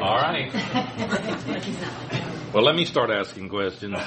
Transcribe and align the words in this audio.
All 0.00 0.16
right. 0.16 0.52
Well, 2.52 2.64
let 2.64 2.74
me 2.74 2.84
start 2.84 3.10
asking 3.10 3.48
questions. 3.48 3.98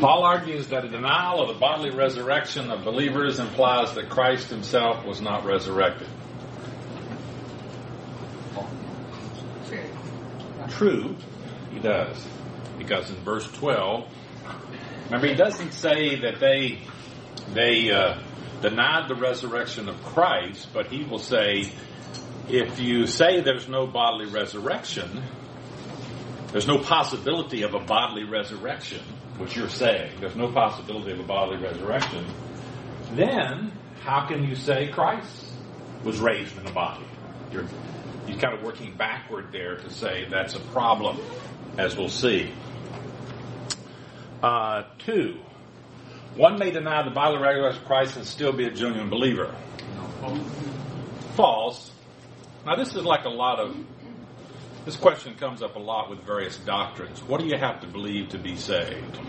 Paul 0.00 0.24
argues 0.24 0.68
that 0.68 0.84
a 0.84 0.88
denial 0.88 1.40
of 1.42 1.48
the 1.48 1.54
bodily 1.54 1.90
resurrection 1.90 2.70
of 2.70 2.84
believers 2.84 3.38
implies 3.38 3.94
that 3.94 4.08
Christ 4.10 4.50
himself 4.50 5.04
was 5.06 5.20
not 5.20 5.44
resurrected. 5.44 6.08
True, 10.70 11.16
he 11.72 11.78
does. 11.78 12.26
Because 12.78 13.08
in 13.08 13.16
verse 13.16 13.50
12, 13.52 14.06
remember, 15.06 15.26
he 15.28 15.34
doesn't 15.34 15.72
say 15.72 16.20
that 16.20 16.40
they, 16.40 16.80
they 17.54 17.90
uh, 17.90 18.18
denied 18.60 19.08
the 19.08 19.14
resurrection 19.14 19.88
of 19.88 20.02
Christ, 20.04 20.68
but 20.74 20.88
he 20.88 21.04
will 21.04 21.18
say, 21.18 21.70
if 22.48 22.78
you 22.78 23.06
say 23.06 23.40
there's 23.40 23.68
no 23.68 23.86
bodily 23.86 24.26
resurrection, 24.26 25.22
there's 26.52 26.66
no 26.66 26.78
possibility 26.78 27.62
of 27.62 27.74
a 27.74 27.80
bodily 27.80 28.24
resurrection, 28.24 29.00
which 29.38 29.56
you're 29.56 29.68
saying, 29.68 30.12
there's 30.20 30.36
no 30.36 30.50
possibility 30.52 31.12
of 31.12 31.20
a 31.20 31.24
bodily 31.24 31.58
resurrection, 31.58 32.24
then 33.12 33.72
how 34.02 34.26
can 34.26 34.44
you 34.44 34.54
say 34.54 34.88
Christ 34.88 35.46
was 36.04 36.20
raised 36.20 36.56
in 36.56 36.66
a 36.66 36.72
body? 36.72 37.04
You're, 37.52 37.66
you're 38.28 38.38
kind 38.38 38.54
of 38.54 38.62
working 38.62 38.94
backward 38.96 39.50
there 39.50 39.76
to 39.76 39.90
say 39.90 40.26
that's 40.30 40.54
a 40.54 40.60
problem, 40.60 41.18
as 41.76 41.96
we'll 41.96 42.08
see. 42.08 42.52
Uh, 44.42 44.84
two, 44.98 45.40
one 46.36 46.58
may 46.58 46.70
deny 46.70 47.02
the 47.02 47.10
bodily 47.10 47.42
resurrection 47.42 47.82
of 47.82 47.88
Christ 47.88 48.16
and 48.16 48.24
still 48.24 48.52
be 48.52 48.66
a 48.66 48.70
genuine 48.70 49.10
believer. 49.10 49.54
False. 51.34 51.90
Now, 52.66 52.74
this 52.74 52.96
is 52.96 53.04
like 53.04 53.24
a 53.26 53.30
lot 53.30 53.60
of. 53.60 53.76
This 54.84 54.96
question 54.96 55.36
comes 55.36 55.62
up 55.62 55.76
a 55.76 55.78
lot 55.78 56.10
with 56.10 56.24
various 56.24 56.56
doctrines. 56.58 57.22
What 57.22 57.40
do 57.40 57.46
you 57.46 57.56
have 57.56 57.80
to 57.82 57.86
believe 57.86 58.30
to 58.30 58.38
be 58.38 58.56
saved? 58.56 59.20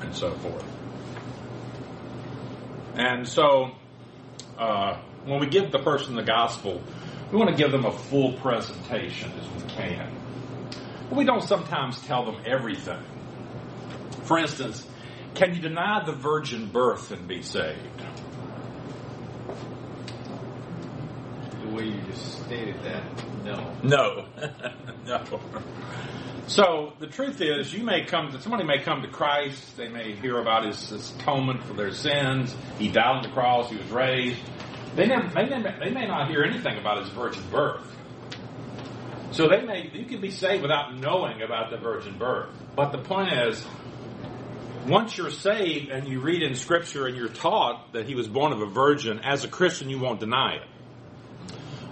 And 0.00 0.14
so 0.14 0.32
forth. 0.36 0.64
And 2.94 3.28
so, 3.28 3.72
uh, 4.58 4.98
when 5.26 5.40
we 5.40 5.46
give 5.46 5.72
the 5.72 5.78
person 5.78 6.16
the 6.16 6.22
gospel, 6.22 6.82
we 7.30 7.36
want 7.36 7.50
to 7.50 7.56
give 7.56 7.70
them 7.70 7.84
a 7.84 7.92
full 7.92 8.32
presentation 8.32 9.30
as 9.32 9.62
we 9.62 9.68
can. 9.70 10.10
But 11.10 11.18
we 11.18 11.26
don't 11.26 11.42
sometimes 11.42 12.00
tell 12.00 12.24
them 12.24 12.42
everything. 12.46 13.02
For 14.22 14.38
instance, 14.38 14.86
can 15.34 15.54
you 15.54 15.60
deny 15.60 16.02
the 16.06 16.12
virgin 16.12 16.70
birth 16.70 17.10
and 17.10 17.28
be 17.28 17.42
saved? 17.42 18.02
Way 21.74 21.84
you 21.84 22.00
just 22.10 22.44
stated 22.44 22.76
that, 22.84 23.02
no. 23.44 23.76
No. 23.82 24.26
no. 25.06 25.40
So 26.46 26.92
the 26.98 27.06
truth 27.06 27.40
is, 27.40 27.72
you 27.72 27.84
may 27.84 28.04
come 28.04 28.30
to 28.32 28.40
somebody 28.40 28.64
may 28.64 28.78
come 28.78 29.02
to 29.02 29.08
Christ. 29.08 29.76
They 29.76 29.88
may 29.88 30.14
hear 30.14 30.38
about 30.38 30.66
his, 30.66 30.90
his 30.90 31.14
atonement 31.16 31.64
for 31.64 31.72
their 31.72 31.90
sins. 31.90 32.54
He 32.78 32.88
died 32.88 33.16
on 33.16 33.22
the 33.22 33.30
cross. 33.30 33.70
He 33.70 33.76
was 33.76 33.88
raised. 33.90 34.40
They 34.94 35.06
they 35.06 35.90
may 35.90 36.06
not 36.06 36.28
hear 36.28 36.44
anything 36.44 36.78
about 36.78 37.02
his 37.02 37.08
virgin 37.10 37.42
birth. 37.50 37.84
So 39.32 39.48
they 39.48 39.62
may 39.62 39.90
you 39.92 40.04
can 40.04 40.20
be 40.20 40.30
saved 40.30 40.62
without 40.62 40.94
knowing 40.96 41.42
about 41.42 41.70
the 41.70 41.78
virgin 41.78 42.18
birth. 42.18 42.50
But 42.76 42.92
the 42.92 42.98
point 42.98 43.32
is, 43.32 43.64
once 44.86 45.16
you're 45.16 45.30
saved 45.30 45.88
and 45.88 46.06
you 46.06 46.20
read 46.20 46.42
in 46.42 46.54
Scripture 46.54 47.06
and 47.06 47.16
you're 47.16 47.28
taught 47.28 47.92
that 47.94 48.06
he 48.06 48.14
was 48.14 48.28
born 48.28 48.52
of 48.52 48.60
a 48.60 48.66
virgin, 48.66 49.20
as 49.20 49.44
a 49.44 49.48
Christian 49.48 49.88
you 49.88 49.98
won't 49.98 50.20
deny 50.20 50.56
it. 50.56 50.68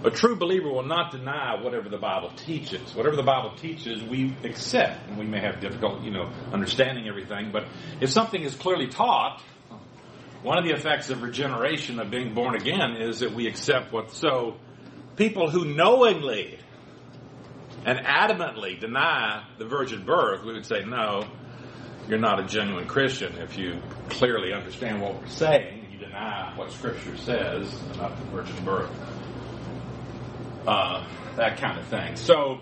A 0.05 0.11
true 0.11 0.35
believer 0.35 0.69
will 0.69 0.85
not 0.85 1.11
deny 1.11 1.61
whatever 1.61 1.87
the 1.87 1.97
Bible 1.97 2.29
teaches. 2.35 2.93
Whatever 2.93 3.15
the 3.15 3.23
Bible 3.23 3.55
teaches, 3.55 4.03
we 4.03 4.35
accept, 4.43 5.07
and 5.07 5.17
we 5.17 5.25
may 5.25 5.39
have 5.39 5.61
difficulty, 5.61 6.05
you 6.05 6.11
know, 6.11 6.29
understanding 6.51 7.07
everything. 7.07 7.51
But 7.53 7.67
if 8.01 8.09
something 8.09 8.41
is 8.41 8.53
clearly 8.53 8.87
taught, 8.87 9.41
one 10.41 10.57
of 10.57 10.65
the 10.65 10.71
effects 10.71 11.09
of 11.09 11.21
regeneration, 11.21 11.99
of 11.99 12.11
being 12.11 12.33
born 12.33 12.55
again, 12.55 12.97
is 12.97 13.19
that 13.19 13.33
we 13.33 13.47
accept 13.47 13.93
what. 13.93 14.11
So, 14.11 14.57
people 15.15 15.49
who 15.49 15.63
knowingly 15.63 16.59
and 17.85 17.99
adamantly 17.99 18.77
deny 18.77 19.45
the 19.57 19.65
virgin 19.65 20.03
birth, 20.03 20.43
we 20.43 20.51
would 20.51 20.65
say, 20.65 20.83
no, 20.83 21.23
you're 22.09 22.19
not 22.19 22.41
a 22.41 22.45
genuine 22.45 22.87
Christian 22.87 23.37
if 23.37 23.57
you 23.57 23.81
clearly 24.09 24.51
understand 24.51 25.01
what 25.01 25.21
we're 25.21 25.27
saying. 25.27 25.87
You 25.93 25.99
deny 25.99 26.51
what 26.57 26.71
Scripture 26.73 27.15
says 27.15 27.73
about 27.93 28.17
the 28.17 28.25
virgin 28.25 28.65
birth 28.65 28.91
uh, 30.67 31.05
that 31.35 31.59
kind 31.59 31.79
of 31.79 31.85
thing. 31.87 32.15
So, 32.15 32.59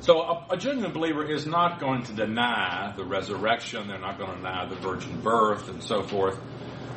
so 0.00 0.20
a, 0.20 0.46
a, 0.50 0.56
genuine 0.56 0.92
believer 0.92 1.24
is 1.24 1.46
not 1.46 1.80
going 1.80 2.04
to 2.04 2.12
deny 2.12 2.92
the 2.96 3.04
resurrection. 3.04 3.88
They're 3.88 3.98
not 3.98 4.18
going 4.18 4.30
to 4.30 4.36
deny 4.36 4.66
the 4.66 4.76
virgin 4.76 5.20
birth 5.20 5.68
and 5.68 5.82
so 5.82 6.02
forth. 6.02 6.38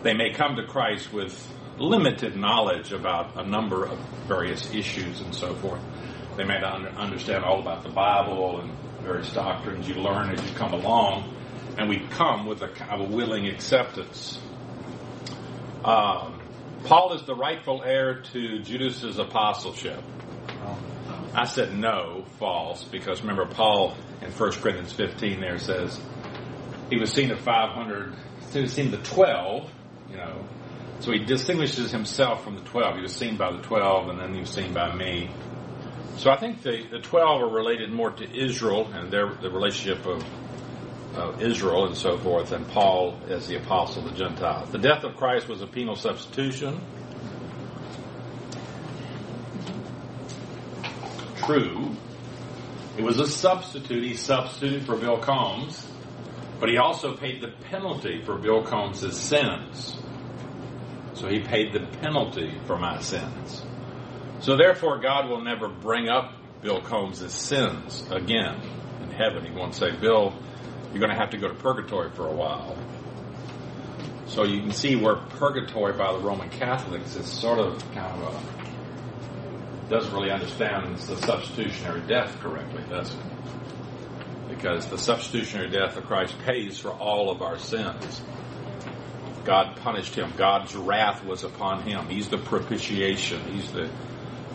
They 0.03 0.13
may 0.13 0.31
come 0.33 0.56
to 0.57 0.66
Christ 0.66 1.12
with 1.12 1.35
limited 1.78 2.35
knowledge 2.35 2.91
about 2.91 3.35
a 3.38 3.47
number 3.47 3.85
of 3.85 3.97
various 4.28 4.73
issues 4.73 5.22
and 5.22 5.33
so 5.33 5.53
forth. 5.56 5.81
They 6.38 6.44
may 6.44 6.59
not 6.59 6.85
understand 6.95 7.44
all 7.44 7.59
about 7.59 7.83
the 7.83 7.89
Bible 7.89 8.59
and 8.62 8.72
various 9.01 9.31
doctrines 9.33 9.88
you 9.88 9.95
learn 9.95 10.31
as 10.31 10.41
you 10.44 10.56
come 10.56 10.73
along, 10.73 11.35
and 11.78 11.89
we 11.89 12.00
come 12.12 12.45
with 12.45 12.62
a 12.62 12.69
kind 12.69 13.01
of 13.01 13.12
a 13.12 13.16
willing 13.16 13.47
acceptance. 13.47 14.39
Um, 15.83 16.32
Paul 16.85 17.13
is 17.13 17.23
the 17.23 17.35
rightful 17.35 17.81
heir 17.83 18.21
to 18.33 18.59
Judas's 18.59 19.17
apostleship. 19.17 20.03
I 21.33 21.45
said 21.45 21.75
no, 21.75 22.25
false, 22.39 22.83
because 22.83 23.21
remember 23.21 23.45
Paul 23.45 23.95
in 24.21 24.31
1 24.31 24.51
Corinthians 24.53 24.91
15 24.94 25.39
there 25.39 25.57
says 25.57 25.99
he 26.89 26.97
was 26.97 27.11
seen 27.11 27.31
of 27.31 27.39
500, 27.39 28.13
he 28.51 28.61
was 28.61 28.73
seen 28.73 28.91
the 28.91 28.97
12, 28.97 29.71
you 30.11 30.17
know, 30.17 30.45
so 30.99 31.11
he 31.11 31.19
distinguishes 31.19 31.91
himself 31.91 32.44
from 32.44 32.55
the 32.55 32.61
12. 32.61 32.95
He 32.97 33.01
was 33.01 33.13
seen 33.13 33.35
by 33.35 33.51
the 33.51 33.61
12 33.61 34.09
and 34.09 34.19
then 34.19 34.33
he 34.33 34.41
was 34.41 34.50
seen 34.50 34.73
by 34.73 34.94
me. 34.95 35.29
So 36.17 36.29
I 36.31 36.38
think 36.38 36.61
the, 36.61 36.85
the 36.89 37.00
12 37.00 37.41
are 37.41 37.50
related 37.50 37.91
more 37.91 38.11
to 38.11 38.45
Israel 38.45 38.89
and 38.94 39.11
their 39.11 39.33
the 39.33 39.50
relationship 39.50 40.05
of 40.05 40.23
uh, 41.16 41.38
Israel 41.40 41.85
and 41.85 41.96
so 41.96 42.18
forth, 42.18 42.51
and 42.51 42.68
Paul 42.68 43.19
as 43.28 43.47
the 43.47 43.57
apostle 43.57 44.06
of 44.06 44.12
the 44.12 44.18
Gentiles. 44.18 44.69
The 44.72 44.79
death 44.79 45.03
of 45.03 45.16
Christ 45.16 45.47
was 45.47 45.62
a 45.62 45.68
penal 45.68 45.96
substitution. 45.96 46.81
True. 51.46 51.96
It 52.97 53.03
was 53.03 53.19
a 53.19 53.28
substitute. 53.28 54.03
He 54.03 54.16
substituted 54.16 54.85
for 54.85 54.96
Bill 54.96 55.18
Combs, 55.18 55.85
but 56.59 56.69
he 56.69 56.78
also 56.78 57.16
paid 57.16 57.41
the 57.41 57.50
penalty 57.69 58.22
for 58.24 58.38
Bill 58.38 58.63
Combs' 58.63 59.18
sins. 59.18 59.97
So 61.13 61.28
he 61.28 61.40
paid 61.40 61.74
the 61.74 61.85
penalty 62.01 62.59
for 62.66 62.78
my 62.78 63.00
sins. 63.01 63.63
So 64.40 64.57
therefore, 64.57 65.00
God 65.00 65.30
will 65.30 65.41
never 65.41 65.68
bring 65.68 66.09
up 66.09 66.34
Bill 66.62 66.81
Combs' 66.81 67.31
sins 67.34 68.06
again 68.12 68.62
in 69.01 69.12
heaven. 69.12 69.45
He 69.45 69.51
won't 69.51 69.75
say, 69.75 69.91
Bill, 69.91 70.34
you're 70.94 71.00
going 71.00 71.12
to 71.12 71.18
have 71.18 71.31
to 71.31 71.38
go 71.38 71.48
to 71.48 71.56
purgatory 71.56 72.12
for 72.12 72.28
a 72.28 72.31
while. 72.31 72.78
So 74.28 74.44
you 74.44 74.62
can 74.62 74.72
see 74.72 74.96
where 74.96 75.16
purgatory 75.16 75.94
by 75.94 76.14
the 76.14 76.20
Roman 76.20 76.50
Catholics 76.50 77.16
is 77.16 77.26
sort 77.26 77.58
of 77.58 77.80
kind 77.94 78.22
of 78.22 78.36
a, 78.36 79.90
doesn't 79.90 80.14
really 80.14 80.30
understand 80.31 80.96
the 80.98 81.18
substitutionary 81.18 82.02
death 82.02 82.40
correctly, 82.40 82.84
does 82.90 83.14
it? 83.14 83.20
Because 84.50 84.86
the 84.88 84.98
substitutionary 84.98 85.72
death 85.72 85.98
of 85.98 86.06
Christ 86.06 86.36
pays 86.46 86.80
for 86.80 86.92
all 86.92 87.31
of 87.31 87.42
our 87.42 87.58
sins. 87.58 88.22
God 89.44 89.75
punished 89.78 90.16
him. 90.16 90.31
God's 90.38 90.75
wrath 90.75 91.25
was 91.25 91.44
upon 91.44 91.81
him. 91.84 92.08
He's 92.08 92.30
the 92.30 92.38
propitiation. 92.38 93.42
He's 93.52 93.72
the 93.72 93.90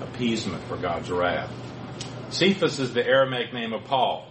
appeasement 0.00 0.62
for 0.65 0.76
God's 0.76 1.10
wrath. 1.10 1.53
Cephas 2.31 2.79
is 2.79 2.94
the 2.94 3.05
Aramaic 3.05 3.52
name 3.52 3.73
of 3.73 3.84
Paul 3.84 4.26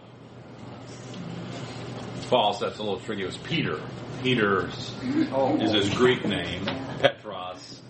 false. 2.28 2.60
That's 2.60 2.78
a 2.78 2.84
little 2.84 3.00
tricky. 3.00 3.24
It 3.24 3.28
was 3.28 3.38
Peter. 3.38 3.82
Peter 4.22 4.68
is 4.68 5.72
his 5.74 5.94
Greek 5.94 6.26
name, 6.26 6.66
Petros, 7.00 7.82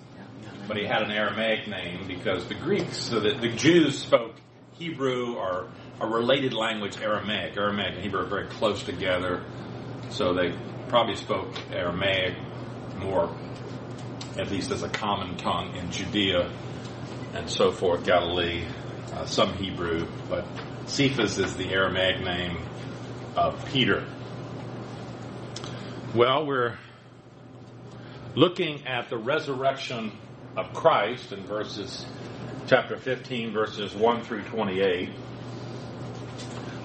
but 0.67 0.77
he 0.77 0.85
had 0.85 1.01
an 1.01 1.11
Aramaic 1.11 1.67
name 1.67 2.05
because 2.07 2.47
the 2.47 2.55
Greeks, 2.55 2.97
so 2.97 3.19
that 3.21 3.41
the 3.41 3.49
Jews 3.49 3.97
spoke 3.97 4.35
Hebrew 4.73 5.35
or 5.35 5.69
a 5.99 6.07
related 6.07 6.53
language, 6.53 6.97
Aramaic. 6.99 7.57
Aramaic 7.57 7.95
and 7.95 8.03
Hebrew 8.03 8.21
are 8.21 8.25
very 8.25 8.47
close 8.47 8.83
together, 8.83 9.43
so 10.09 10.33
they 10.33 10.53
probably 10.89 11.15
spoke 11.15 11.53
Aramaic 11.71 12.35
more, 12.97 13.35
at 14.37 14.51
least 14.51 14.71
as 14.71 14.83
a 14.83 14.89
common 14.89 15.37
tongue 15.37 15.75
in 15.75 15.89
Judea 15.91 16.51
and 17.33 17.49
so 17.49 17.71
forth, 17.71 18.05
Galilee, 18.05 18.65
uh, 19.13 19.25
some 19.25 19.53
Hebrew, 19.53 20.07
but 20.29 20.45
Cephas 20.85 21.37
is 21.37 21.55
the 21.55 21.69
Aramaic 21.69 22.21
name 22.21 22.57
of 23.35 23.63
Peter. 23.67 24.05
Well, 26.15 26.45
we're 26.45 26.77
looking 28.33 28.87
at 28.87 29.09
the 29.09 29.17
resurrection 29.17 30.13
of 30.55 30.71
Christ 30.73 31.33
in 31.33 31.43
verses 31.43 32.05
chapter 32.65 32.95
15, 32.95 33.51
verses 33.51 33.93
1 33.93 34.23
through 34.23 34.43
28. 34.43 35.09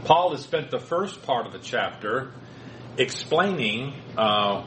Paul 0.04 0.32
has 0.32 0.42
spent 0.42 0.72
the 0.72 0.80
first 0.80 1.22
part 1.22 1.46
of 1.46 1.52
the 1.52 1.60
chapter 1.60 2.32
explaining 2.98 3.94
uh, 4.18 4.66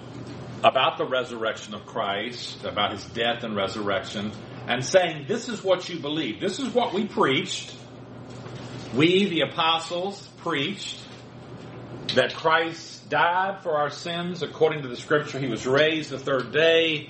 about 0.63 0.98
the 0.98 1.06
resurrection 1.06 1.74
of 1.74 1.86
Christ, 1.86 2.63
about 2.63 2.94
his 2.94 3.04
death 3.08 3.44
and 3.44 3.58
resurrection, 3.58 4.31
and 4.68 4.86
saying, 4.86 5.25
This 5.28 5.50
is 5.50 5.62
what 5.66 5.90
you 5.90 6.00
believe. 6.00 6.40
This 6.40 6.60
is 6.60 6.69
what 6.69 6.94
we 6.94 7.06
preached. 7.06 7.75
We, 8.96 9.25
the 9.25 9.42
apostles, 9.42 10.25
preached 10.38 10.98
that 12.16 12.34
Christ 12.34 12.95
died 13.10 13.62
for 13.63 13.78
our 13.78 13.90
sins 13.90 14.42
according 14.42 14.81
to 14.84 14.88
the 14.88 14.96
scripture. 14.96 15.40
He 15.40 15.48
was 15.48 15.66
raised 15.66 16.10
the 16.10 16.19
third 16.19 16.52
day. 16.52 17.10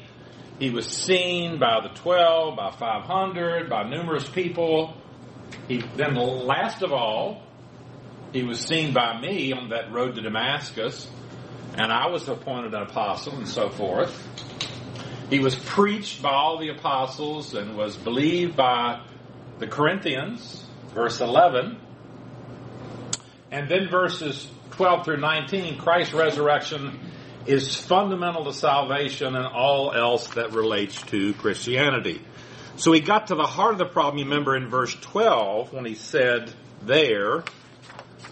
He 0.59 0.69
was 0.69 0.87
seen 0.87 1.59
by 1.59 1.81
the 1.81 1.89
12, 1.89 2.55
by 2.55 2.71
500, 2.71 3.69
by 3.69 3.89
numerous 3.89 4.27
people. 4.27 4.93
He, 5.67 5.83
then 5.95 6.15
last 6.15 6.81
of 6.81 6.93
all, 6.93 7.43
he 8.31 8.43
was 8.43 8.59
seen 8.59 8.93
by 8.93 9.19
me 9.19 9.53
on 9.53 9.69
that 9.69 9.91
road 9.91 10.15
to 10.15 10.21
Damascus, 10.21 11.09
and 11.77 11.91
I 11.91 12.07
was 12.07 12.27
appointed 12.27 12.73
an 12.73 12.83
apostle 12.83 13.35
and 13.35 13.47
so 13.47 13.69
forth. 13.69 14.13
He 15.29 15.39
was 15.39 15.55
preached 15.55 16.21
by 16.21 16.31
all 16.31 16.59
the 16.59 16.69
apostles 16.69 17.53
and 17.53 17.75
was 17.75 17.97
believed 17.97 18.55
by 18.55 19.01
the 19.59 19.67
Corinthians, 19.67 20.65
verse 20.93 21.19
11. 21.19 21.79
And 23.51 23.69
then 23.69 23.87
verses 23.89 24.49
12 24.75 25.05
through 25.05 25.21
19, 25.21 25.77
Christ's 25.77 26.13
resurrection 26.13 26.99
is 27.45 27.75
fundamental 27.75 28.43
to 28.43 28.53
salvation 28.53 29.35
and 29.35 29.45
all 29.45 29.93
else 29.93 30.27
that 30.33 30.51
relates 30.51 31.01
to 31.03 31.33
Christianity. 31.35 32.21
So 32.75 32.91
he 32.91 32.99
got 32.99 33.27
to 33.27 33.35
the 33.35 33.43
heart 33.43 33.71
of 33.71 33.77
the 33.77 33.85
problem, 33.85 34.17
you 34.17 34.25
remember 34.25 34.55
in 34.57 34.67
verse 34.67 34.93
12 34.93 35.71
when 35.71 35.85
he 35.85 35.95
said 35.95 36.51
there, 36.81 37.45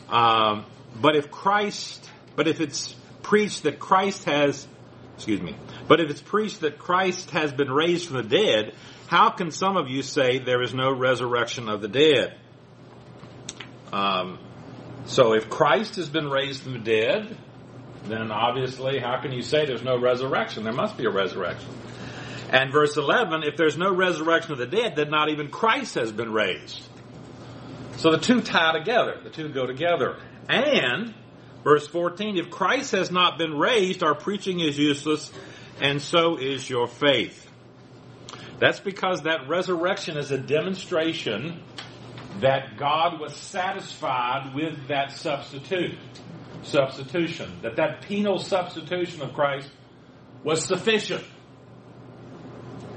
um, 0.10 0.66
but 1.00 1.16
if 1.16 1.31
Christ, 1.31 2.10
but 2.36 2.50
if 2.50 2.60
it's 2.60 2.94
preached 3.22 3.63
that 3.63 3.80
Christ 3.80 4.25
has, 4.25 4.68
excuse 5.16 5.42
me, 5.42 5.56
but 5.88 6.01
if 6.01 6.10
it's 6.10 6.22
preached 6.22 6.60
that 6.60 6.78
Christ 6.78 7.31
has 7.31 7.54
been 7.54 7.72
raised 7.72 8.07
from 8.07 8.18
the 8.18 8.24
dead, 8.24 8.75
how 9.07 9.30
can 9.30 9.51
some 9.51 9.78
of 9.78 9.88
you 9.88 10.01
say 10.01 10.40
there 10.40 10.62
is 10.62 10.74
no 10.74 10.92
resurrection 10.92 11.69
of 11.69 11.81
the 11.81 11.88
dead? 11.88 12.36
Um, 13.94 14.40
so 15.06 15.34
if 15.34 15.50
Christ 15.50 15.98
has 15.98 16.10
been 16.10 16.30
raised 16.30 16.64
from 16.64 16.74
the 16.74 16.80
dead, 16.80 17.38
then 18.06 18.32
obviously 18.32 19.00
how 19.00 19.22
can 19.22 19.32
you 19.32 19.42
say 19.42 19.66
there's 19.66 19.84
no 19.84 20.00
resurrection? 20.00 20.64
There 20.64 20.74
must 20.74 20.98
be 20.98 21.06
a 21.06 21.10
resurrection. 21.10 21.70
And 22.50 22.72
verse 22.72 22.98
11, 22.98 23.44
if 23.44 23.58
there's 23.58 23.78
no 23.78 23.94
resurrection 23.94 24.52
of 24.52 24.60
the 24.60 24.68
dead, 24.68 24.96
then 24.96 25.10
not 25.10 25.30
even 25.30 25.50
Christ 25.50 25.96
has 25.96 26.12
been 26.12 26.32
raised. 26.32 26.88
So 27.98 28.12
the 28.12 28.20
two 28.20 28.42
tie 28.42 28.78
together. 28.78 29.20
The 29.24 29.30
two 29.30 29.50
go 29.50 29.66
together. 29.66 30.18
And, 30.48 31.14
verse 31.64 31.88
14, 31.88 32.38
if 32.38 32.50
Christ 32.50 32.92
has 32.92 33.12
not 33.12 33.38
been 33.38 33.58
raised, 33.58 34.04
our 34.04 34.16
preaching 34.16 34.60
is 34.60 34.78
useless, 34.78 35.32
and 35.82 36.02
so 36.02 36.38
is 36.38 36.70
your 36.70 36.88
faith. 36.88 37.50
That's 38.60 38.80
because 38.80 39.24
that 39.24 39.48
resurrection 39.48 40.18
is 40.18 40.32
a 40.32 40.38
demonstration 40.38 41.62
that 42.39 42.77
God 42.77 43.19
was 43.19 43.35
satisfied 43.35 44.53
with 44.53 44.88
that 44.88 45.12
substitute, 45.12 45.97
substitution, 46.63 47.51
that 47.62 47.75
that 47.77 48.01
penal 48.01 48.39
substitution 48.39 49.21
of 49.21 49.33
Christ 49.33 49.69
was 50.44 50.65
sufficient. 50.65 51.24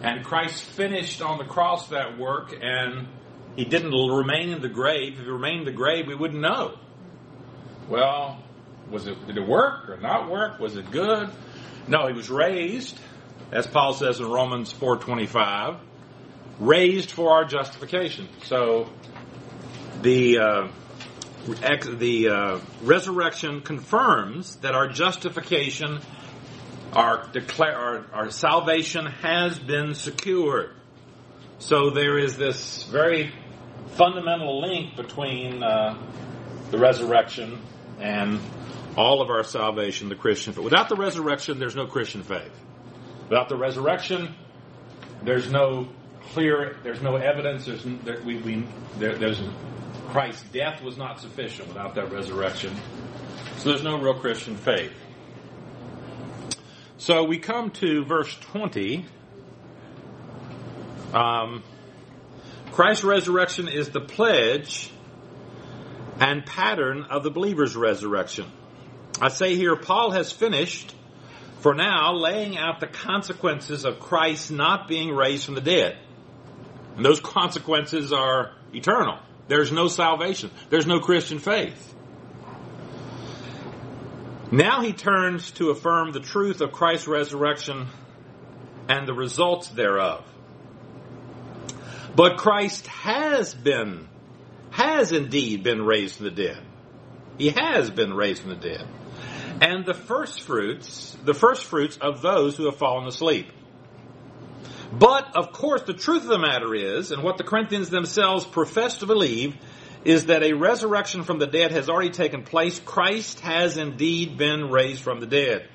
And 0.02 0.24
Christ 0.24 0.62
finished 0.62 1.22
on 1.22 1.38
the 1.38 1.44
cross 1.44 1.88
that 1.88 2.18
work 2.18 2.54
and 2.60 3.08
he 3.56 3.64
didn't 3.64 3.90
remain 3.90 4.50
in 4.50 4.60
the 4.60 4.68
grave. 4.68 5.14
If 5.14 5.24
he 5.24 5.30
remained 5.30 5.60
in 5.60 5.64
the 5.64 5.72
grave, 5.72 6.06
we 6.06 6.14
wouldn't 6.14 6.40
know. 6.40 6.78
Well, 7.88 8.42
was 8.90 9.06
it 9.06 9.26
did 9.26 9.36
it 9.38 9.46
work 9.46 9.88
or 9.88 9.96
not 9.96 10.30
work? 10.30 10.60
Was 10.60 10.76
it 10.76 10.90
good? 10.90 11.30
No, 11.88 12.06
he 12.06 12.12
was 12.12 12.28
raised, 12.28 12.98
as 13.52 13.66
Paul 13.66 13.94
says 13.94 14.20
in 14.20 14.26
Romans 14.26 14.70
four 14.72 14.98
twenty 14.98 15.26
five, 15.26 15.76
raised 16.60 17.10
for 17.10 17.30
our 17.32 17.44
justification. 17.44 18.28
So 18.44 18.90
the 20.02 20.38
uh, 20.38 20.68
the 21.46 22.28
uh, 22.28 22.60
resurrection 22.82 23.60
confirms 23.60 24.56
that 24.56 24.74
our 24.74 24.88
justification, 24.88 26.00
our 26.92 27.28
declare, 27.32 27.76
our, 27.76 28.06
our 28.12 28.30
salvation 28.30 29.06
has 29.06 29.58
been 29.58 29.94
secured. 29.94 30.74
So 31.58 31.90
there 31.90 32.18
is 32.18 32.36
this 32.36 32.82
very 32.84 33.32
fundamental 33.94 34.60
link 34.60 34.96
between 34.96 35.62
uh, 35.62 35.96
the 36.70 36.78
resurrection 36.78 37.62
and 38.00 38.40
all 38.96 39.22
of 39.22 39.30
our 39.30 39.44
salvation, 39.44 40.08
the 40.08 40.16
Christian 40.16 40.52
faith. 40.52 40.64
Without 40.64 40.88
the 40.88 40.96
resurrection, 40.96 41.58
there's 41.58 41.76
no 41.76 41.86
Christian 41.86 42.22
faith. 42.22 42.52
Without 43.28 43.48
the 43.48 43.56
resurrection, 43.56 44.34
there's 45.22 45.50
no 45.50 45.88
clear, 46.32 46.76
there's 46.82 47.02
no 47.02 47.16
evidence. 47.16 47.66
There's 47.66 47.84
there, 48.04 48.20
we, 48.22 48.38
we 48.38 48.66
there, 48.98 49.16
there's 49.16 49.42
Christ's 50.08 50.44
death 50.50 50.82
was 50.82 50.96
not 50.96 51.20
sufficient 51.20 51.68
without 51.68 51.94
that 51.96 52.12
resurrection. 52.12 52.74
So 53.58 53.70
there's 53.70 53.82
no 53.82 53.98
real 53.98 54.14
Christian 54.14 54.56
faith. 54.56 54.92
So 56.98 57.24
we 57.24 57.38
come 57.38 57.70
to 57.72 58.04
verse 58.04 58.34
20. 58.52 59.04
Um, 61.12 61.62
Christ's 62.72 63.04
resurrection 63.04 63.68
is 63.68 63.90
the 63.90 64.00
pledge 64.00 64.90
and 66.20 66.44
pattern 66.44 67.04
of 67.04 67.22
the 67.22 67.30
believer's 67.30 67.76
resurrection. 67.76 68.50
I 69.20 69.28
say 69.28 69.56
here, 69.56 69.76
Paul 69.76 70.10
has 70.10 70.32
finished 70.32 70.94
for 71.60 71.74
now 71.74 72.12
laying 72.14 72.56
out 72.56 72.80
the 72.80 72.86
consequences 72.86 73.84
of 73.84 73.98
Christ 73.98 74.50
not 74.50 74.88
being 74.88 75.10
raised 75.14 75.44
from 75.44 75.54
the 75.54 75.60
dead. 75.60 75.98
And 76.96 77.04
those 77.04 77.20
consequences 77.20 78.12
are 78.12 78.52
eternal. 78.72 79.18
There's 79.48 79.70
no 79.70 79.88
salvation. 79.88 80.50
There's 80.70 80.86
no 80.86 80.98
Christian 80.98 81.38
faith. 81.38 81.94
Now 84.50 84.80
he 84.80 84.92
turns 84.92 85.50
to 85.52 85.70
affirm 85.70 86.12
the 86.12 86.20
truth 86.20 86.60
of 86.60 86.72
Christ's 86.72 87.06
resurrection 87.06 87.88
and 88.88 89.06
the 89.06 89.14
results 89.14 89.68
thereof. 89.68 90.24
But 92.14 92.38
Christ 92.38 92.86
has 92.86 93.52
been, 93.54 94.08
has 94.70 95.12
indeed 95.12 95.62
been 95.62 95.82
raised 95.82 96.16
from 96.16 96.24
the 96.26 96.30
dead. 96.30 96.62
He 97.36 97.50
has 97.50 97.90
been 97.90 98.14
raised 98.14 98.42
from 98.42 98.50
the 98.50 98.56
dead. 98.56 98.86
And 99.60 99.84
the 99.84 99.94
first 99.94 100.42
fruits, 100.42 101.16
the 101.24 101.34
first 101.34 101.64
fruits 101.64 101.98
of 102.00 102.22
those 102.22 102.56
who 102.56 102.66
have 102.66 102.76
fallen 102.76 103.06
asleep. 103.06 103.50
But, 104.92 105.36
of 105.36 105.52
course, 105.52 105.82
the 105.82 105.94
truth 105.94 106.22
of 106.22 106.28
the 106.28 106.38
matter 106.38 106.74
is, 106.74 107.10
and 107.10 107.22
what 107.22 107.38
the 107.38 107.44
Corinthians 107.44 107.90
themselves 107.90 108.44
profess 108.44 108.98
to 108.98 109.06
believe, 109.06 109.56
is 110.04 110.26
that 110.26 110.42
a 110.42 110.52
resurrection 110.52 111.24
from 111.24 111.38
the 111.38 111.46
dead 111.46 111.72
has 111.72 111.88
already 111.88 112.10
taken 112.10 112.44
place. 112.44 112.78
Christ 112.78 113.40
has 113.40 113.76
indeed 113.76 114.38
been 114.38 114.70
raised 114.70 115.02
from 115.02 115.18
the 115.20 115.26
dead. 115.26 115.68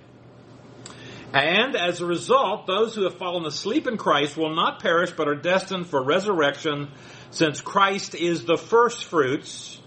And 1.34 1.76
as 1.76 2.02
a 2.02 2.06
result, 2.06 2.68
those 2.68 2.96
who 2.96 3.04
have 3.04 3.18
fallen 3.18 3.46
asleep 3.46 3.88
in 3.88 3.98
Christ 3.98 4.36
will 4.36 4.56
not 4.56 4.82
perish 4.82 5.12
but 5.12 5.28
are 5.28 5.36
destined 5.36 5.88
for 5.88 6.04
resurrection 6.04 6.90
since 7.32 7.62
Christ 7.62 8.16
is 8.16 8.46
the 8.46 8.58
first 8.58 9.06
fruits 9.06 9.80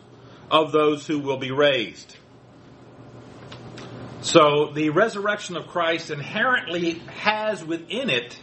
of 0.51 0.73
those 0.73 1.07
who 1.07 1.21
will 1.21 1.37
be 1.37 1.51
raised. 1.51 2.17
So 4.23 4.73
the 4.73 4.89
resurrection 4.91 5.57
of 5.57 5.67
Christ 5.67 6.11
inherently 6.11 6.95
has 7.19 7.63
within 7.63 8.09
it 8.09 8.39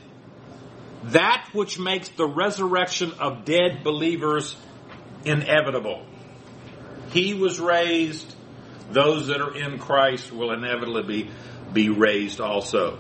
that 1.04 1.48
which 1.54 1.80
makes 1.80 2.10
the 2.10 2.28
resurrection 2.28 3.12
of 3.20 3.46
dead 3.46 3.84
believers 3.84 4.56
inevitable. 5.26 6.06
He 7.12 7.34
was 7.34 7.60
raised. 7.60 8.36
Those 8.92 9.28
that 9.28 9.42
are 9.42 9.56
in 9.56 9.80
Christ 9.80 10.32
will 10.32 10.52
inevitably 10.52 11.24
be 11.24 11.30
be 11.74 11.90
raised 11.90 12.42
also. 12.42 12.98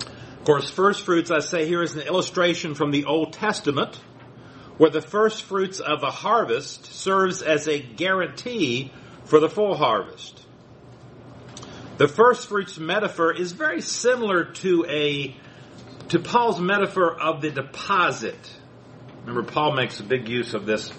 Of 0.00 0.44
course, 0.44 0.70
first 0.70 1.04
fruits, 1.04 1.30
I 1.30 1.40
say 1.40 1.66
here, 1.66 1.82
is 1.82 1.94
an 1.94 2.02
illustration 2.02 2.74
from 2.74 2.90
the 2.90 3.04
Old 3.04 3.32
Testament, 3.32 3.96
where 4.78 4.90
the 4.90 5.02
first 5.02 5.42
fruits 5.42 5.80
of 5.80 6.00
the 6.00 6.10
harvest 6.10 6.86
serves 6.86 7.42
as 7.42 7.68
a 7.68 7.80
guarantee 7.80 8.92
for 9.24 9.40
the 9.40 9.48
full 9.48 9.76
harvest. 9.76 10.44
The 11.98 12.08
first 12.08 12.48
fruits 12.48 12.78
metaphor 12.78 13.32
is 13.32 13.52
very 13.52 13.80
similar 13.80 14.44
to 14.44 14.86
a 14.88 15.36
to 16.08 16.18
Paul's 16.18 16.60
metaphor 16.60 17.20
of 17.20 17.40
the 17.40 17.50
deposit. 17.50 18.38
Remember, 19.24 19.42
Paul 19.50 19.74
makes 19.74 20.00
a 20.00 20.04
big 20.04 20.28
use 20.28 20.54
of 20.54 20.66
this 20.66 20.92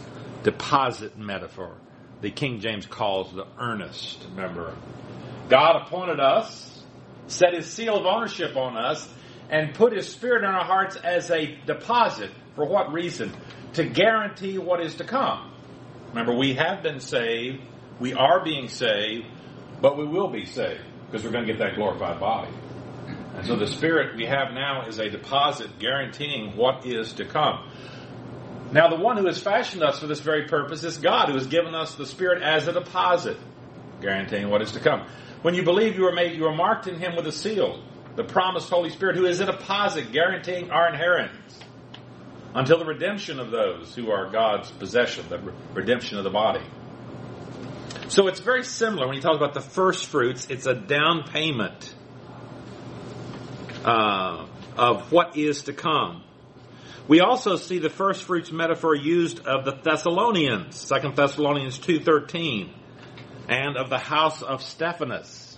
deposit 0.44 1.18
metaphor. 1.18 1.76
The 2.22 2.32
King 2.32 2.60
James 2.60 2.86
calls 2.86 3.34
the 3.34 3.48
earnest. 3.58 4.26
Remember, 4.32 4.76
God 5.50 5.82
appointed 5.82 6.20
us, 6.20 6.84
set 7.28 7.54
his 7.54 7.66
seal 7.66 7.98
of 7.98 8.06
ownership 8.06 8.56
on 8.56 8.78
us, 8.78 9.08
and 9.50 9.74
put 9.74 9.94
his 9.94 10.08
spirit 10.12 10.44
in 10.44 10.50
our 10.50 10.66
hearts 10.66 10.96
as 10.96 11.32
a 11.32 11.58
deposit. 11.66 12.30
For 12.56 12.66
what 12.66 12.92
reason? 12.92 13.34
to 13.74 13.86
guarantee 13.86 14.58
what 14.58 14.82
is 14.82 14.96
to 14.96 15.04
come. 15.04 15.52
Remember, 16.10 16.34
we 16.34 16.56
have 16.56 16.82
been 16.82 17.00
saved, 17.00 17.62
we 18.00 18.14
are 18.14 18.44
being 18.44 18.68
saved, 18.68 19.26
but 19.82 19.98
we 19.98 20.06
will 20.06 20.30
be 20.30 20.46
saved 20.46 20.82
because 21.06 21.24
we're 21.24 21.32
going 21.32 21.46
to 21.46 21.54
get 21.54 21.60
that 21.60 21.76
glorified 21.76 22.20
body. 22.20 22.52
And 23.40 23.48
so 23.48 23.56
the 23.56 23.68
Spirit 23.68 24.18
we 24.18 24.26
have 24.26 24.52
now 24.52 24.86
is 24.86 25.00
a 25.00 25.10
deposit 25.10 25.80
guaranteeing 25.80 26.58
what 26.58 26.86
is 26.86 27.14
to 27.14 27.26
come. 27.26 27.70
Now, 28.74 28.90
the 28.90 28.98
one 28.98 29.16
who 29.16 29.28
has 29.28 29.42
fashioned 29.42 29.82
us 29.82 29.98
for 29.98 30.08
this 30.08 30.20
very 30.20 30.50
purpose 30.50 30.84
is 30.84 30.98
God, 30.98 31.30
who 31.30 31.36
has 31.36 31.48
given 31.48 31.74
us 31.74 31.96
the 31.96 32.06
Spirit 32.06 32.44
as 32.44 32.68
a 32.68 32.74
deposit, 32.74 33.38
guaranteeing 34.02 34.50
what 34.50 34.62
is 34.62 34.74
to 34.74 34.82
come. 34.82 35.08
When 35.42 35.54
you 35.56 35.64
believe 35.64 35.96
you 35.96 36.06
are 36.08 36.12
made, 36.12 36.36
you 36.36 36.48
are 36.48 36.54
marked 36.54 36.88
in 36.88 37.00
Him 37.00 37.16
with 37.16 37.28
a 37.28 37.32
seal, 37.32 37.82
the 38.18 38.26
promised 38.26 38.70
Holy 38.70 38.90
Spirit, 38.90 39.16
who 39.16 39.26
is 39.26 39.40
a 39.40 39.46
deposit 39.46 40.12
guaranteeing 40.12 40.70
our 40.72 40.90
inheritance 40.90 41.62
until 42.54 42.78
the 42.78 42.86
redemption 42.86 43.40
of 43.40 43.52
those 43.52 43.96
who 43.96 44.12
are 44.12 44.30
God's 44.30 44.70
possession, 44.70 45.24
the 45.30 45.40
redemption 45.74 46.18
of 46.18 46.26
the 46.26 46.30
body. 46.30 46.66
So 48.10 48.28
it's 48.28 48.42
very 48.42 48.66
similar 48.66 49.08
when 49.08 49.16
you 49.16 49.22
talk 49.22 49.38
about 49.38 49.54
the 49.54 49.62
first 49.62 50.08
fruits. 50.08 50.48
It's 50.50 50.66
a 50.66 50.74
down 50.74 51.24
payment 51.24 51.96
uh, 53.90 54.46
of 54.78 55.12
what 55.12 55.36
is 55.36 55.64
to 55.64 55.74
come. 55.74 56.24
We 57.08 57.22
also 57.22 57.56
see 57.56 57.80
the 57.80 57.90
first 57.90 58.24
fruits 58.24 58.52
metaphor 58.52 58.94
used 58.94 59.40
of 59.48 59.66
the 59.66 59.72
Thessalonians, 59.72 60.88
2 60.88 61.14
Thessalonians 61.16 61.80
2.13, 61.80 62.70
and 63.48 63.78
of 63.78 63.90
the 63.90 63.98
house 63.98 64.44
of 64.44 64.62
Stephanas. 64.62 65.58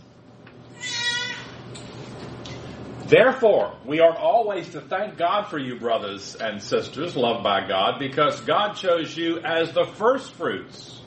Therefore, 3.05 3.77
we 3.85 3.99
are 3.99 4.15
always 4.15 4.69
to 4.69 4.79
thank 4.79 5.17
God 5.17 5.47
for 5.49 5.59
you, 5.59 5.77
brothers 5.77 6.35
and 6.35 6.63
sisters, 6.63 7.17
loved 7.17 7.43
by 7.43 7.67
God, 7.67 7.99
because 7.99 8.39
God 8.39 8.75
chose 8.75 9.17
you 9.17 9.39
as 9.39 9.73
the 9.73 9.83
first 9.83 10.31
fruits 10.35 11.01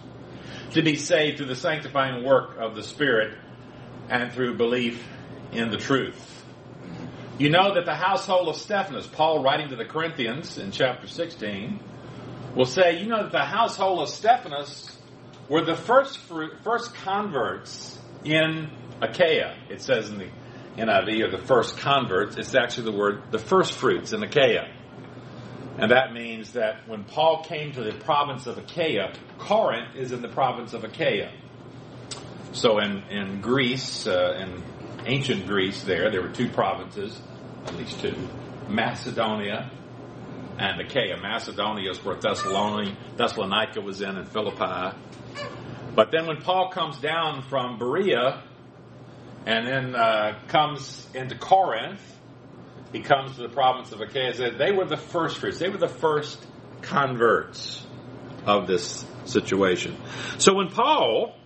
to 0.73 0.83
be 0.83 0.97
saved 0.97 1.39
through 1.39 1.47
the 1.47 1.57
sanctifying 1.57 2.23
work 2.23 2.59
of 2.59 2.75
the 2.75 2.83
Spirit 2.83 3.39
and 4.11 4.31
through 4.31 4.59
belief 4.59 5.03
in 5.53 5.71
the 5.71 5.79
truth. 5.79 6.34
You 7.37 7.51
know 7.51 7.75
that 7.75 7.85
the 7.85 7.97
household 7.97 8.49
of 8.49 8.57
Stephanas, 8.57 9.09
Paul 9.09 9.43
writing 9.43 9.71
to 9.71 9.77
the 9.77 9.85
Corinthians 9.85 10.57
in 10.57 10.71
chapter 10.71 11.09
16, 11.09 11.81
will 12.55 12.65
say, 12.65 13.01
you 13.01 13.09
know 13.09 13.25
that 13.25 13.33
the 13.33 13.45
household 13.45 14.03
of 14.03 14.09
Stephanas 14.09 14.97
were 15.49 15.65
the 15.65 15.75
first 15.75 16.19
fruit, 16.19 16.53
first 16.63 16.95
converts 16.95 17.99
in 18.25 18.71
Achaia. 19.03 19.57
It 19.69 19.83
says 19.83 20.11
in 20.11 20.19
the 20.19 20.29
NIV, 20.77 21.25
or 21.25 21.31
the 21.33 21.45
first 21.45 21.77
converts. 21.79 22.37
It's 22.37 22.55
actually 22.55 22.93
the 22.93 22.97
word, 22.97 23.23
the 23.33 23.41
first 23.41 23.73
fruits 23.73 24.13
in 24.13 24.23
Achaia. 24.23 24.73
And 25.77 25.91
that 25.91 26.13
means 26.13 26.53
that 26.53 26.87
when 26.89 27.03
Paul 27.03 27.43
came 27.43 27.73
to 27.73 27.83
the 27.83 27.93
province 27.93 28.47
of 28.47 28.59
Achaia, 28.59 29.13
Corinth 29.39 29.97
is 29.97 30.13
in 30.13 30.23
the 30.23 30.29
province 30.29 30.73
of 30.73 30.85
Achaia. 30.85 31.33
So 32.53 32.79
in, 32.79 33.03
in 33.11 33.41
Greece, 33.41 34.07
uh, 34.07 34.39
in 34.39 34.63
ancient 35.07 35.47
Greece 35.47 35.83
there, 35.83 36.11
there 36.11 36.23
were 36.23 36.33
two 36.33 36.49
provinces, 36.49 37.21
at 37.67 37.75
least 37.77 38.01
two, 38.01 38.17
Macedonia 38.69 39.71
and 40.59 40.81
Achaia. 40.81 41.17
Macedonia 41.21 41.91
is 41.91 42.05
where 42.05 42.17
Thessalonica, 42.17 42.97
Thessalonica 43.17 43.81
was 43.81 44.01
in 44.01 44.17
and 44.17 44.29
Philippi. 44.29 44.97
But 45.95 46.11
then 46.11 46.27
when 46.27 46.39
Paul 46.39 46.71
comes 46.71 46.99
down 46.99 47.43
from 47.43 47.79
Berea 47.79 48.43
and 49.47 49.67
then 49.67 49.95
uh, 49.95 50.41
comes 50.49 51.07
into 51.15 51.37
Corinth, 51.37 52.01
he 52.93 53.01
comes 53.01 53.37
to 53.37 53.43
the 53.43 53.49
province 53.49 53.93
of 53.93 54.01
Achaia. 54.01 54.57
They 54.57 54.73
were 54.73 54.85
the 54.85 54.97
first 54.97 55.39
fruits. 55.39 55.59
They 55.59 55.69
were 55.69 55.79
the 55.79 55.89
first 55.89 56.45
converts 56.83 57.85
of 58.47 58.67
this 58.67 59.05
situation. 59.25 59.97
So 60.39 60.55
when 60.55 60.69
Paul 60.69 61.37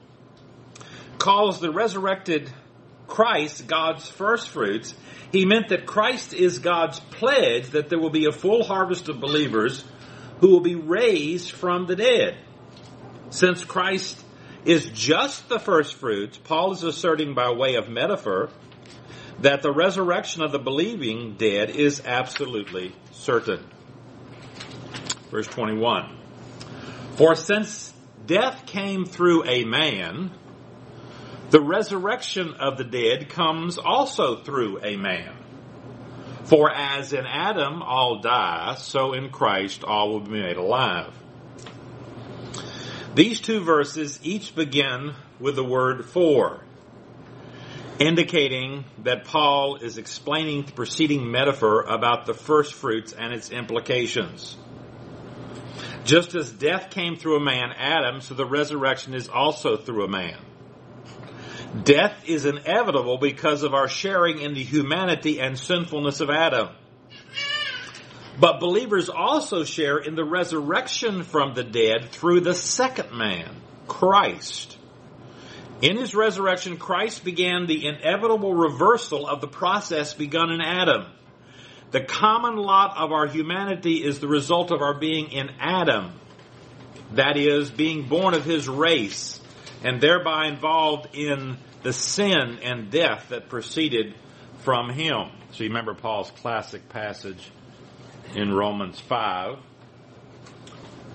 calls 1.18 1.60
the 1.60 1.70
resurrected 1.70 2.52
Christ 3.08 3.66
God's 3.66 4.08
first 4.08 4.50
fruits, 4.50 4.94
he 5.32 5.44
meant 5.44 5.70
that 5.70 5.86
Christ 5.86 6.32
is 6.32 6.60
God's 6.60 7.00
pledge 7.00 7.70
that 7.70 7.88
there 7.88 7.98
will 7.98 8.10
be 8.10 8.26
a 8.26 8.32
full 8.32 8.62
harvest 8.62 9.08
of 9.08 9.20
believers 9.20 9.82
who 10.40 10.48
will 10.48 10.60
be 10.60 10.76
raised 10.76 11.50
from 11.50 11.86
the 11.86 11.96
dead. 11.96 12.36
Since 13.30 13.64
Christ 13.64 14.22
is 14.64 14.86
just 14.86 15.48
the 15.48 15.58
first 15.58 15.96
fruits, 15.96 16.38
Paul 16.38 16.72
is 16.72 16.82
asserting 16.82 17.34
by 17.34 17.50
way 17.50 17.74
of 17.74 17.88
metaphor 17.88 18.50
that 19.40 19.62
the 19.62 19.72
resurrection 19.72 20.42
of 20.42 20.52
the 20.52 20.58
believing 20.58 21.36
dead 21.36 21.70
is 21.70 22.02
absolutely 22.04 22.94
certain. 23.12 23.64
Verse 25.30 25.46
21. 25.46 26.16
For 27.16 27.34
since 27.34 27.92
death 28.26 28.66
came 28.66 29.04
through 29.04 29.44
a 29.44 29.64
man, 29.64 30.30
the 31.50 31.60
resurrection 31.60 32.54
of 32.60 32.76
the 32.76 32.84
dead 32.84 33.30
comes 33.30 33.78
also 33.78 34.36
through 34.42 34.84
a 34.84 34.96
man. 34.96 35.34
For 36.44 36.70
as 36.70 37.12
in 37.12 37.26
Adam 37.26 37.82
all 37.82 38.20
die, 38.20 38.74
so 38.76 39.12
in 39.12 39.30
Christ 39.30 39.84
all 39.84 40.10
will 40.12 40.20
be 40.20 40.30
made 40.30 40.56
alive. 40.56 41.12
These 43.14 43.40
two 43.40 43.60
verses 43.60 44.20
each 44.22 44.54
begin 44.54 45.14
with 45.40 45.56
the 45.56 45.64
word 45.64 46.04
for, 46.04 46.62
indicating 47.98 48.84
that 49.04 49.24
Paul 49.24 49.76
is 49.76 49.98
explaining 49.98 50.64
the 50.64 50.72
preceding 50.72 51.30
metaphor 51.30 51.82
about 51.82 52.26
the 52.26 52.34
first 52.34 52.74
fruits 52.74 53.12
and 53.12 53.32
its 53.32 53.50
implications. 53.50 54.56
Just 56.04 56.34
as 56.34 56.50
death 56.50 56.90
came 56.90 57.16
through 57.16 57.36
a 57.36 57.44
man, 57.44 57.72
Adam, 57.76 58.20
so 58.20 58.34
the 58.34 58.46
resurrection 58.46 59.14
is 59.14 59.28
also 59.28 59.76
through 59.76 60.04
a 60.04 60.08
man. 60.08 60.38
Death 61.84 62.24
is 62.26 62.46
inevitable 62.46 63.18
because 63.18 63.62
of 63.62 63.74
our 63.74 63.88
sharing 63.88 64.40
in 64.40 64.54
the 64.54 64.62
humanity 64.62 65.38
and 65.38 65.58
sinfulness 65.58 66.20
of 66.20 66.30
Adam. 66.30 66.70
But 68.40 68.60
believers 68.60 69.08
also 69.08 69.64
share 69.64 69.98
in 69.98 70.14
the 70.14 70.24
resurrection 70.24 71.24
from 71.24 71.54
the 71.54 71.64
dead 71.64 72.10
through 72.10 72.40
the 72.40 72.54
second 72.54 73.12
man, 73.12 73.54
Christ. 73.86 74.78
In 75.82 75.96
his 75.96 76.14
resurrection, 76.14 76.78
Christ 76.78 77.24
began 77.24 77.66
the 77.66 77.86
inevitable 77.86 78.54
reversal 78.54 79.26
of 79.26 79.40
the 79.40 79.48
process 79.48 80.14
begun 80.14 80.50
in 80.50 80.60
Adam. 80.60 81.06
The 81.90 82.00
common 82.00 82.56
lot 82.56 82.96
of 82.96 83.12
our 83.12 83.26
humanity 83.26 84.04
is 84.04 84.20
the 84.20 84.28
result 84.28 84.70
of 84.70 84.80
our 84.80 84.94
being 84.94 85.32
in 85.32 85.50
Adam. 85.60 86.12
That 87.12 87.36
is, 87.36 87.70
being 87.70 88.08
born 88.08 88.34
of 88.34 88.44
his 88.44 88.68
race 88.68 89.37
and 89.82 90.00
thereby 90.00 90.48
involved 90.48 91.14
in 91.14 91.56
the 91.82 91.92
sin 91.92 92.58
and 92.62 92.90
death 92.90 93.28
that 93.30 93.48
proceeded 93.48 94.14
from 94.60 94.90
him. 94.90 95.30
So 95.52 95.64
you 95.64 95.70
remember 95.70 95.94
Paul's 95.94 96.30
classic 96.30 96.88
passage 96.88 97.50
in 98.34 98.52
Romans 98.52 98.98
5. 99.00 99.58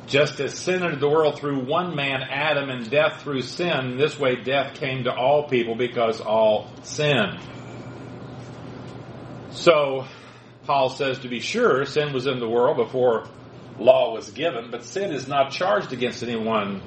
Just 0.08 0.40
as 0.40 0.54
sin 0.58 0.84
entered 0.84 1.00
the 1.00 1.10
world 1.10 1.40
through 1.40 1.66
one 1.66 1.96
man, 1.96 2.24
Adam, 2.24 2.70
and 2.70 2.90
death 2.90 3.22
through 3.22 3.42
sin, 3.42 3.98
this 3.98 4.20
way 4.20 4.36
death 4.36 4.76
came 4.76 5.06
to 5.06 5.14
all 5.14 5.48
people 5.48 5.76
because 5.76 6.20
all 6.20 6.70
sinned. 6.84 7.40
So, 9.52 10.06
Paul 10.66 10.90
says 10.90 11.20
to 11.20 11.30
be 11.30 11.40
sure, 11.40 11.86
sin 11.86 12.12
was 12.12 12.28
in 12.28 12.40
the 12.40 12.50
world 12.50 12.78
before 12.78 13.28
law 13.80 14.14
was 14.14 14.32
given, 14.32 14.72
but 14.72 14.84
sin 14.84 15.12
is 15.12 15.28
not 15.28 15.52
charged 15.52 15.94
against 15.94 16.24
anyone's 16.24 16.82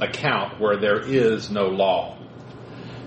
account 0.00 0.60
where 0.60 0.76
there 0.76 1.00
is 1.00 1.50
no 1.50 1.68
law. 1.68 2.16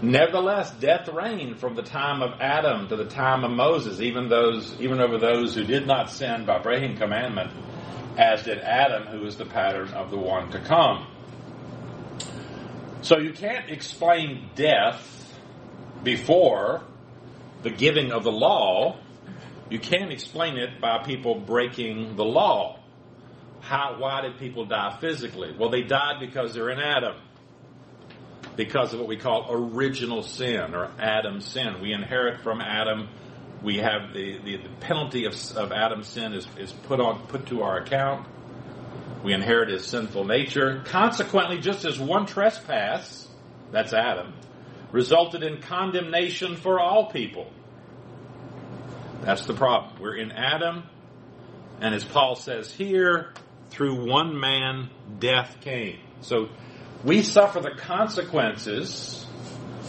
Nevertheless, 0.01 0.69
death 0.71 1.07
reigned 1.07 1.59
from 1.59 1.75
the 1.75 1.81
time 1.81 2.21
of 2.21 2.41
Adam 2.41 2.89
to 2.89 2.97
the 2.97 3.05
time 3.05 3.45
of 3.45 3.51
Moses, 3.51 4.01
even 4.01 4.27
those, 4.27 4.75
even 4.81 4.99
over 4.99 5.17
those 5.17 5.55
who 5.55 5.63
did 5.63 5.87
not 5.87 6.09
sin 6.09 6.45
by 6.45 6.59
breaking 6.59 6.97
commandment, 6.97 7.51
as 8.17 8.43
did 8.43 8.59
Adam, 8.59 9.07
who 9.07 9.25
is 9.25 9.37
the 9.37 9.45
pattern 9.45 9.87
of 9.93 10.11
the 10.11 10.17
one 10.17 10.51
to 10.51 10.59
come. 10.59 11.07
So 13.01 13.17
you 13.17 13.31
can't 13.31 13.69
explain 13.69 14.49
death 14.55 15.39
before 16.03 16.83
the 17.61 17.69
giving 17.69 18.11
of 18.11 18.25
the 18.25 18.31
law. 18.31 18.97
You 19.69 19.79
can't 19.79 20.11
explain 20.11 20.57
it 20.57 20.81
by 20.81 21.03
people 21.05 21.35
breaking 21.39 22.17
the 22.17 22.25
law. 22.25 22.82
How, 23.73 23.95
why 23.97 24.21
did 24.21 24.37
people 24.37 24.65
die 24.65 24.95
physically? 25.01 25.51
Well, 25.57 25.71
they 25.71 25.81
died 25.81 26.19
because 26.19 26.53
they're 26.53 26.69
in 26.69 26.77
Adam 26.77 27.15
because 28.55 28.93
of 28.93 28.99
what 28.99 29.09
we 29.09 29.17
call 29.17 29.47
original 29.49 30.21
sin 30.21 30.75
or 30.75 30.91
Adam's 30.99 31.47
sin. 31.47 31.81
We 31.81 31.91
inherit 31.91 32.41
from 32.41 32.61
Adam. 32.61 33.09
We 33.63 33.77
have 33.77 34.13
the, 34.13 34.37
the, 34.37 34.57
the 34.57 34.69
penalty 34.79 35.25
of, 35.25 35.33
of 35.57 35.71
Adam's 35.71 36.07
sin 36.07 36.33
is, 36.33 36.47
is 36.55 36.71
put 36.71 36.99
on 36.99 37.25
put 37.25 37.47
to 37.47 37.63
our 37.63 37.79
account. 37.79 38.27
We 39.23 39.33
inherit 39.33 39.69
his 39.69 39.83
sinful 39.87 40.25
nature. 40.25 40.83
Consequently, 40.85 41.57
just 41.57 41.83
as 41.83 41.97
one 41.97 42.27
trespass, 42.27 43.27
that's 43.71 43.91
Adam, 43.91 44.35
resulted 44.91 45.41
in 45.41 45.61
condemnation 45.61 46.57
for 46.57 46.79
all 46.79 47.07
people. 47.09 47.51
That's 49.21 49.47
the 49.47 49.55
problem. 49.55 49.99
We're 49.99 50.17
in 50.17 50.31
Adam, 50.31 50.83
and 51.81 51.95
as 51.95 52.05
Paul 52.05 52.35
says 52.35 52.71
here, 52.71 53.33
through 53.73 54.07
one 54.09 54.39
man 54.39 54.89
death 55.19 55.57
came. 55.61 55.99
So 56.21 56.49
we 57.03 57.21
suffer 57.21 57.59
the 57.59 57.71
consequences 57.71 59.25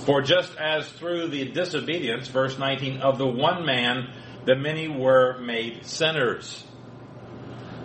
for 0.05 0.21
just 0.21 0.55
as 0.57 0.89
through 0.89 1.29
the 1.29 1.47
disobedience, 1.47 2.29
verse 2.29 2.59
19, 2.59 3.01
of 3.01 3.19
the 3.19 3.27
one 3.27 3.65
man, 3.65 4.13
the 4.45 4.55
many 4.55 4.89
were 4.89 5.39
made 5.39 5.87
sinners. 5.87 6.65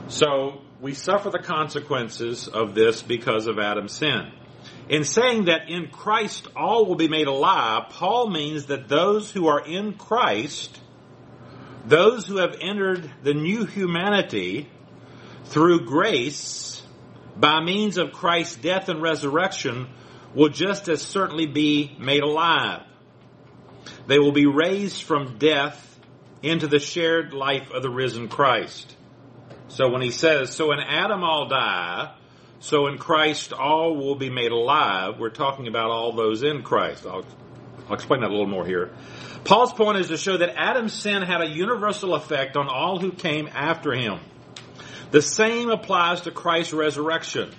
So 0.07 0.61
we 0.81 0.93
suffer 0.93 1.29
the 1.29 1.39
consequences 1.39 2.47
of 2.47 2.75
this 2.75 3.01
because 3.01 3.47
of 3.47 3.59
Adam's 3.59 3.93
sin. 3.93 4.31
In 4.89 5.03
saying 5.03 5.45
that 5.45 5.69
in 5.69 5.89
Christ 5.89 6.47
all 6.55 6.85
will 6.85 6.95
be 6.95 7.07
made 7.07 7.27
alive, 7.27 7.89
Paul 7.89 8.29
means 8.29 8.65
that 8.65 8.89
those 8.89 9.31
who 9.31 9.47
are 9.47 9.65
in 9.65 9.93
Christ, 9.93 10.79
those 11.85 12.25
who 12.25 12.37
have 12.37 12.55
entered 12.59 13.09
the 13.23 13.33
new 13.33 13.65
humanity 13.65 14.67
through 15.45 15.85
grace, 15.85 16.81
by 17.35 17.61
means 17.63 17.97
of 17.97 18.11
Christ's 18.11 18.57
death 18.57 18.89
and 18.89 19.01
resurrection, 19.01 19.87
will 20.33 20.49
just 20.49 20.87
as 20.89 21.01
certainly 21.01 21.47
be 21.47 21.95
made 21.99 22.23
alive. 22.23 22.83
They 24.07 24.19
will 24.19 24.31
be 24.31 24.45
raised 24.45 25.03
from 25.03 25.37
death 25.37 25.85
into 26.41 26.67
the 26.67 26.79
shared 26.79 27.33
life 27.33 27.71
of 27.71 27.83
the 27.83 27.89
risen 27.89 28.27
Christ. 28.27 28.95
So 29.67 29.89
when 29.89 30.01
he 30.01 30.11
says, 30.11 30.55
so 30.55 30.71
in 30.71 30.79
Adam 30.79 31.23
all 31.23 31.47
die, 31.47 32.13
so 32.59 32.87
in 32.87 32.97
Christ 32.97 33.53
all 33.53 33.95
will 33.95 34.15
be 34.15 34.29
made 34.29 34.51
alive, 34.51 35.19
we're 35.19 35.29
talking 35.29 35.67
about 35.67 35.91
all 35.91 36.13
those 36.13 36.43
in 36.43 36.63
Christ. 36.63 37.05
I'll, 37.05 37.25
I'll 37.87 37.93
explain 37.93 38.21
that 38.21 38.29
a 38.29 38.33
little 38.33 38.47
more 38.47 38.65
here. 38.65 38.91
Paul's 39.43 39.73
point 39.73 39.97
is 39.97 40.07
to 40.09 40.17
show 40.17 40.37
that 40.37 40.55
Adam's 40.57 40.93
sin 40.93 41.21
had 41.21 41.41
a 41.41 41.47
universal 41.47 42.13
effect 42.15 42.57
on 42.57 42.67
all 42.67 42.99
who 42.99 43.11
came 43.11 43.47
after 43.47 43.93
him. 43.93 44.19
The 45.11 45.21
same 45.21 45.69
applies 45.69 46.21
to 46.21 46.31
Christ's 46.31 46.73
resurrection. 46.73 47.51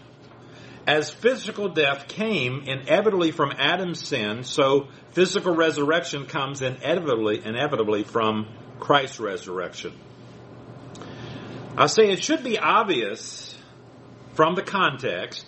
As 0.87 1.11
physical 1.11 1.69
death 1.69 2.09
came 2.09 2.63
inevitably 2.67 3.33
from 3.33 3.53
Adam's 3.57 4.07
sin, 4.07 4.45
so 4.45 4.89
physical 5.13 5.55
resurrection 5.55 6.27
comes 6.27 6.63
inevitably, 6.63 7.45
inevitably 7.45 8.05
from 8.05 8.49
Christ's 8.79 9.21
resurrection. 9.21 9.93
I 11.77 11.87
say 11.87 12.11
it 12.11 12.23
should 12.23 12.43
be 12.43 12.59
obvious 12.59 13.57
from 14.35 14.55
the 14.55 14.63
context 14.63 15.45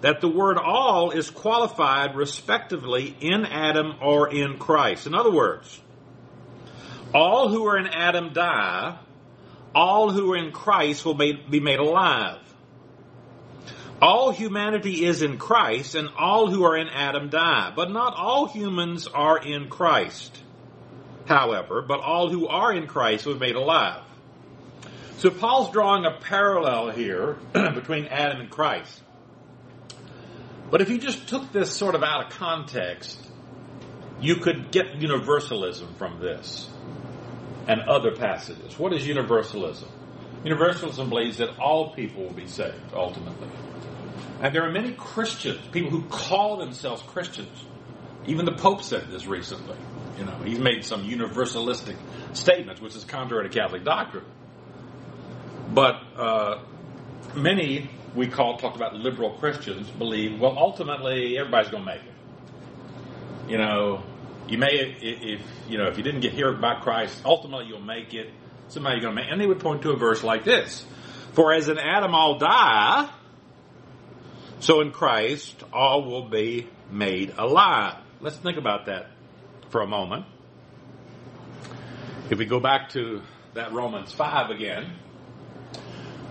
that 0.00 0.20
the 0.20 0.28
word 0.28 0.56
all 0.56 1.10
is 1.10 1.30
qualified 1.30 2.16
respectively 2.16 3.14
in 3.20 3.44
Adam 3.44 3.94
or 4.02 4.32
in 4.32 4.58
Christ. 4.58 5.06
In 5.06 5.14
other 5.14 5.30
words, 5.30 5.80
all 7.12 7.50
who 7.50 7.66
are 7.66 7.76
in 7.76 7.86
Adam 7.86 8.32
die, 8.32 8.98
all 9.74 10.10
who 10.10 10.32
are 10.32 10.36
in 10.36 10.52
Christ 10.52 11.04
will 11.04 11.14
be 11.14 11.60
made 11.60 11.78
alive. 11.78 12.38
All 14.02 14.30
humanity 14.30 15.04
is 15.04 15.20
in 15.20 15.36
Christ, 15.36 15.94
and 15.94 16.08
all 16.18 16.50
who 16.50 16.64
are 16.64 16.76
in 16.76 16.88
Adam 16.88 17.28
die. 17.28 17.72
But 17.76 17.90
not 17.90 18.14
all 18.16 18.48
humans 18.48 19.06
are 19.06 19.38
in 19.38 19.68
Christ, 19.68 20.36
however, 21.26 21.82
but 21.82 22.00
all 22.00 22.30
who 22.30 22.48
are 22.48 22.72
in 22.72 22.86
Christ 22.86 23.26
will 23.26 23.34
be 23.34 23.40
made 23.40 23.56
alive. 23.56 24.02
So 25.18 25.28
Paul's 25.28 25.70
drawing 25.70 26.06
a 26.06 26.18
parallel 26.18 26.90
here 26.90 27.36
between 27.52 28.06
Adam 28.06 28.40
and 28.40 28.50
Christ. 28.50 29.02
But 30.70 30.80
if 30.80 30.88
you 30.88 30.96
just 30.96 31.28
took 31.28 31.52
this 31.52 31.70
sort 31.70 31.94
of 31.94 32.02
out 32.02 32.24
of 32.24 32.32
context, 32.32 33.18
you 34.18 34.36
could 34.36 34.70
get 34.70 34.94
universalism 34.96 35.94
from 35.96 36.20
this 36.20 36.69
and 37.66 37.82
other 37.82 38.14
passages. 38.14 38.78
What 38.78 38.92
is 38.92 39.06
universalism? 39.06 39.88
Universalism 40.44 41.08
believes 41.08 41.38
that 41.38 41.58
all 41.58 41.90
people 41.94 42.24
will 42.24 42.32
be 42.32 42.46
saved 42.46 42.94
ultimately. 42.94 43.48
And 44.40 44.54
there 44.54 44.66
are 44.66 44.72
many 44.72 44.92
Christians, 44.92 45.60
people 45.70 45.90
who 45.90 46.02
call 46.08 46.56
themselves 46.56 47.02
Christians. 47.02 47.64
Even 48.26 48.46
the 48.46 48.52
Pope 48.52 48.82
said 48.82 49.08
this 49.10 49.26
recently. 49.26 49.76
You 50.18 50.24
know, 50.24 50.36
he's 50.44 50.58
made 50.58 50.84
some 50.84 51.04
universalistic 51.04 51.96
statements, 52.32 52.80
which 52.80 52.94
is 52.96 53.04
contrary 53.04 53.48
to 53.48 53.58
Catholic 53.58 53.84
doctrine. 53.84 54.24
But 55.72 56.02
uh, 56.16 56.62
many 57.34 57.90
we 58.14 58.26
call 58.26 58.56
talked 58.56 58.76
about 58.76 58.94
liberal 58.94 59.30
Christians 59.38 59.88
believe 59.90 60.40
well 60.40 60.56
ultimately 60.58 61.38
everybody's 61.38 61.70
going 61.70 61.84
to 61.84 61.92
make 61.92 62.02
it. 62.02 63.50
You 63.50 63.58
know, 63.58 64.02
you 64.50 64.58
may 64.58 64.96
if 65.00 65.40
you 65.68 65.78
know 65.78 65.86
if 65.86 65.96
you 65.96 66.02
didn't 66.02 66.20
get 66.20 66.32
here 66.32 66.52
by 66.52 66.80
Christ, 66.80 67.22
ultimately 67.24 67.66
you'll 67.66 67.80
make 67.80 68.14
it. 68.14 68.30
Somebody's 68.68 69.02
going 69.02 69.16
to 69.16 69.22
make, 69.22 69.30
and 69.30 69.40
they 69.40 69.46
would 69.46 69.60
point 69.60 69.82
to 69.82 69.90
a 69.90 69.96
verse 69.96 70.22
like 70.22 70.44
this: 70.44 70.84
"For 71.32 71.52
as 71.52 71.68
in 71.68 71.78
Adam 71.78 72.14
all 72.14 72.38
die, 72.38 73.10
so 74.60 74.80
in 74.80 74.92
Christ 74.92 75.62
all 75.72 76.04
will 76.04 76.28
be 76.28 76.68
made 76.90 77.34
alive." 77.36 77.96
Let's 78.20 78.36
think 78.36 78.58
about 78.58 78.86
that 78.86 79.10
for 79.70 79.80
a 79.80 79.86
moment. 79.86 80.26
If 82.28 82.38
we 82.38 82.44
go 82.44 82.60
back 82.60 82.90
to 82.90 83.22
that 83.54 83.72
Romans 83.72 84.12
five 84.12 84.50
again. 84.50 84.92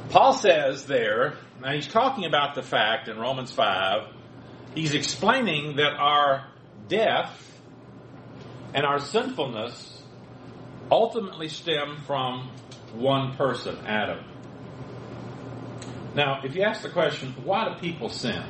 Paul 0.09 0.33
says 0.33 0.87
there, 0.87 1.37
now 1.61 1.71
he's 1.71 1.87
talking 1.87 2.25
about 2.25 2.55
the 2.55 2.63
fact 2.63 3.07
in 3.07 3.19
Romans 3.19 3.51
5, 3.51 4.07
he's 4.73 4.95
explaining 4.95 5.75
that 5.75 5.93
our 5.93 6.47
death 6.87 7.48
and 8.73 8.85
our 8.85 8.99
sinfulness 8.99 10.01
ultimately 10.91 11.47
stem 11.47 11.97
from 12.05 12.51
one 12.93 13.35
person, 13.35 13.77
Adam. 13.85 14.23
Now, 16.15 16.41
if 16.43 16.55
you 16.55 16.63
ask 16.63 16.81
the 16.81 16.89
question, 16.89 17.33
why 17.43 17.69
do 17.69 17.79
people 17.79 18.09
sin? 18.09 18.43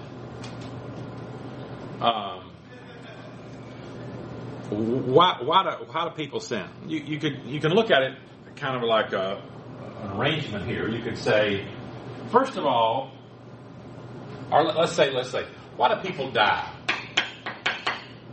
Um, 1.99 2.51
why, 4.69 5.39
why 5.41 5.63
do, 5.63 5.91
how 5.91 6.08
do 6.08 6.15
people 6.15 6.39
sin? 6.39 6.65
You, 6.88 6.99
you, 6.99 7.19
could, 7.19 7.41
you 7.45 7.60
can 7.60 7.71
look 7.71 7.91
at 7.91 8.01
it 8.03 8.17
kind 8.55 8.77
of 8.77 8.84
like 8.84 9.13
a, 9.13 9.41
an 10.03 10.12
arrangement 10.12 10.65
here. 10.65 10.88
You 10.88 11.03
could 11.03 11.17
say, 11.17 11.67
first 12.32 12.55
of 12.55 12.65
all, 12.65 13.12
or 14.51 14.63
let's 14.63 14.93
say, 14.93 15.12
let's 15.12 15.29
say, 15.29 15.45
why 15.75 15.93
do 15.93 16.01
people 16.01 16.32
die? 16.32 16.71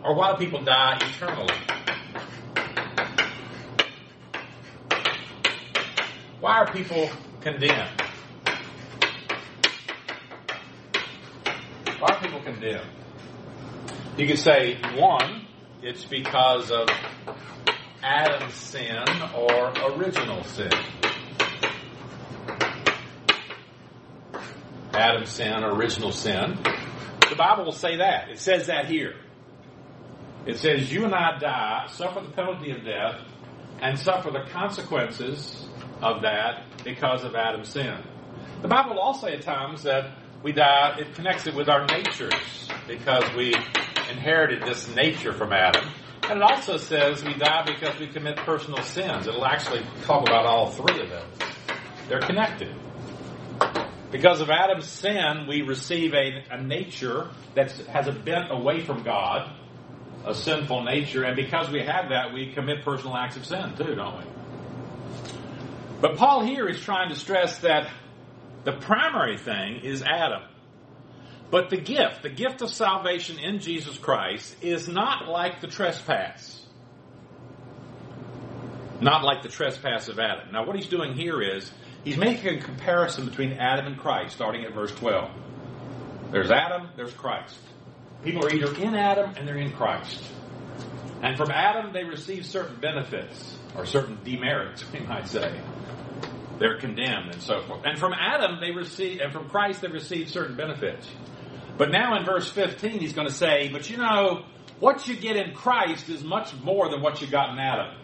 Or 0.04 0.14
why 0.14 0.32
do 0.32 0.38
people 0.38 0.62
die 0.62 0.98
eternally? 1.00 1.54
Why 6.46 6.58
are 6.58 6.72
people 6.72 7.10
condemned? 7.40 8.00
Why 11.98 12.06
are 12.08 12.20
people 12.20 12.40
condemned? 12.40 12.88
You 14.16 14.28
could 14.28 14.38
say, 14.38 14.78
one, 14.94 15.48
it's 15.82 16.04
because 16.04 16.70
of 16.70 16.88
Adam's 18.00 18.54
sin 18.54 19.04
or 19.34 19.72
original 19.90 20.44
sin. 20.44 20.70
Adam's 24.92 25.30
sin, 25.30 25.64
or 25.64 25.72
original 25.72 26.12
sin. 26.12 26.60
The 27.28 27.34
Bible 27.36 27.64
will 27.64 27.72
say 27.72 27.96
that. 27.96 28.28
It 28.28 28.38
says 28.38 28.68
that 28.68 28.86
here. 28.86 29.16
It 30.46 30.58
says, 30.58 30.92
You 30.92 31.06
and 31.06 31.12
I 31.12 31.38
die, 31.40 31.86
suffer 31.90 32.20
the 32.20 32.30
penalty 32.30 32.70
of 32.70 32.84
death, 32.84 33.20
and 33.80 33.98
suffer 33.98 34.30
the 34.30 34.48
consequences 34.52 35.65
of 36.02 36.22
that 36.22 36.64
because 36.84 37.24
of 37.24 37.34
Adam's 37.34 37.68
sin. 37.68 37.98
The 38.62 38.68
Bible 38.68 38.98
also 38.98 39.26
at 39.26 39.42
times 39.42 39.82
that 39.84 40.12
we 40.42 40.52
die, 40.52 40.96
it 40.98 41.14
connects 41.14 41.46
it 41.46 41.54
with 41.54 41.68
our 41.68 41.86
natures 41.86 42.68
because 42.86 43.24
we 43.34 43.54
inherited 44.10 44.62
this 44.62 44.94
nature 44.94 45.32
from 45.32 45.52
Adam. 45.52 45.88
And 46.28 46.38
it 46.38 46.42
also 46.42 46.76
says 46.76 47.22
we 47.24 47.34
die 47.34 47.64
because 47.66 47.98
we 47.98 48.08
commit 48.08 48.36
personal 48.38 48.82
sins. 48.82 49.26
It'll 49.26 49.46
actually 49.46 49.82
talk 50.04 50.22
about 50.22 50.46
all 50.46 50.70
three 50.70 51.00
of 51.00 51.08
them. 51.08 51.26
They're 52.08 52.20
connected. 52.20 52.74
Because 54.10 54.40
of 54.40 54.50
Adam's 54.50 54.86
sin, 54.88 55.46
we 55.48 55.62
receive 55.62 56.14
a, 56.14 56.44
a 56.50 56.62
nature 56.62 57.28
that 57.54 57.72
has 57.88 58.06
a 58.06 58.12
bent 58.12 58.50
away 58.50 58.84
from 58.84 59.02
God, 59.02 59.50
a 60.24 60.34
sinful 60.34 60.84
nature, 60.84 61.24
and 61.24 61.36
because 61.36 61.70
we 61.70 61.80
have 61.80 62.10
that, 62.10 62.32
we 62.32 62.52
commit 62.52 62.84
personal 62.84 63.16
acts 63.16 63.36
of 63.36 63.44
sin 63.44 63.74
too, 63.76 63.94
don't 63.94 64.18
we? 64.18 64.24
But 66.00 66.16
Paul 66.16 66.44
here 66.44 66.68
is 66.68 66.80
trying 66.80 67.08
to 67.08 67.16
stress 67.16 67.58
that 67.60 67.90
the 68.64 68.72
primary 68.72 69.38
thing 69.38 69.80
is 69.82 70.02
Adam. 70.02 70.42
But 71.50 71.70
the 71.70 71.76
gift, 71.76 72.22
the 72.22 72.30
gift 72.30 72.60
of 72.62 72.70
salvation 72.70 73.38
in 73.38 73.60
Jesus 73.60 73.96
Christ, 73.96 74.56
is 74.62 74.88
not 74.88 75.28
like 75.28 75.60
the 75.60 75.68
trespass. 75.68 76.60
Not 79.00 79.22
like 79.22 79.42
the 79.42 79.48
trespass 79.48 80.08
of 80.08 80.18
Adam. 80.18 80.52
Now, 80.52 80.66
what 80.66 80.76
he's 80.76 80.88
doing 80.88 81.14
here 81.14 81.40
is 81.40 81.70
he's 82.02 82.16
making 82.16 82.58
a 82.58 82.60
comparison 82.60 83.26
between 83.26 83.52
Adam 83.52 83.86
and 83.86 83.98
Christ, 83.98 84.34
starting 84.34 84.64
at 84.64 84.74
verse 84.74 84.92
12. 84.92 85.30
There's 86.32 86.50
Adam, 86.50 86.88
there's 86.96 87.12
Christ. 87.12 87.56
People 88.24 88.44
are 88.44 88.50
either 88.52 88.74
in 88.82 88.94
Adam 88.94 89.34
and 89.36 89.46
they're 89.46 89.58
in 89.58 89.72
Christ. 89.72 90.22
And 91.22 91.36
from 91.36 91.50
Adam, 91.50 91.92
they 91.92 92.04
receive 92.04 92.44
certain 92.44 92.80
benefits, 92.80 93.56
or 93.76 93.86
certain 93.86 94.18
demerits, 94.24 94.84
we 94.92 95.00
might 95.00 95.28
say. 95.28 95.60
They're 96.58 96.78
condemned 96.78 97.32
and 97.32 97.42
so 97.42 97.62
forth. 97.62 97.82
And 97.84 97.98
from 97.98 98.12
Adam, 98.12 98.58
they 98.60 98.70
receive, 98.70 99.20
and 99.20 99.32
from 99.32 99.48
Christ, 99.48 99.80
they 99.82 99.88
receive 99.88 100.30
certain 100.30 100.56
benefits. 100.56 101.08
But 101.76 101.90
now 101.90 102.16
in 102.16 102.24
verse 102.24 102.50
15, 102.50 103.00
he's 103.00 103.12
going 103.12 103.28
to 103.28 103.34
say, 103.34 103.68
but 103.68 103.90
you 103.90 103.98
know, 103.98 104.44
what 104.80 105.06
you 105.08 105.16
get 105.16 105.36
in 105.36 105.54
Christ 105.54 106.08
is 106.08 106.22
much 106.22 106.54
more 106.62 106.88
than 106.88 107.02
what 107.02 107.20
you 107.20 107.26
got 107.26 107.50
in 107.50 107.58
Adam. 107.58 107.94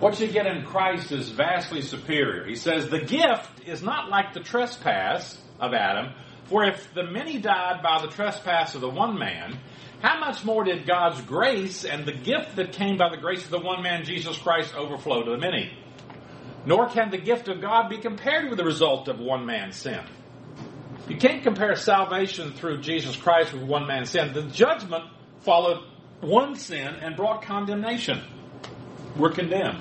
What 0.00 0.20
you 0.20 0.28
get 0.28 0.46
in 0.46 0.64
Christ 0.64 1.10
is 1.12 1.30
vastly 1.30 1.80
superior. 1.80 2.46
He 2.46 2.56
says, 2.56 2.90
the 2.90 3.00
gift 3.00 3.66
is 3.66 3.82
not 3.82 4.10
like 4.10 4.34
the 4.34 4.40
trespass 4.40 5.40
of 5.58 5.72
Adam, 5.72 6.12
for 6.44 6.64
if 6.64 6.92
the 6.92 7.04
many 7.04 7.38
died 7.38 7.82
by 7.82 8.02
the 8.02 8.08
trespass 8.08 8.74
of 8.74 8.82
the 8.82 8.90
one 8.90 9.18
man, 9.18 9.58
how 10.02 10.20
much 10.20 10.44
more 10.44 10.64
did 10.64 10.86
God's 10.86 11.20
grace 11.22 11.86
and 11.86 12.04
the 12.04 12.12
gift 12.12 12.56
that 12.56 12.72
came 12.72 12.98
by 12.98 13.08
the 13.08 13.16
grace 13.16 13.44
of 13.44 13.50
the 13.50 13.58
one 13.58 13.82
man, 13.82 14.04
Jesus 14.04 14.36
Christ, 14.36 14.74
overflow 14.76 15.22
to 15.22 15.30
the 15.30 15.38
many? 15.38 15.72
Nor 16.66 16.88
can 16.88 17.10
the 17.10 17.18
gift 17.18 17.48
of 17.48 17.60
God 17.60 17.88
be 17.88 17.98
compared 17.98 18.48
with 18.50 18.58
the 18.58 18.64
result 18.64 19.06
of 19.08 19.20
one 19.20 19.46
man's 19.46 19.76
sin. 19.76 20.00
You 21.08 21.16
can't 21.16 21.44
compare 21.44 21.76
salvation 21.76 22.52
through 22.52 22.80
Jesus 22.80 23.16
Christ 23.16 23.52
with 23.52 23.62
one 23.62 23.86
man's 23.86 24.10
sin. 24.10 24.32
The 24.32 24.42
judgment 24.42 25.04
followed 25.42 25.84
one 26.20 26.56
sin 26.56 26.88
and 26.88 27.14
brought 27.14 27.42
condemnation. 27.42 28.20
We're 29.16 29.30
condemned 29.30 29.78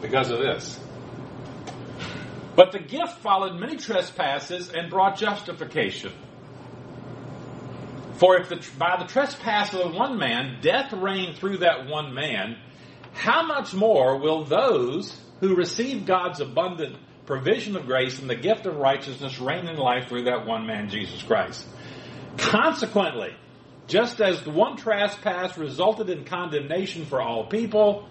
because 0.00 0.30
of 0.30 0.38
this. 0.38 0.78
But 2.54 2.70
the 2.70 2.78
gift 2.78 3.18
followed 3.18 3.58
many 3.58 3.76
trespasses 3.76 4.70
and 4.70 4.88
brought 4.88 5.16
justification. 5.16 6.12
For 8.14 8.36
if 8.36 8.48
the, 8.48 8.64
by 8.78 8.98
the 8.98 9.06
trespass 9.06 9.72
of 9.72 9.80
the 9.80 9.98
one 9.98 10.18
man 10.18 10.58
death 10.60 10.92
reigned 10.92 11.38
through 11.38 11.58
that 11.58 11.86
one 11.86 12.14
man, 12.14 12.58
how 13.14 13.44
much 13.44 13.74
more 13.74 14.18
will 14.18 14.44
those 14.44 15.18
who 15.40 15.56
receive 15.56 16.06
God's 16.06 16.40
abundant 16.40 16.96
provision 17.26 17.76
of 17.76 17.86
grace 17.86 18.18
and 18.18 18.28
the 18.28 18.36
gift 18.36 18.66
of 18.66 18.76
righteousness 18.76 19.38
reign 19.38 19.66
in 19.66 19.76
life 19.76 20.08
through 20.08 20.24
that 20.24 20.46
one 20.46 20.66
man, 20.66 20.88
Jesus 20.88 21.22
Christ? 21.22 21.66
Consequently, 22.36 23.34
just 23.86 24.20
as 24.20 24.42
the 24.42 24.50
one 24.50 24.76
trespass 24.76 25.58
resulted 25.58 26.10
in 26.10 26.24
condemnation 26.24 27.06
for 27.06 27.20
all 27.20 27.46
people, 27.46 28.08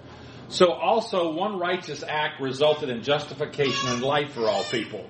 so 0.50 0.72
also 0.72 1.34
one 1.34 1.60
righteous 1.60 2.04
act 2.04 2.42
resulted 2.42 2.90
in 2.90 3.04
justification 3.04 3.90
and 3.90 4.02
life 4.02 4.34
for 4.34 4.48
all 4.48 4.64
people. 4.64 5.08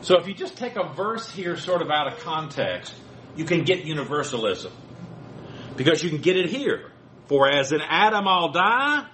So 0.00 0.18
if 0.18 0.26
you 0.26 0.34
just 0.34 0.56
take 0.56 0.76
a 0.76 0.92
verse 0.92 1.30
here 1.30 1.56
sort 1.56 1.82
of 1.82 1.90
out 1.90 2.12
of 2.12 2.18
context, 2.20 2.94
you 3.36 3.44
can 3.44 3.64
get 3.64 3.84
universalism. 3.84 4.72
Because 5.76 6.02
you 6.02 6.10
can 6.10 6.20
get 6.20 6.36
it 6.36 6.50
here. 6.50 6.90
For 7.26 7.48
as 7.48 7.72
in 7.72 7.80
Adam 7.80 8.26
all 8.26 8.52
die, 8.52 9.06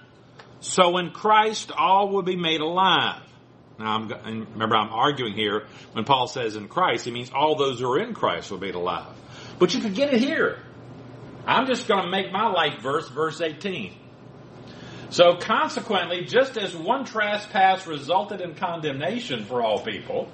so 0.61 0.97
in 0.97 1.11
Christ 1.11 1.71
all 1.75 2.09
will 2.09 2.21
be 2.21 2.35
made 2.35 2.61
alive. 2.61 3.21
Now, 3.79 3.95
I'm, 3.95 4.47
remember, 4.53 4.75
I'm 4.75 4.93
arguing 4.93 5.33
here 5.33 5.65
when 5.93 6.05
Paul 6.05 6.27
says 6.27 6.55
in 6.55 6.67
Christ, 6.67 7.03
he 7.03 7.11
means 7.11 7.31
all 7.33 7.55
those 7.55 7.79
who 7.79 7.91
are 7.91 7.99
in 7.99 8.13
Christ 8.13 8.51
will 8.51 8.59
be 8.59 8.69
alive. 8.69 9.15
But 9.57 9.73
you 9.73 9.81
can 9.81 9.93
get 9.93 10.13
it 10.13 10.21
here. 10.21 10.59
I'm 11.47 11.65
just 11.65 11.87
going 11.87 12.03
to 12.03 12.09
make 12.09 12.31
my 12.31 12.47
life 12.47 12.79
verse, 12.81 13.09
verse 13.09 13.41
18. 13.41 13.95
So 15.09 15.35
consequently, 15.35 16.25
just 16.25 16.57
as 16.57 16.75
one 16.75 17.05
trespass 17.05 17.87
resulted 17.87 18.39
in 18.39 18.53
condemnation 18.53 19.45
for 19.45 19.63
all 19.63 19.79
people, 19.79 20.31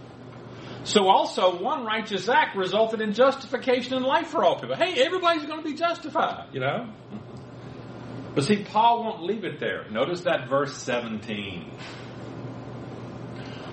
so 0.84 1.08
also 1.08 1.62
one 1.62 1.86
righteous 1.86 2.30
act 2.30 2.56
resulted 2.56 3.02
in 3.02 3.14
justification 3.14 3.94
and 3.94 4.06
life 4.06 4.28
for 4.28 4.44
all 4.44 4.60
people. 4.60 4.76
Hey, 4.76 5.02
everybody's 5.04 5.46
going 5.46 5.64
to 5.64 5.68
be 5.68 5.76
justified, 5.76 6.48
you 6.54 6.60
know? 6.60 6.90
But 8.38 8.46
see, 8.46 8.58
Paul 8.58 9.04
won't 9.04 9.24
leave 9.24 9.44
it 9.46 9.60
there. 9.60 9.90
Notice 9.90 10.22
that 10.26 10.48
verse 10.48 10.78
17. 10.78 11.72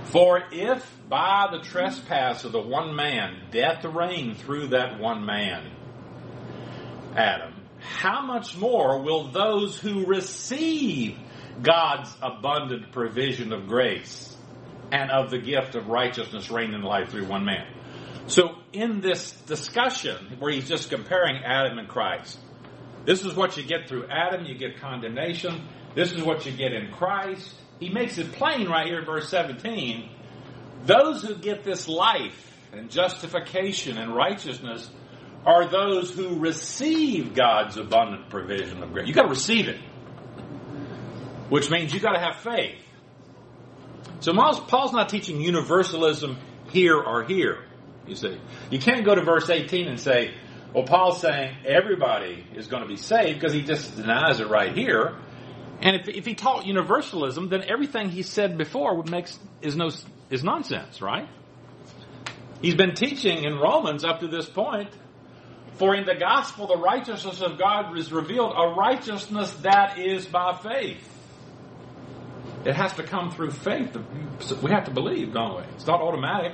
For 0.04 0.40
if 0.50 0.90
by 1.06 1.48
the 1.52 1.58
trespass 1.58 2.44
of 2.44 2.52
the 2.52 2.62
one 2.62 2.96
man 2.96 3.42
death 3.50 3.84
reigned 3.84 4.38
through 4.38 4.68
that 4.68 4.98
one 4.98 5.26
man, 5.26 5.70
Adam, 7.14 7.52
how 7.78 8.24
much 8.24 8.56
more 8.56 9.02
will 9.02 9.30
those 9.32 9.78
who 9.78 10.06
receive 10.06 11.18
God's 11.60 12.10
abundant 12.22 12.90
provision 12.90 13.52
of 13.52 13.68
grace 13.68 14.34
and 14.90 15.10
of 15.10 15.30
the 15.30 15.40
gift 15.40 15.74
of 15.74 15.88
righteousness 15.88 16.50
reign 16.50 16.72
in 16.72 16.80
life 16.80 17.10
through 17.10 17.26
one 17.26 17.44
man? 17.44 17.66
So 18.28 18.56
in 18.72 19.02
this 19.02 19.32
discussion 19.42 20.36
where 20.38 20.50
he's 20.50 20.66
just 20.66 20.88
comparing 20.88 21.44
Adam 21.44 21.76
and 21.76 21.86
Christ, 21.86 22.38
this 23.04 23.24
is 23.24 23.34
what 23.34 23.56
you 23.56 23.62
get 23.64 23.88
through 23.88 24.06
Adam, 24.08 24.44
you 24.46 24.56
get 24.56 24.80
condemnation. 24.80 25.66
This 25.94 26.12
is 26.12 26.22
what 26.22 26.46
you 26.46 26.52
get 26.52 26.72
in 26.72 26.90
Christ. 26.90 27.54
He 27.78 27.88
makes 27.88 28.18
it 28.18 28.32
plain 28.32 28.68
right 28.68 28.86
here 28.86 29.00
in 29.00 29.04
verse 29.04 29.28
17. 29.28 30.08
Those 30.86 31.22
who 31.22 31.34
get 31.36 31.64
this 31.64 31.88
life 31.88 32.52
and 32.72 32.90
justification 32.90 33.98
and 33.98 34.14
righteousness 34.14 34.90
are 35.46 35.68
those 35.68 36.10
who 36.10 36.38
receive 36.38 37.34
God's 37.34 37.76
abundant 37.76 38.30
provision 38.30 38.82
of 38.82 38.92
grace. 38.92 39.06
You 39.06 39.14
got 39.14 39.22
to 39.22 39.28
receive 39.28 39.68
it, 39.68 39.78
which 41.50 41.70
means 41.70 41.92
you 41.92 42.00
got 42.00 42.14
to 42.14 42.20
have 42.20 42.36
faith. 42.36 42.80
So 44.20 44.32
Paul's 44.32 44.92
not 44.92 45.10
teaching 45.10 45.40
universalism 45.40 46.38
here 46.70 46.96
or 46.98 47.24
here. 47.24 47.64
You 48.06 48.14
see, 48.16 48.40
you 48.70 48.78
can't 48.78 49.04
go 49.04 49.14
to 49.14 49.22
verse 49.22 49.50
18 49.50 49.86
and 49.86 50.00
say, 50.00 50.34
"Well, 50.74 50.84
Paul's 50.84 51.20
saying 51.20 51.56
everybody 51.64 52.44
is 52.54 52.66
going 52.66 52.82
to 52.82 52.88
be 52.88 52.96
saved," 52.96 53.40
because 53.40 53.52
he 53.52 53.62
just 53.62 53.96
denies 53.96 54.40
it 54.40 54.48
right 54.48 54.76
here. 54.76 55.16
And 55.80 55.96
if, 55.96 56.08
if 56.08 56.26
he 56.26 56.34
taught 56.34 56.66
universalism, 56.66 57.48
then 57.48 57.62
everything 57.66 58.10
he 58.10 58.22
said 58.22 58.58
before 58.58 58.96
would 58.96 59.10
make 59.10 59.28
is 59.62 59.76
no 59.76 59.90
is 60.30 60.42
nonsense, 60.44 61.00
right? 61.00 61.28
He's 62.60 62.74
been 62.74 62.94
teaching 62.94 63.44
in 63.44 63.56
Romans 63.58 64.04
up 64.04 64.20
to 64.20 64.28
this 64.28 64.46
point 64.46 64.90
for 65.76 65.94
in 65.94 66.04
the 66.04 66.14
gospel, 66.14 66.68
the 66.68 66.76
righteousness 66.76 67.40
of 67.40 67.58
God 67.58 67.96
is 67.98 68.12
revealed, 68.12 68.52
a 68.56 68.74
righteousness 68.74 69.52
that 69.62 69.98
is 69.98 70.24
by 70.24 70.56
faith. 70.62 71.10
It 72.64 72.74
has 72.74 72.92
to 72.94 73.02
come 73.02 73.32
through 73.32 73.50
faith. 73.50 73.96
We 74.62 74.70
have 74.70 74.84
to 74.84 74.92
believe, 74.92 75.34
don't 75.34 75.56
we? 75.56 75.62
It's 75.74 75.86
not 75.86 76.00
automatic. 76.00 76.52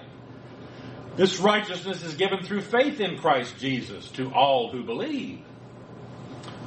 This 1.17 1.39
righteousness 1.39 2.03
is 2.03 2.15
given 2.15 2.43
through 2.45 2.63
faith 2.63 3.01
in 3.01 3.19
Christ 3.19 3.59
Jesus 3.59 4.09
to 4.13 4.33
all 4.33 4.71
who 4.71 4.85
believe. 4.85 5.41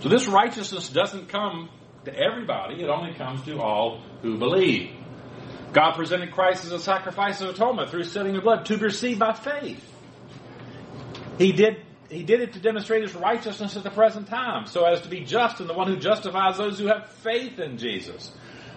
So 0.01 0.09
this 0.09 0.27
righteousness 0.27 0.89
doesn't 0.89 1.29
come 1.29 1.69
to 2.05 2.13
everybody, 2.13 2.83
it 2.83 2.89
only 2.89 3.13
comes 3.13 3.43
to 3.45 3.59
all 3.59 4.01
who 4.21 4.37
believe. 4.37 4.91
God 5.71 5.93
presented 5.95 6.31
Christ 6.31 6.65
as 6.65 6.71
a 6.71 6.79
sacrifice 6.79 7.41
of 7.41 7.49
atonement 7.49 7.89
through 7.89 8.03
shedding 8.03 8.35
of 8.35 8.43
blood 8.43 8.65
to 8.65 8.77
be 8.77 8.83
received 8.83 9.19
by 9.19 9.33
faith. 9.33 9.83
He 11.37 11.51
did 11.51 11.77
he 12.09 12.21
did 12.21 12.41
it 12.41 12.53
to 12.53 12.59
demonstrate 12.59 13.01
his 13.01 13.15
righteousness 13.15 13.75
at 13.75 13.83
the 13.83 13.89
present 13.89 14.27
time, 14.27 14.67
so 14.67 14.85
as 14.85 15.01
to 15.01 15.09
be 15.09 15.21
just 15.21 15.59
and 15.59 15.67
the 15.67 15.73
one 15.73 15.87
who 15.87 15.97
justifies 15.97 16.57
those 16.57 16.77
who 16.77 16.85
have 16.85 17.09
faith 17.09 17.57
in 17.57 17.77
Jesus. 17.77 18.31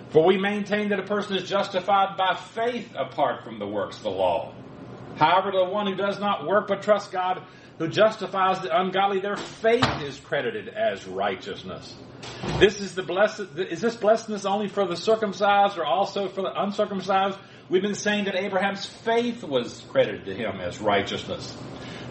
For 0.08 0.24
we 0.24 0.38
maintain 0.38 0.88
that 0.88 1.00
a 1.00 1.02
person 1.02 1.36
is 1.36 1.46
justified 1.46 2.16
by 2.16 2.34
faith 2.34 2.94
apart 2.96 3.44
from 3.44 3.58
the 3.58 3.66
works 3.66 3.98
of 3.98 4.04
the 4.04 4.10
law. 4.10 4.54
However, 5.16 5.50
the 5.50 5.64
one 5.64 5.86
who 5.86 5.94
does 5.94 6.20
not 6.20 6.46
work 6.46 6.68
but 6.68 6.82
trusts 6.82 7.10
God, 7.10 7.42
who 7.78 7.88
justifies 7.88 8.60
the 8.60 8.78
ungodly, 8.78 9.20
their 9.20 9.36
faith 9.36 10.02
is 10.02 10.18
credited 10.20 10.68
as 10.68 11.06
righteousness. 11.06 11.94
This 12.58 12.80
is 12.80 12.94
the 12.94 13.02
blessed, 13.02 13.46
is 13.56 13.80
this 13.80 13.96
blessedness 13.96 14.44
only 14.44 14.68
for 14.68 14.86
the 14.86 14.96
circumcised 14.96 15.78
or 15.78 15.84
also 15.84 16.28
for 16.28 16.42
the 16.42 16.62
uncircumcised? 16.62 17.38
We've 17.68 17.82
been 17.82 17.94
saying 17.94 18.26
that 18.26 18.36
Abraham's 18.36 18.86
faith 18.86 19.42
was 19.42 19.82
credited 19.90 20.26
to 20.26 20.34
him 20.34 20.60
as 20.60 20.80
righteousness. 20.80 21.56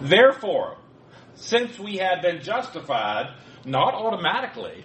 Therefore, 0.02 0.78
since 1.36 1.80
we 1.80 1.98
have 1.98 2.22
been 2.22 2.42
justified, 2.42 3.34
not 3.66 3.94
automatically, 3.94 4.84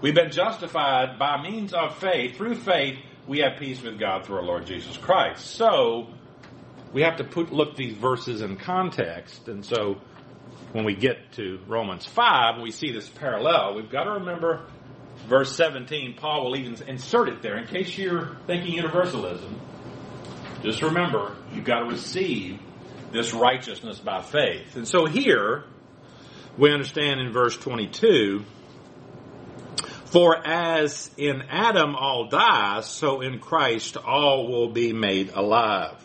we've 0.00 0.14
been 0.14 0.30
justified 0.30 1.18
by 1.18 1.42
means 1.42 1.72
of 1.72 1.96
faith. 1.98 2.36
Through 2.36 2.56
faith, 2.56 2.98
we 3.26 3.38
have 3.38 3.58
peace 3.58 3.82
with 3.82 3.98
God 3.98 4.26
through 4.26 4.36
our 4.36 4.44
Lord 4.44 4.66
Jesus 4.66 4.96
Christ. 4.96 5.46
So, 5.46 6.08
we 6.92 7.02
have 7.02 7.16
to 7.16 7.24
put, 7.24 7.52
look 7.52 7.76
these 7.76 7.94
verses 7.94 8.42
in 8.42 8.56
context. 8.56 9.48
And 9.48 9.64
so, 9.64 9.96
when 10.72 10.84
we 10.84 10.94
get 10.94 11.32
to 11.32 11.58
Romans 11.66 12.06
5, 12.06 12.60
we 12.60 12.70
see 12.70 12.92
this 12.92 13.08
parallel. 13.08 13.74
We've 13.74 13.90
got 13.90 14.04
to 14.04 14.12
remember 14.12 14.64
verse 15.28 15.54
17. 15.56 16.14
Paul 16.14 16.46
will 16.46 16.56
even 16.56 16.76
insert 16.88 17.28
it 17.28 17.42
there 17.42 17.58
in 17.58 17.66
case 17.66 17.96
you're 17.96 18.36
thinking 18.46 18.74
universalism. 18.74 19.60
Just 20.62 20.82
remember, 20.82 21.36
you've 21.52 21.64
got 21.64 21.80
to 21.80 21.86
receive 21.86 22.60
this 23.12 23.34
righteousness 23.34 23.98
by 23.98 24.22
faith. 24.22 24.76
And 24.76 24.86
so 24.86 25.06
here, 25.06 25.64
we 26.56 26.72
understand 26.72 27.20
in 27.20 27.32
verse 27.32 27.56
22, 27.56 28.44
for 30.06 30.36
as 30.46 31.10
in 31.16 31.42
Adam 31.48 31.94
all 31.96 32.28
die, 32.28 32.80
so 32.82 33.20
in 33.20 33.38
Christ 33.38 33.96
all 33.96 34.48
will 34.48 34.68
be 34.68 34.92
made 34.92 35.30
alive. 35.30 36.01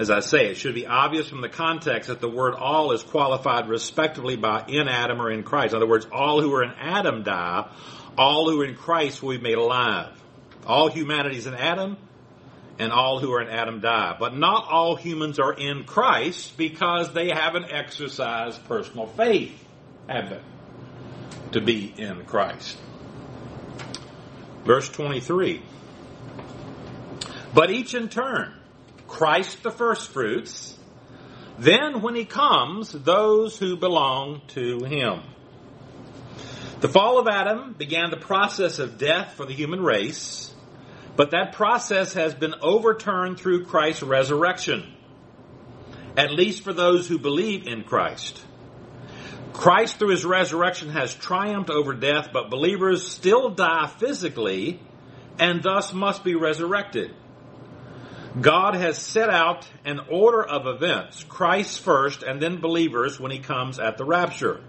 As 0.00 0.08
I 0.08 0.20
say, 0.20 0.46
it 0.46 0.56
should 0.56 0.74
be 0.74 0.86
obvious 0.86 1.28
from 1.28 1.42
the 1.42 1.50
context 1.50 2.08
that 2.08 2.22
the 2.22 2.28
word 2.28 2.54
all 2.54 2.92
is 2.92 3.02
qualified 3.02 3.68
respectively 3.68 4.34
by 4.34 4.64
in 4.66 4.88
Adam 4.88 5.20
or 5.20 5.30
in 5.30 5.42
Christ. 5.42 5.74
In 5.74 5.76
other 5.76 5.86
words, 5.86 6.06
all 6.10 6.40
who 6.40 6.54
are 6.54 6.62
in 6.62 6.70
Adam 6.70 7.22
die, 7.22 7.68
all 8.16 8.50
who 8.50 8.62
are 8.62 8.64
in 8.64 8.76
Christ 8.76 9.22
will 9.22 9.36
be 9.36 9.42
made 9.42 9.58
alive. 9.58 10.08
All 10.66 10.88
humanity 10.88 11.36
is 11.36 11.46
in 11.46 11.52
Adam, 11.52 11.98
and 12.78 12.92
all 12.92 13.18
who 13.18 13.30
are 13.34 13.42
in 13.42 13.48
Adam 13.48 13.80
die. 13.80 14.16
But 14.18 14.34
not 14.34 14.68
all 14.70 14.96
humans 14.96 15.38
are 15.38 15.52
in 15.52 15.84
Christ 15.84 16.56
because 16.56 17.12
they 17.12 17.28
haven't 17.28 17.66
exercised 17.70 18.64
personal 18.64 19.06
faith, 19.06 19.52
have 20.08 20.30
they? 20.30 20.40
To 21.52 21.60
be 21.60 21.92
in 21.98 22.24
Christ. 22.24 22.78
Verse 24.64 24.88
23. 24.88 25.60
But 27.52 27.70
each 27.70 27.94
in 27.94 28.08
turn, 28.08 28.54
Christ 29.10 29.64
the 29.64 29.72
firstfruits, 29.72 30.78
then 31.58 32.00
when 32.00 32.14
he 32.14 32.24
comes, 32.24 32.92
those 32.92 33.58
who 33.58 33.76
belong 33.76 34.40
to 34.48 34.84
him. 34.84 35.22
The 36.80 36.88
fall 36.88 37.18
of 37.18 37.26
Adam 37.26 37.74
began 37.76 38.10
the 38.10 38.16
process 38.16 38.78
of 38.78 38.98
death 38.98 39.34
for 39.34 39.44
the 39.44 39.52
human 39.52 39.82
race, 39.82 40.54
but 41.16 41.32
that 41.32 41.52
process 41.52 42.14
has 42.14 42.34
been 42.34 42.54
overturned 42.62 43.38
through 43.38 43.66
Christ's 43.66 44.04
resurrection, 44.04 44.94
at 46.16 46.30
least 46.30 46.62
for 46.62 46.72
those 46.72 47.08
who 47.08 47.18
believe 47.18 47.66
in 47.66 47.82
Christ. 47.82 48.40
Christ, 49.52 49.98
through 49.98 50.10
his 50.10 50.24
resurrection, 50.24 50.88
has 50.88 51.12
triumphed 51.12 51.68
over 51.68 51.94
death, 51.94 52.28
but 52.32 52.48
believers 52.48 53.06
still 53.06 53.50
die 53.50 53.88
physically 53.98 54.80
and 55.38 55.62
thus 55.62 55.92
must 55.92 56.22
be 56.22 56.36
resurrected. 56.36 57.14
God 58.38 58.74
has 58.74 58.96
set 58.96 59.28
out 59.28 59.66
an 59.84 60.00
order 60.08 60.42
of 60.42 60.66
events, 60.66 61.24
Christ 61.24 61.80
first 61.80 62.22
and 62.22 62.40
then 62.40 62.60
believers 62.60 63.18
when 63.18 63.32
he 63.32 63.38
comes 63.40 63.78
at 63.78 63.96
the 63.96 64.04
rapture. 64.04 64.60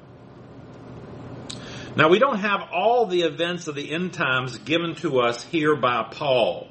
Now, 1.96 2.08
we 2.10 2.20
don't 2.20 2.40
have 2.40 2.70
all 2.72 3.06
the 3.06 3.24
events 3.24 3.68
of 3.68 3.76
the 3.76 3.92
end 3.92 4.14
times 4.14 4.58
given 4.60 4.96
to 4.96 5.20
us 5.20 5.44
here 5.44 5.76
by 5.76 6.04
Paul. 6.10 6.70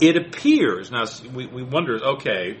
It 0.00 0.16
appears, 0.16 0.90
now 0.90 1.06
we, 1.34 1.46
we 1.46 1.62
wonder, 1.62 1.98
okay, 1.98 2.58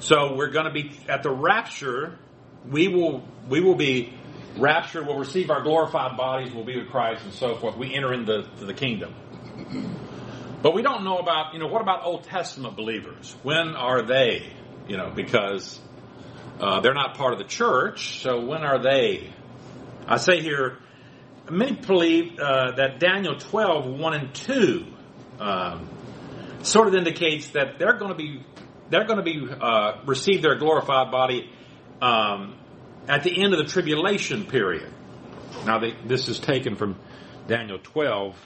so 0.00 0.34
we're 0.34 0.50
going 0.50 0.66
to 0.66 0.72
be 0.72 0.92
at 1.08 1.22
the 1.22 1.30
rapture, 1.30 2.18
we 2.68 2.88
will, 2.88 3.26
we 3.48 3.60
will 3.60 3.76
be 3.76 4.12
raptured, 4.58 5.06
we'll 5.06 5.18
receive 5.18 5.50
our 5.50 5.62
glorified 5.62 6.16
bodies, 6.16 6.52
we'll 6.52 6.64
be 6.64 6.78
with 6.78 6.90
Christ 6.90 7.24
and 7.24 7.32
so 7.32 7.54
forth. 7.54 7.76
We 7.76 7.94
enter 7.94 8.12
into 8.12 8.42
the 8.58 8.74
kingdom. 8.74 9.14
But 10.64 10.74
we 10.74 10.82
don't 10.82 11.04
know 11.04 11.18
about, 11.18 11.52
you 11.52 11.60
know, 11.60 11.68
what 11.68 11.82
about 11.82 12.04
Old 12.04 12.24
Testament 12.24 12.74
believers? 12.74 13.36
When 13.44 13.76
are 13.76 14.02
they? 14.02 14.52
You 14.88 14.96
know, 14.96 15.12
because 15.14 15.78
uh, 16.58 16.80
they're 16.80 16.94
not 16.94 17.16
part 17.16 17.32
of 17.34 17.38
the 17.38 17.44
church, 17.44 18.20
so 18.22 18.44
when 18.44 18.64
are 18.64 18.82
they 18.82 19.32
I 20.06 20.18
say 20.18 20.40
here, 20.40 20.78
many 21.50 21.72
believe 21.72 22.38
uh, 22.38 22.72
that 22.76 22.98
Daniel 23.00 23.38
12, 23.38 23.86
1 23.86 24.14
and 24.14 24.34
2 24.34 24.86
um, 25.40 25.88
sort 26.62 26.88
of 26.88 26.94
indicates 26.94 27.48
that 27.50 27.78
they're 27.78 27.96
going 27.96 28.10
to 28.10 28.16
be 28.16 28.44
they're 28.90 29.06
going 29.06 29.16
to 29.16 29.24
be 29.24 29.48
uh, 29.60 30.02
receive 30.04 30.42
their 30.42 30.56
glorified 30.56 31.10
body 31.10 31.50
um, 32.02 32.58
at 33.08 33.22
the 33.22 33.42
end 33.42 33.54
of 33.54 33.58
the 33.58 33.64
tribulation 33.64 34.44
period. 34.44 34.92
Now, 35.64 35.78
they, 35.78 35.94
this 36.04 36.28
is 36.28 36.38
taken 36.38 36.76
from 36.76 36.96
Daniel 37.48 37.78
12. 37.82 38.36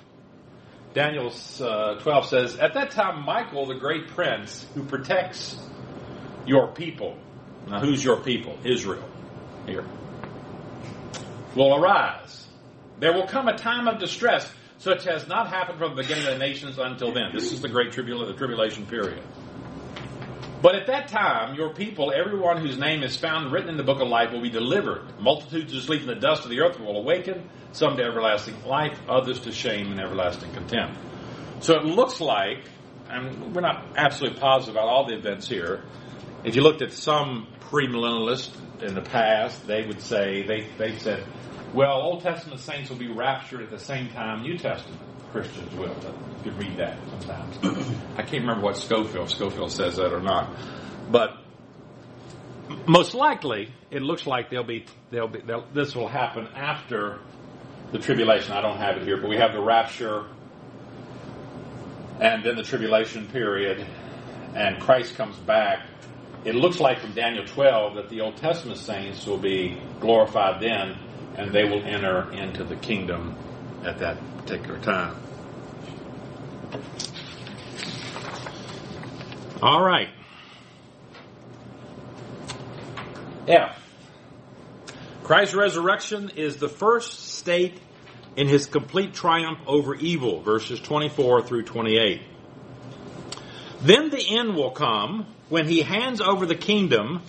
Daniel 0.99 1.33
uh, 1.61 1.95
12 2.01 2.27
says, 2.27 2.57
At 2.57 2.75
that 2.75 2.91
time, 2.91 3.25
Michael, 3.25 3.67
the 3.67 3.77
great 3.77 4.09
prince 4.09 4.67
who 4.75 4.83
protects 4.83 5.57
your 6.45 6.73
people. 6.73 7.17
Now, 7.69 7.79
who's 7.79 8.03
your 8.03 8.17
people? 8.17 8.59
Israel. 8.65 9.09
Here 9.65 9.85
will 11.55 11.77
arise. 11.77 12.49
There 12.99 13.13
will 13.13 13.29
come 13.29 13.47
a 13.47 13.57
time 13.57 13.87
of 13.87 14.01
distress 14.01 14.51
such 14.79 15.07
as 15.07 15.29
not 15.29 15.49
happened 15.49 15.79
from 15.79 15.95
the 15.95 16.03
beginning 16.03 16.27
of 16.27 16.33
the 16.33 16.39
nations 16.39 16.79
until 16.79 17.13
then. 17.13 17.31
This 17.33 17.53
is 17.53 17.61
the 17.61 17.69
great 17.69 17.93
tribula- 17.93 18.27
the 18.27 18.35
tribulation 18.35 18.85
period. 18.87 19.23
But 20.61 20.75
at 20.75 20.88
that 20.88 21.07
time, 21.09 21.55
your 21.55 21.73
people, 21.73 22.12
everyone 22.12 22.61
whose 22.61 22.77
name 22.77 23.05
is 23.05 23.16
found 23.16 23.53
written 23.53 23.68
in 23.68 23.77
the 23.77 23.85
book 23.85 24.01
of 24.01 24.09
life, 24.09 24.33
will 24.33 24.42
be 24.42 24.51
delivered. 24.51 25.21
Multitudes 25.21 25.73
who 25.73 25.79
sleep 25.79 26.01
in 26.01 26.09
the 26.09 26.16
dust 26.16 26.42
of 26.42 26.51
the 26.51 26.61
earth 26.61 26.81
will 26.81 26.97
awaken, 26.97 27.49
some 27.71 27.97
to 27.97 28.03
everlasting 28.03 28.64
life, 28.64 28.99
others 29.09 29.38
to 29.40 29.53
shame 29.53 29.92
and 29.92 30.01
everlasting 30.01 30.53
contempt. 30.53 30.99
So 31.61 31.77
it 31.77 31.85
looks 31.85 32.21
like, 32.21 32.64
and 33.09 33.55
we're 33.55 33.61
not 33.61 33.87
absolutely 33.97 34.40
positive 34.40 34.75
about 34.75 34.88
all 34.88 35.07
the 35.07 35.14
events 35.14 35.49
here. 35.49 35.85
If 36.42 36.57
you 36.57 36.62
looked 36.62 36.83
at 36.83 36.92
some 36.92 37.47
premillennialists 37.71 38.83
in 38.83 38.94
the 38.94 39.03
past, 39.03 39.64
they 39.66 39.87
would 39.87 40.01
say, 40.01 40.44
they, 40.44 40.66
they 40.77 40.99
said, 40.99 41.25
well, 41.73 42.01
Old 42.01 42.23
Testament 42.23 42.61
saints 42.61 42.90
will 42.90 42.97
be 42.97 43.12
raptured 43.12 43.62
at 43.62 43.71
the 43.71 43.79
same 43.79 44.09
time 44.09 44.42
New 44.42 44.59
Testament 44.59 45.01
Christians 45.33 45.75
will. 45.75 45.88
You 45.88 46.45
could 46.45 46.59
read 46.59 46.77
that 46.77 46.99
sometimes. 47.11 47.57
I 48.17 48.23
can't 48.23 48.43
remember 48.43 48.62
what 48.62 48.77
Scofield, 48.77 49.31
Scofield 49.31 49.73
says 49.73 49.97
that 49.97 50.12
or 50.12 50.21
not. 50.21 50.51
But 51.11 51.37
most 52.87 53.14
likely, 53.14 53.73
it 53.91 54.03
looks 54.03 54.27
like 54.27 54.51
they'll 54.51 54.64
be, 54.64 54.87
they'll 55.11 55.29
be, 55.29 55.41
they'll, 55.41 55.67
this 55.73 55.95
will 55.95 56.09
happen 56.09 56.47
after 56.55 57.19
the 57.93 57.99
tribulation. 57.99 58.53
I 58.53 58.61
don't 58.61 58.79
have 58.79 58.97
it 58.97 59.03
here, 59.05 59.17
but 59.17 59.29
we 59.29 59.37
have 59.37 59.53
the 59.53 59.61
rapture 59.61 60.27
and 62.21 62.45
then 62.45 62.57
the 62.57 62.64
tribulation 62.64 63.27
period, 63.29 63.87
and 64.55 64.81
Christ 64.81 65.14
comes 65.14 65.37
back 65.37 65.87
it 66.45 66.55
looks 66.55 66.79
like 66.79 67.01
from 67.01 67.12
Daniel 67.12 67.45
12 67.45 67.97
that 67.97 68.09
the 68.09 68.21
Old 68.21 68.37
Testament 68.37 68.79
saints 68.79 69.27
will 69.27 69.38
be 69.38 69.81
glorified 70.01 70.62
then 70.62 70.97
and 71.37 71.53
they 71.53 71.64
will 71.64 71.83
enter 71.83 72.31
into 72.33 72.64
the 72.64 72.77
kingdom 72.77 73.37
at 73.85 73.99
that 73.99 74.19
particular 74.38 74.79
time. 74.79 75.17
All 79.62 79.83
right. 79.83 80.09
F. 83.49 83.77
Christ's 85.25 85.55
resurrection 85.55 86.31
is 86.37 86.57
the 86.57 86.69
first 86.69 87.35
state 87.35 87.81
in 88.37 88.47
his 88.47 88.67
complete 88.67 89.14
triumph 89.14 89.59
over 89.67 89.95
evil, 89.95 90.41
verses 90.43 90.79
24 90.81 91.43
through 91.43 91.64
28. 91.64 92.23
Then 93.81 94.11
the 94.11 94.38
end 94.38 94.55
will 94.55 94.71
come 94.71 95.27
when 95.49 95.67
he 95.67 95.83
hands 95.83 96.21
over 96.21 96.47
the 96.47 96.55
kingdom 96.55 97.23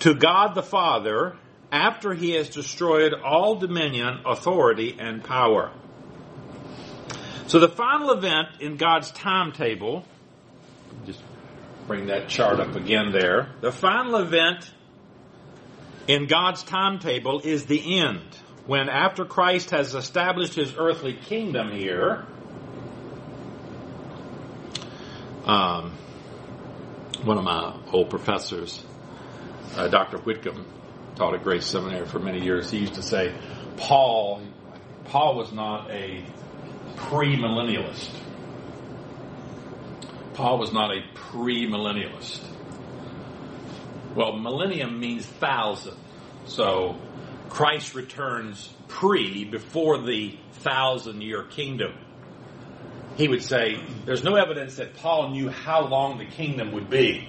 to 0.00 0.14
God 0.14 0.54
the 0.54 0.62
Father 0.62 1.36
after 1.70 2.14
he 2.14 2.32
has 2.32 2.48
destroyed 2.48 3.12
all 3.12 3.56
dominion, 3.56 4.20
authority, 4.24 4.96
and 4.98 5.22
power. 5.22 5.70
So 7.46 7.58
the 7.58 7.68
final 7.68 8.12
event 8.12 8.48
in 8.60 8.76
God's 8.76 9.10
timetable, 9.10 10.04
just 11.06 11.22
bring 11.86 12.06
that 12.06 12.28
chart 12.28 12.60
up 12.60 12.74
again 12.74 13.12
there. 13.12 13.48
The 13.60 13.72
final 13.72 14.16
event 14.16 14.70
in 16.06 16.26
God's 16.26 16.62
timetable 16.62 17.40
is 17.40 17.66
the 17.66 18.00
end. 18.00 18.22
When 18.66 18.88
after 18.90 19.24
Christ 19.24 19.70
has 19.70 19.94
established 19.94 20.54
his 20.54 20.74
earthly 20.76 21.14
kingdom 21.14 21.70
here, 21.70 22.26
um, 25.46 25.92
one 27.24 27.38
of 27.38 27.44
my 27.44 27.74
old 27.92 28.10
professors, 28.10 28.84
uh, 29.74 29.88
Dr. 29.88 30.18
Whitcomb, 30.18 30.66
taught 31.18 31.34
at 31.34 31.42
Grace 31.42 31.66
Seminary 31.66 32.06
for 32.06 32.20
many 32.20 32.42
years. 32.42 32.70
He 32.70 32.78
used 32.78 32.94
to 32.94 33.02
say, 33.02 33.34
Paul, 33.76 34.40
Paul 35.06 35.36
was 35.36 35.52
not 35.52 35.90
a 35.90 36.24
premillennialist. 36.96 38.10
Paul 40.34 40.58
was 40.58 40.72
not 40.72 40.92
a 40.92 41.02
premillennialist. 41.14 42.40
Well, 44.14 44.38
millennium 44.38 45.00
means 45.00 45.26
thousand. 45.26 45.96
So 46.46 46.96
Christ 47.48 47.94
returns 47.94 48.72
pre, 48.86 49.44
before 49.44 50.00
the 50.00 50.38
thousand 50.52 51.22
year 51.22 51.42
kingdom 51.42 51.92
he 53.18 53.26
would 53.26 53.42
say, 53.42 53.84
there's 54.06 54.22
no 54.22 54.36
evidence 54.36 54.76
that 54.76 54.94
Paul 54.94 55.30
knew 55.30 55.48
how 55.48 55.88
long 55.88 56.18
the 56.18 56.24
kingdom 56.24 56.70
would 56.70 56.88
be. 56.88 57.28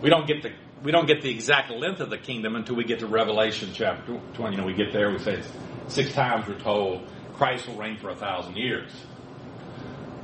We 0.00 0.08
don't 0.08 0.28
get 0.28 0.44
the 0.44 0.52
we 0.84 0.92
don't 0.92 1.06
get 1.06 1.22
the 1.22 1.30
exact 1.30 1.70
length 1.70 2.00
of 2.00 2.10
the 2.10 2.18
kingdom 2.18 2.54
until 2.54 2.76
we 2.76 2.84
get 2.84 2.98
to 2.98 3.06
Revelation 3.06 3.70
chapter 3.72 4.20
20. 4.34 4.54
You 4.54 4.60
know, 4.60 4.66
we 4.66 4.74
get 4.74 4.92
there, 4.92 5.10
we 5.10 5.18
say 5.18 5.42
six 5.88 6.12
times 6.12 6.46
we're 6.46 6.60
told 6.60 7.08
Christ 7.32 7.66
will 7.66 7.76
reign 7.76 7.96
for 7.96 8.10
a 8.10 8.14
thousand 8.14 8.56
years. 8.56 8.92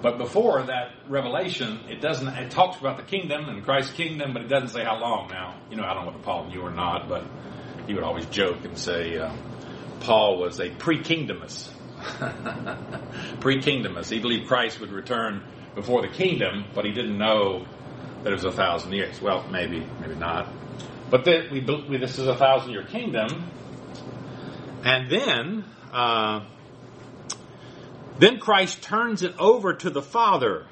But 0.03 0.19
before 0.19 0.63
that 0.63 0.93
revelation, 1.09 1.81
it 1.89 2.03
doesn't, 2.03 2.29
it 2.29 2.51
talks 2.51 2.79
about 2.79 2.99
the 2.99 3.03
kingdom 3.03 3.49
and 3.49 3.65
Christ's 3.65 3.95
kingdom, 3.95 4.35
but 4.35 4.43
it 4.43 4.49
doesn't 4.49 4.69
say 4.69 4.85
how 4.85 4.99
long. 4.99 5.29
Now, 5.29 5.59
you 5.71 5.77
know, 5.77 5.85
I 5.85 5.95
don't 5.95 6.07
know 6.07 6.15
if 6.15 6.23
Paul 6.23 6.49
knew 6.49 6.61
or 6.61 6.71
not, 6.71 7.09
but 7.09 7.25
he 7.87 7.95
would 7.95 8.05
always 8.05 8.27
joke 8.27 8.65
and 8.65 8.79
say, 8.79 9.17
uh, 9.17 9.33
Paul 10.01 10.39
was 10.39 10.61
a 10.61 10.71
pre-kingdomist. 10.71 11.71
pre-kingdomist. 13.41 14.11
He 14.11 14.21
believed 14.21 14.47
Christ 14.47 14.81
would 14.81 14.93
return 14.93 15.43
before 15.75 16.03
the 16.03 16.09
kingdom, 16.09 16.65
but 16.75 16.85
he 16.85 16.93
didn't 16.93 17.19
know 17.19 17.67
that 18.23 18.31
it 18.31 18.35
was 18.35 18.45
a 18.45 18.53
thousand 18.53 18.93
years. 18.93 19.21
Well, 19.21 19.47
maybe, 19.51 19.87
maybe 20.01 20.15
not. 20.15 20.49
But 21.11 21.25
that 21.25 21.51
we, 21.51 21.61
we, 21.61 21.99
this 21.99 22.19
is 22.19 22.27
a 22.27 22.37
thousand 22.37 22.73
year 22.73 22.85
kingdom, 22.85 23.51
and 24.85 25.11
then 25.11 25.65
uh, 25.93 26.45
Then 28.21 28.39
Christ 28.39 28.83
turns 28.83 29.23
it 29.23 29.35
over 29.39 29.73
to 29.73 29.89
the 29.89 30.03
Father. 30.03 30.67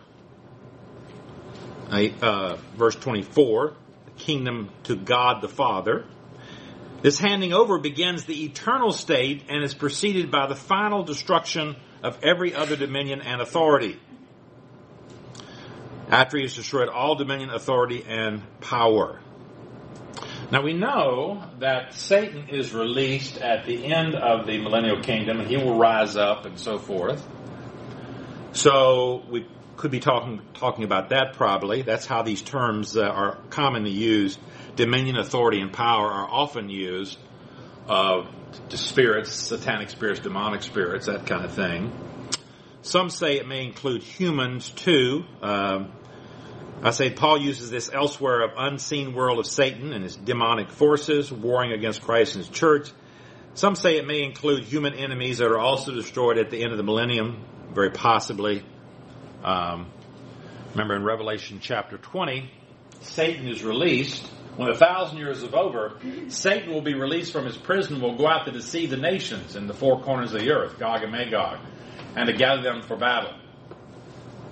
Uh, 1.90 2.56
verse 2.76 2.94
24, 2.94 3.72
the 4.04 4.11
kingdom 4.22 4.68
to 4.84 4.94
God 4.94 5.40
the 5.40 5.48
Father. 5.48 6.04
This 7.00 7.18
handing 7.18 7.54
over 7.54 7.78
begins 7.78 8.26
the 8.26 8.44
eternal 8.44 8.92
state 8.92 9.44
and 9.48 9.64
is 9.64 9.72
preceded 9.72 10.30
by 10.30 10.46
the 10.46 10.54
final 10.54 11.04
destruction 11.04 11.76
of 12.02 12.22
every 12.22 12.54
other 12.54 12.76
dominion 12.76 13.22
and 13.22 13.40
authority. 13.40 13.98
After 16.10 16.38
he 16.38 16.44
has 16.44 16.54
destroyed 16.54 16.88
all 16.88 17.16
dominion, 17.16 17.50
authority, 17.50 18.04
and 18.06 18.42
power. 18.60 19.20
Now 20.50 20.62
we 20.62 20.72
know 20.72 21.44
that 21.58 21.92
Satan 21.92 22.48
is 22.48 22.72
released 22.72 23.36
at 23.36 23.66
the 23.66 23.84
end 23.84 24.14
of 24.14 24.46
the 24.46 24.58
millennial 24.58 25.02
kingdom 25.02 25.40
and 25.40 25.48
he 25.48 25.58
will 25.58 25.76
rise 25.76 26.16
up 26.16 26.46
and 26.46 26.58
so 26.58 26.78
forth. 26.78 27.26
So 28.52 29.24
we 29.28 29.46
could 29.76 29.90
be 29.90 30.00
talking 30.00 30.40
talking 30.54 30.84
about 30.84 31.10
that 31.10 31.34
probably. 31.34 31.82
That's 31.82 32.06
how 32.06 32.22
these 32.22 32.40
terms 32.40 32.96
uh, 32.96 33.02
are 33.02 33.36
commonly 33.50 33.90
used. 33.90 34.38
Dominion, 34.74 35.16
authority, 35.16 35.60
and 35.60 35.70
power 35.72 36.08
are 36.10 36.28
often 36.28 36.70
used 36.70 37.18
uh, 37.86 38.26
to 38.70 38.78
spirits, 38.78 39.32
satanic 39.32 39.90
spirits, 39.90 40.20
demonic 40.20 40.62
spirits, 40.62 41.06
that 41.06 41.26
kind 41.26 41.44
of 41.44 41.52
thing. 41.52 41.92
Some 42.82 43.10
say 43.10 43.36
it 43.36 43.46
may 43.46 43.64
include 43.64 44.02
humans 44.02 44.70
too. 44.70 45.24
Um, 45.42 45.92
I 46.80 46.90
say 46.90 47.10
Paul 47.10 47.38
uses 47.38 47.70
this 47.70 47.90
elsewhere 47.92 48.42
of 48.42 48.52
unseen 48.56 49.12
world 49.12 49.40
of 49.40 49.46
Satan 49.46 49.92
and 49.92 50.04
his 50.04 50.14
demonic 50.14 50.70
forces 50.70 51.30
warring 51.32 51.72
against 51.72 52.02
Christ 52.02 52.36
and 52.36 52.44
his 52.44 52.54
church. 52.54 52.90
Some 53.54 53.74
say 53.74 53.96
it 53.96 54.06
may 54.06 54.22
include 54.22 54.62
human 54.62 54.94
enemies 54.94 55.38
that 55.38 55.48
are 55.48 55.58
also 55.58 55.92
destroyed 55.92 56.38
at 56.38 56.50
the 56.50 56.62
end 56.62 56.70
of 56.70 56.78
the 56.78 56.84
millennium, 56.84 57.44
very 57.72 57.90
possibly. 57.90 58.62
Um, 59.42 59.90
remember 60.70 60.94
in 60.94 61.02
Revelation 61.02 61.58
chapter 61.60 61.98
20, 61.98 62.48
Satan 63.00 63.48
is 63.48 63.64
released. 63.64 64.24
When 64.56 64.70
a 64.70 64.76
thousand 64.76 65.18
years 65.18 65.42
is 65.42 65.52
over, 65.52 65.98
Satan 66.28 66.72
will 66.72 66.82
be 66.82 66.94
released 66.94 67.32
from 67.32 67.44
his 67.44 67.56
prison 67.56 68.00
will 68.00 68.16
go 68.16 68.28
out 68.28 68.46
to 68.46 68.52
deceive 68.52 68.90
the 68.90 68.96
nations 68.96 69.56
in 69.56 69.66
the 69.66 69.74
four 69.74 70.00
corners 70.00 70.32
of 70.32 70.40
the 70.40 70.52
earth, 70.52 70.78
Gog 70.78 71.02
and 71.02 71.10
Magog, 71.10 71.58
and 72.14 72.28
to 72.28 72.32
gather 72.32 72.62
them 72.62 72.82
for 72.82 72.96
battle. 72.96 73.34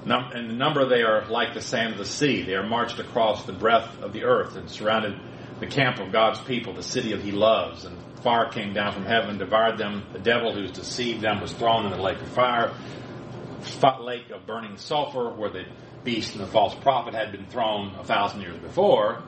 Num- 0.06 0.30
and 0.32 0.48
the 0.48 0.54
number 0.54 0.88
they 0.88 1.02
are 1.02 1.26
like 1.26 1.52
the 1.52 1.60
sand 1.60 1.92
of 1.92 1.98
the 1.98 2.04
sea. 2.04 2.42
They 2.42 2.54
are 2.54 2.66
marched 2.66 3.00
across 3.00 3.44
the 3.44 3.52
breadth 3.52 4.00
of 4.00 4.12
the 4.12 4.22
earth 4.22 4.54
and 4.54 4.70
surrounded 4.70 5.18
the 5.58 5.66
camp 5.66 5.98
of 5.98 6.12
God's 6.12 6.38
people, 6.40 6.74
the 6.74 6.82
city 6.82 7.12
of 7.12 7.22
He 7.22 7.32
loves. 7.32 7.84
And 7.84 7.96
fire 8.22 8.48
came 8.48 8.72
down 8.72 8.92
from 8.92 9.04
heaven 9.04 9.36
devoured 9.36 9.78
them. 9.78 10.04
The 10.12 10.20
devil 10.20 10.54
who's 10.54 10.70
deceived 10.70 11.22
them 11.22 11.40
was 11.40 11.52
thrown 11.52 11.86
in 11.86 11.90
the 11.90 12.00
lake 12.00 12.20
of 12.20 12.28
fire, 12.28 12.72
lake 14.00 14.30
of 14.30 14.46
burning 14.46 14.76
sulfur, 14.76 15.28
where 15.30 15.50
the 15.50 15.64
beast 16.04 16.36
and 16.36 16.42
the 16.42 16.46
false 16.46 16.74
prophet 16.76 17.12
had 17.12 17.32
been 17.32 17.46
thrown 17.46 17.92
a 17.98 18.04
thousand 18.04 18.42
years 18.42 18.58
before. 18.58 19.24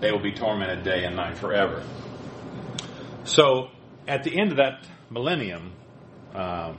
They 0.00 0.10
will 0.10 0.22
be 0.22 0.32
tormented 0.32 0.82
day 0.82 1.04
and 1.04 1.14
night 1.14 1.38
forever. 1.38 1.84
So, 3.22 3.68
at 4.08 4.24
the 4.24 4.36
end 4.36 4.50
of 4.50 4.56
that 4.56 4.84
millennium, 5.10 5.72
uh, 6.34 6.74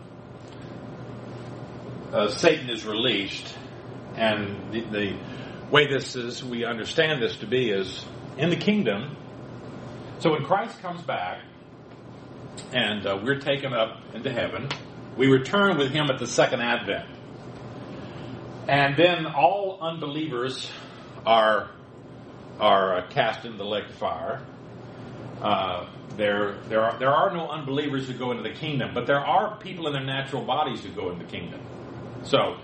uh, 2.12 2.30
Satan 2.30 2.70
is 2.70 2.86
released, 2.86 3.56
and 4.16 4.72
the, 4.72 4.82
the, 4.82 5.18
way 5.70 5.86
this 5.86 6.16
is, 6.16 6.44
we 6.44 6.66
understand 6.66 7.22
this 7.22 7.38
to 7.38 7.46
be, 7.46 7.70
is 7.70 8.04
in 8.38 8.50
the 8.50 8.56
kingdom. 8.56 9.16
So 10.18 10.32
when 10.32 10.44
Christ 10.44 10.82
comes 10.82 11.02
back, 11.04 11.44
and 12.74 13.06
uh, 13.06 13.20
we're 13.24 13.40
taken 13.40 13.74
up 13.74 14.02
into 14.16 14.32
heaven, 14.32 14.68
we 15.16 15.28
return 15.28 15.78
with 15.78 15.92
Him 15.92 16.10
at 16.10 16.18
the 16.18 16.26
second 16.26 16.62
advent, 16.62 17.08
and 18.68 18.98
then 18.98 19.28
all 19.28 19.78
unbelievers 19.82 20.72
are 21.26 21.70
are 22.60 22.98
uh, 22.98 23.08
cast 23.10 23.46
into 23.46 23.58
the 23.58 23.66
lake 23.66 23.86
of 23.86 23.96
fire. 23.96 24.42
Uh, 25.42 25.88
there, 26.18 26.58
there 26.68 26.82
are 26.82 26.98
there 27.00 27.12
are 27.12 27.32
no 27.32 27.48
unbelievers 27.48 28.08
who 28.08 28.14
go 28.14 28.32
into 28.32 28.44
the 28.44 28.54
kingdom, 28.56 28.92
but 28.94 29.06
there 29.06 29.20
are 29.20 29.58
people 29.58 29.88
in 29.88 29.94
their 29.94 30.04
natural 30.04 30.44
bodies 30.44 30.84
who 30.84 30.90
go 30.90 31.12
into 31.12 31.24
the 31.24 31.32
kingdom. 31.32 31.62
So, 32.24 32.58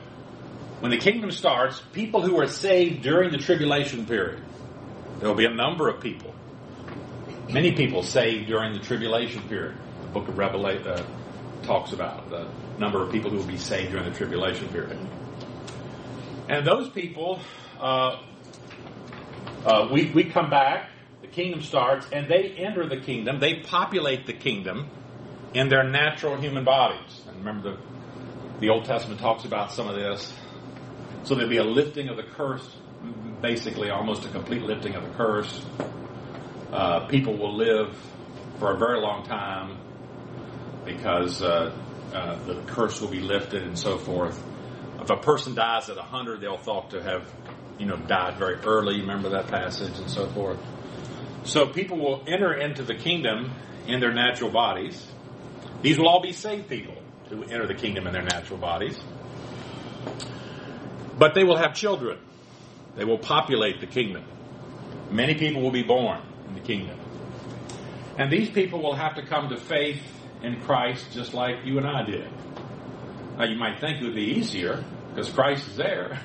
when 0.80 0.92
the 0.92 0.98
kingdom 0.98 1.32
starts, 1.32 1.82
people 1.94 2.22
who 2.22 2.40
are 2.40 2.48
saved 2.48 3.02
during 3.02 3.32
the 3.32 3.38
tribulation 3.38 4.06
period, 4.06 4.44
there 5.20 5.30
will 5.30 5.36
be 5.36 5.46
a 5.46 5.54
number 5.54 5.88
of 5.90 6.02
people, 6.02 6.34
many 7.50 7.72
people 7.72 8.04
saved 8.04 8.48
during 8.48 8.74
the 8.74 8.80
tribulation 8.80 9.42
period. 9.48 9.76
The 10.02 10.08
book 10.10 10.28
of 10.28 10.38
Revelation 10.38 10.88
uh, 10.88 11.06
talks 11.64 11.94
about 11.94 12.30
the 12.30 12.48
number 12.78 13.02
of 13.02 13.12
people 13.12 13.32
who 13.32 13.38
will 13.38 13.46
be 13.46 13.58
saved 13.58 13.92
during 13.92 14.06
the 14.06 14.16
tribulation 14.16 14.68
period. 14.70 15.00
And 16.50 16.68
those 16.68 16.90
people, 16.90 17.40
uh, 17.80 18.22
uh, 19.66 19.90
we, 19.92 20.12
we 20.12 20.26
come 20.26 20.50
back, 20.50 20.90
the 21.22 21.28
kingdom 21.28 21.62
starts, 21.62 22.08
and 22.12 22.30
they 22.30 22.52
enter 22.58 22.88
the 22.88 22.98
kingdom, 22.98 23.40
they 23.40 23.62
populate 23.62 24.28
the 24.28 24.34
kingdom 24.34 24.90
in 25.54 25.70
their 25.70 25.84
natural 25.84 26.36
human 26.36 26.64
bodies. 26.66 27.22
And 27.28 27.38
remember 27.38 27.72
the 27.72 27.78
the 28.60 28.70
Old 28.70 28.86
Testament 28.86 29.20
talks 29.20 29.44
about 29.44 29.72
some 29.72 29.88
of 29.88 29.96
this. 29.96 30.34
So 31.24 31.36
there'd 31.36 31.50
be 31.50 31.58
a 31.58 31.64
lifting 31.64 32.08
of 32.08 32.18
the 32.18 32.24
curse, 32.24 32.68
basically 33.42 33.90
almost 33.90 34.26
a 34.26 34.30
complete 34.30 34.62
lifting 34.62 34.96
of 34.96 35.04
the 35.04 35.10
curse. 35.16 35.66
Uh, 36.72 37.08
people 37.08 37.38
will 37.38 37.56
live 37.56 37.98
for 38.60 38.74
a 38.74 38.78
very 38.78 39.00
long 39.02 39.26
time 39.26 39.78
because 40.86 41.42
uh, 41.42 41.76
uh, 42.14 42.36
the 42.46 42.62
curse 42.68 43.02
will 43.02 43.10
be 43.10 43.20
lifted 43.20 43.64
and 43.64 43.78
so 43.78 43.98
forth. 43.98 44.42
If 45.02 45.10
a 45.10 45.18
person 45.18 45.56
dies 45.56 45.90
at 45.90 45.98
100, 45.98 46.42
they'll 46.42 46.58
thought 46.58 46.92
to 46.92 47.04
have, 47.04 47.30
you 47.78 47.86
know, 47.86 47.98
died 47.98 48.38
very 48.38 48.56
early. 48.56 49.02
Remember 49.02 49.30
that 49.30 49.48
passage 49.48 49.98
and 50.00 50.10
so 50.10 50.28
forth. 50.28 50.60
So 51.44 51.68
people 51.68 51.98
will 51.98 52.24
enter 52.28 52.54
into 52.54 52.84
the 52.84 52.96
kingdom 52.96 53.52
in 53.88 54.00
their 54.00 54.14
natural 54.14 54.50
bodies. 54.50 55.06
These 55.82 56.00
will 56.00 56.08
all 56.08 56.22
be 56.22 56.32
saved 56.32 56.70
people 56.70 56.95
who 57.36 57.44
enter 57.44 57.68
the 57.68 57.74
kingdom 57.74 58.08
in 58.08 58.14
their 58.14 58.24
natural 58.24 58.58
bodies. 58.58 59.00
But 61.18 61.34
they 61.34 61.44
will 61.44 61.58
have 61.58 61.74
children. 61.74 62.20
They 62.96 63.06
will 63.06 63.18
populate 63.18 63.80
the 63.80 63.88
kingdom. 63.88 64.24
Many 65.12 65.36
people 65.36 65.62
will 65.62 65.72
be 65.72 65.84
born 65.84 66.22
in 66.48 66.56
the 66.56 66.62
kingdom. 66.62 67.00
And 68.18 68.32
these 68.32 68.50
people 68.50 68.82
will 68.82 68.96
have 68.96 69.16
to 69.16 69.26
come 69.26 69.50
to 69.50 69.58
faith 69.58 70.02
in 70.42 70.62
Christ 70.62 71.12
just 71.12 71.34
like 71.34 71.66
you 71.66 71.78
and 71.78 71.88
I 71.88 72.04
did. 72.04 72.30
Now 73.38 73.46
you 73.46 73.58
might 73.58 73.80
think 73.80 74.02
it 74.02 74.06
would 74.06 74.16
be 74.16 74.38
easier 74.38 74.84
because 75.10 75.30
Christ 75.30 75.68
is 75.68 75.76
there. 75.76 76.20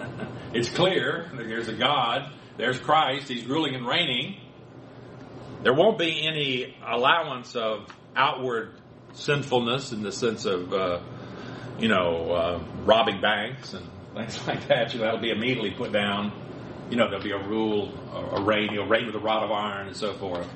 it's 0.52 0.68
clear. 0.68 1.30
There's 1.34 1.68
a 1.68 1.74
God. 1.74 2.32
There's 2.56 2.78
Christ. 2.78 3.28
He's 3.28 3.46
ruling 3.46 3.74
and 3.74 3.86
reigning. 3.86 4.40
There 5.62 5.74
won't 5.74 5.98
be 5.98 6.26
any 6.26 6.76
allowance 6.84 7.54
of 7.54 7.86
outward 8.16 8.74
sinfulness 9.18 9.92
in 9.92 10.02
the 10.02 10.12
sense 10.12 10.44
of, 10.44 10.72
uh, 10.72 11.00
you 11.78 11.88
know, 11.88 12.32
uh, 12.32 12.64
robbing 12.84 13.20
banks 13.20 13.74
and 13.74 13.86
things 14.14 14.38
like 14.46 14.68
that. 14.68 14.92
You 14.92 15.00
know, 15.00 15.06
that'll 15.06 15.20
be 15.20 15.30
immediately 15.30 15.70
put 15.72 15.92
down. 15.92 16.32
You 16.90 16.96
know, 16.96 17.08
there'll 17.08 17.24
be 17.24 17.32
a 17.32 17.48
rule, 17.48 17.92
a, 18.32 18.40
reign, 18.40 18.70
you'll 18.72 18.86
reign 18.86 19.06
with 19.06 19.14
a 19.14 19.20
rod 19.20 19.44
of 19.44 19.50
iron 19.50 19.88
and 19.88 19.96
so 19.96 20.14
forth. 20.14 20.48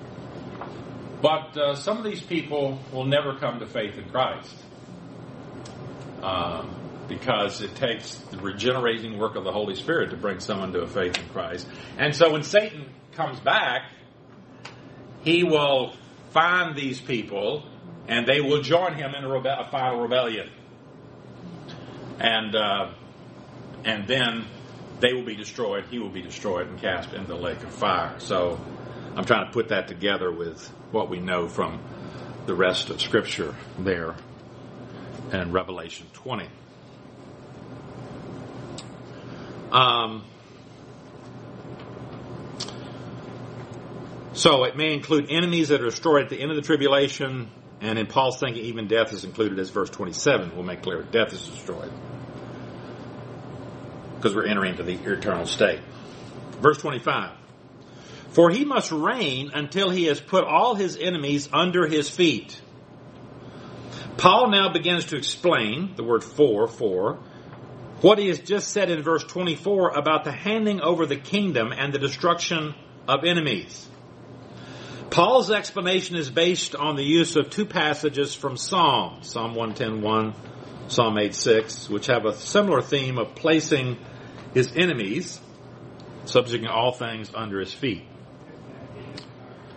But 1.20 1.57
uh, 1.57 1.75
some 1.77 1.98
of 1.98 2.05
these 2.05 2.22
people 2.22 2.81
will 2.92 3.05
never 3.05 3.38
come 3.38 3.61
to 3.61 3.66
faith 3.66 3.98
in 3.98 4.09
Christ. 4.09 4.55
Um, 6.22 6.75
because 7.09 7.61
it 7.61 7.75
takes 7.75 8.14
the 8.14 8.38
regenerating 8.38 9.18
work 9.18 9.35
of 9.37 9.44
the 9.44 9.53
Holy 9.53 9.75
Spirit 9.75 10.11
to 10.11 10.16
bring 10.16 10.40
someone 10.40 10.72
to 10.72 10.81
a 10.81 10.87
faith 10.87 11.18
in 11.18 11.29
Christ. 11.29 11.66
And 11.98 12.14
so 12.14 12.33
when 12.33 12.42
Satan 12.42 12.87
comes 13.12 13.38
back, 13.40 13.83
he 15.22 15.44
will 15.44 15.94
find 16.31 16.75
these 16.75 17.01
people 17.01 17.64
and 18.09 18.27
they 18.27 18.41
will 18.41 18.62
join 18.62 18.95
him 18.95 19.15
in 19.15 19.25
a, 19.25 19.29
rebe- 19.29 19.67
a 19.67 19.71
final 19.71 20.01
rebellion. 20.01 20.51
And 22.18 22.55
uh, 22.55 22.93
and 23.85 24.07
then 24.07 24.45
they 25.01 25.12
will 25.12 25.24
be 25.24 25.35
destroyed. 25.35 25.87
He 25.91 25.99
will 25.99 26.11
be 26.11 26.22
destroyed 26.22 26.68
and 26.68 26.81
cast 26.81 27.12
into 27.12 27.29
the 27.29 27.37
lake 27.37 27.62
of 27.62 27.72
fire. 27.72 28.14
So 28.18 28.61
I'm 29.16 29.24
trying 29.24 29.47
to 29.47 29.53
put 29.53 29.68
that 29.68 29.89
together 29.89 30.31
with 30.31 30.68
what 30.93 31.11
we 31.11 31.18
know 31.18 31.49
from 31.49 31.81
the 32.47 32.55
rest 32.55 32.91
of 32.91 33.01
Scripture 33.01 33.55
there 33.79 34.14
and 35.33 35.53
Revelation 35.53 36.07
20. 36.12 36.49
Um, 39.72 40.24
so 44.35 44.64
it 44.64 44.76
may 44.76 44.93
include 44.93 45.29
enemies 45.31 45.68
that 45.68 45.81
are 45.81 45.87
destroyed 45.87 46.24
at 46.24 46.31
the 46.31 46.41
end 46.41 46.51
of 46.51 46.57
the 46.57 46.62
tribulation, 46.62 47.51
and 47.83 47.99
in 47.99 48.07
Paul's 48.07 48.39
thinking, 48.39 48.64
even 48.64 48.87
death 48.87 49.12
is 49.12 49.24
included 49.24 49.59
as 49.59 49.70
verse 49.70 49.91
27 49.91 50.55
will 50.57 50.62
make 50.62 50.83
clear 50.83 51.03
death 51.03 51.33
is 51.33 51.45
destroyed. 51.45 51.93
Because 54.16 54.37
we're 54.37 54.47
entering 54.47 54.70
into 54.70 54.85
the 54.85 54.95
eternal 54.95 55.47
state. 55.47 55.80
Verse 56.61 56.78
25. 56.78 57.37
For 58.30 58.51
he 58.51 58.64
must 58.64 58.93
reign 58.93 59.51
until 59.53 59.91
he 59.91 60.05
has 60.05 60.20
put 60.20 60.45
all 60.45 60.76
his 60.76 60.97
enemies 60.97 61.49
under 61.53 61.89
his 61.89 62.09
feet. 62.09 62.59
Paul 64.16 64.51
now 64.51 64.72
begins 64.72 65.07
to 65.07 65.16
explain 65.16 65.95
the 65.97 66.05
word 66.05 66.22
for, 66.22 66.68
for, 66.68 67.18
what 68.01 68.18
he 68.18 68.28
has 68.28 68.39
just 68.39 68.68
said 68.68 68.91
in 68.91 69.03
verse 69.03 69.24
24 69.24 69.91
about 69.91 70.22
the 70.22 70.33
handing 70.33 70.80
over 70.80 71.05
the 71.05 71.16
kingdom 71.16 71.72
and 71.72 71.93
the 71.93 71.99
destruction 71.99 72.76
of 73.09 73.24
enemies. 73.24 73.89
Paul's 75.13 75.51
explanation 75.51 76.17
is 76.17 76.31
based 76.31 76.75
on 76.75 76.97
the 76.97 77.05
use 77.05 77.37
of 77.37 77.51
two 77.51 77.67
passages 77.67 78.35
from 78.35 78.57
Psalm, 78.57 79.23
Psalm 79.23 79.55
110.1, 79.55 80.35
Psalm 80.89 81.17
8.6, 81.17 81.91
which 81.91 82.07
have 82.07 82.25
a 82.25 82.35
similar 82.35 82.81
theme 82.81 83.19
of 83.19 83.35
placing 83.35 83.99
his 84.55 84.73
enemies, 84.75 85.39
subjecting 86.25 86.67
all 86.67 86.93
things 86.93 87.31
under 87.35 87.61
his 87.61 87.75
feet. 87.75 88.05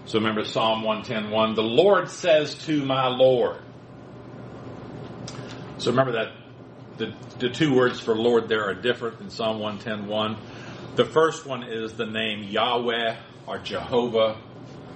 So 0.06 0.20
remember 0.20 0.46
Psalm 0.46 0.84
110.1, 0.84 1.56
the 1.56 1.64
Lord 1.64 2.10
says 2.10 2.56
to 2.68 2.86
my 2.86 3.08
Lord. 3.08 3.62
So 5.80 5.92
remember 5.92 6.14
that 6.14 6.32
the, 6.98 7.14
the 7.40 7.50
two 7.50 7.76
words 7.76 8.00
for 8.00 8.16
Lord 8.16 8.48
there 8.48 8.64
are 8.70 8.74
different 8.74 9.20
in 9.20 9.30
Psalm 9.30 9.60
110.1. 9.60 10.38
The 10.96 11.04
first 11.04 11.46
one 11.46 11.64
is 11.64 11.92
the 11.92 12.06
name 12.06 12.44
Yahweh 12.44 13.18
or 13.48 13.60
Jehovah. 13.60 14.38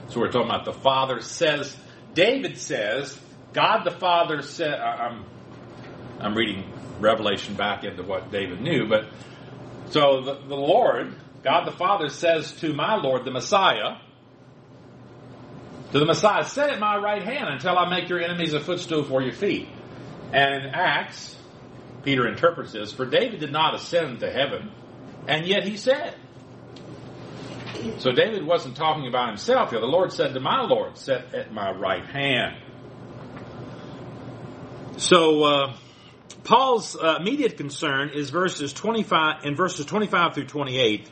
So 0.10 0.20
we're 0.20 0.32
talking 0.32 0.50
about 0.50 0.66
the 0.66 0.74
Father 0.74 1.22
says, 1.22 1.76
David 2.16 2.58
says, 2.58 3.20
God 3.54 3.84
the 3.84 3.92
Father 3.92 4.42
said, 4.42 4.74
I'm, 4.74 5.24
I'm 6.20 6.36
reading 6.36 6.64
Revelation 7.00 7.56
back 7.56 7.84
into 7.84 8.04
what 8.04 8.32
David 8.32 8.62
knew, 8.62 8.88
but 8.88 9.06
so 9.92 10.22
the, 10.22 10.34
the 10.48 10.56
Lord, 10.56 11.16
God 11.44 11.66
the 11.66 11.72
Father 11.72 12.10
says 12.10 12.52
to 12.54 12.74
my 12.74 12.96
Lord, 12.96 13.24
the 13.24 13.32
Messiah, 13.32 13.98
to 15.92 16.00
the 16.00 16.06
Messiah, 16.06 16.44
sit 16.44 16.70
at 16.70 16.80
my 16.80 16.98
right 16.98 17.24
hand 17.24 17.48
until 17.48 17.78
I 17.78 17.90
make 17.90 18.10
your 18.10 18.20
enemies 18.20 18.54
a 18.54 18.60
footstool 18.60 19.04
for 19.04 19.22
your 19.22 19.34
feet. 19.34 19.68
And 20.34 20.66
in 20.66 20.70
Acts, 20.74 21.36
Peter 22.04 22.28
interprets 22.28 22.72
this, 22.72 22.92
for 22.92 23.06
David 23.06 23.40
did 23.40 23.52
not 23.52 23.76
ascend 23.76 24.20
to 24.22 24.32
heaven, 24.32 24.72
and 25.28 25.46
yet 25.46 25.64
he 25.64 25.78
said. 25.78 26.16
So 28.00 28.12
David 28.12 28.46
wasn't 28.46 28.76
talking 28.76 29.08
about 29.08 29.30
himself 29.30 29.72
here. 29.72 29.80
The 29.80 29.86
Lord 29.86 30.12
said 30.12 30.34
to 30.34 30.40
my 30.40 30.64
Lord, 30.64 30.98
Sit 30.98 31.34
at 31.34 31.54
my 31.54 31.72
right 31.72 32.06
hand. 32.06 32.58
So 34.98 35.44
uh, 35.44 35.74
Paul's 36.44 36.96
uh, 36.96 37.18
immediate 37.20 37.58
concern 37.58 38.10
is 38.10 38.30
verses 38.32 38.74
25 38.74 39.46
in 39.46 39.56
verses 39.56 39.86
25 39.86 40.34
through 40.34 40.46
28 40.46 41.10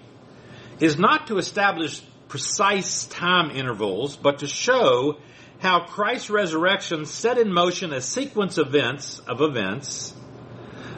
is 0.79 0.97
not 0.97 1.27
to 1.27 1.37
establish 1.37 2.01
precise 2.27 3.05
time 3.05 3.51
intervals, 3.51 4.15
but 4.15 4.39
to 4.39 4.47
show 4.47 5.17
how 5.59 5.85
Christ's 5.85 6.29
resurrection 6.29 7.05
set 7.05 7.37
in 7.37 7.51
motion 7.51 7.93
a 7.93 8.01
sequence 8.01 8.57
of 8.57 8.67
events 8.67 9.19
of 9.19 9.41
events 9.41 10.13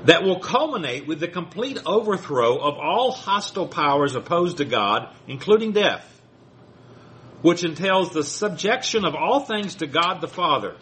that 0.06 0.24
will 0.24 0.40
culminate 0.40 1.08
with 1.08 1.20
the 1.20 1.28
complete 1.28 1.80
overthrow 1.86 2.58
of 2.58 2.78
all 2.78 3.12
hostile 3.12 3.68
powers 3.68 4.16
opposed 4.16 4.58
to 4.58 4.66
God, 4.66 5.14
including 5.28 5.74
death, 5.74 6.22
which 7.42 7.64
entails 7.64 8.12
the 8.12 8.24
subjection 8.24 9.06
of 9.06 9.16
all 9.16 9.42
things 9.42 9.76
to 9.76 9.88
God 9.88 10.22
the 10.22 10.28
Father. 10.28 10.76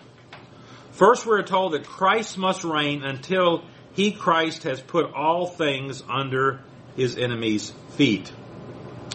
First, 0.91 1.26
we're 1.26 1.43
told 1.43 1.74
that 1.74 1.86
Christ 1.86 2.38
must 2.38 2.63
reign 2.63 3.03
until 3.03 3.63
he, 3.93 4.11
Christ, 4.11 4.63
has 4.63 4.82
put 4.82 5.13
all 5.13 5.47
things 5.47 6.03
under 6.09 6.61
his 6.95 7.18
enemies' 7.18 7.72
feet. 7.95 8.32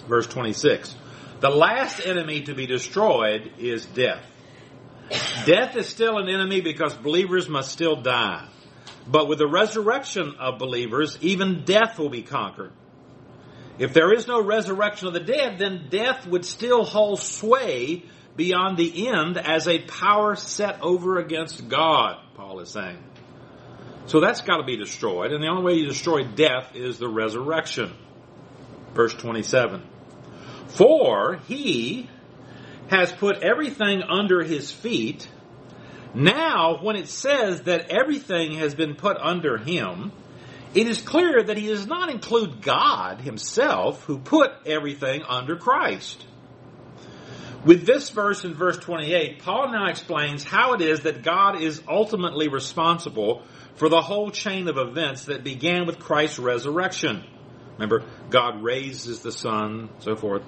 Verse 0.09 0.26
26. 0.26 0.94
The 1.40 1.50
last 1.50 2.00
enemy 2.05 2.42
to 2.42 2.55
be 2.55 2.66
destroyed 2.66 3.53
is 3.59 3.84
death. 3.86 4.24
Death 5.44 5.76
is 5.76 5.88
still 5.88 6.18
an 6.18 6.28
enemy 6.28 6.61
because 6.61 6.94
believers 6.94 7.48
must 7.48 7.72
still 7.72 8.00
die. 8.00 8.48
But 9.07 9.28
with 9.28 9.38
the 9.38 9.46
resurrection 9.46 10.34
of 10.38 10.59
believers, 10.59 11.18
even 11.20 11.64
death 11.64 11.98
will 11.98 12.11
be 12.11 12.22
conquered. 12.22 12.72
If 13.78 13.94
there 13.94 14.12
is 14.12 14.26
no 14.26 14.42
resurrection 14.42 15.09
of 15.09 15.14
the 15.14 15.20
dead, 15.20 15.59
then 15.59 15.88
death 15.88 16.26
would 16.26 16.44
still 16.44 16.84
hold 16.84 17.20
sway 17.20 18.05
beyond 18.36 18.76
the 18.76 19.09
end 19.09 19.38
as 19.38 19.66
a 19.66 19.80
power 19.80 20.36
set 20.36 20.80
over 20.82 21.18
against 21.18 21.68
God, 21.68 22.18
Paul 22.34 22.61
is 22.61 22.70
saying. 22.70 23.03
So 24.07 24.20
that's 24.20 24.42
got 24.42 24.59
to 24.59 24.64
be 24.64 24.76
destroyed, 24.76 25.32
and 25.32 25.42
the 25.42 25.48
only 25.48 25.64
way 25.64 25.74
you 25.74 25.86
destroy 25.86 26.24
death 26.24 26.74
is 26.74 26.98
the 26.98 27.09
resurrection. 27.09 27.92
Verse 28.94 29.14
27. 29.14 29.82
For 30.68 31.36
he 31.48 32.09
has 32.88 33.12
put 33.12 33.42
everything 33.42 34.03
under 34.03 34.42
his 34.42 34.70
feet 34.70 35.28
now, 36.14 36.78
when 36.82 36.96
it 36.96 37.08
says 37.08 37.62
that 37.62 37.90
everything 37.90 38.52
has 38.52 38.74
been 38.74 38.94
put 38.94 39.16
under 39.16 39.56
him, 39.56 40.12
it 40.74 40.86
is 40.86 41.00
clear 41.00 41.42
that 41.42 41.56
he 41.56 41.66
does 41.68 41.86
not 41.86 42.10
include 42.10 42.60
God 42.62 43.20
himself 43.20 44.04
who 44.04 44.18
put 44.18 44.50
everything 44.66 45.22
under 45.22 45.56
Christ. 45.56 46.26
With 47.64 47.86
this 47.86 48.10
verse 48.10 48.44
in 48.44 48.54
verse 48.54 48.76
28, 48.78 49.38
Paul 49.40 49.70
now 49.70 49.86
explains 49.86 50.44
how 50.44 50.72
it 50.74 50.80
is 50.80 51.00
that 51.00 51.22
God 51.22 51.62
is 51.62 51.80
ultimately 51.88 52.48
responsible 52.48 53.42
for 53.76 53.88
the 53.88 54.00
whole 54.00 54.30
chain 54.30 54.68
of 54.68 54.76
events 54.76 55.26
that 55.26 55.44
began 55.44 55.86
with 55.86 55.98
Christ's 55.98 56.38
resurrection. 56.38 57.24
Remember, 57.74 58.04
God 58.30 58.62
raises 58.62 59.20
the 59.20 59.32
Son, 59.32 59.90
so 60.00 60.16
forth, 60.16 60.42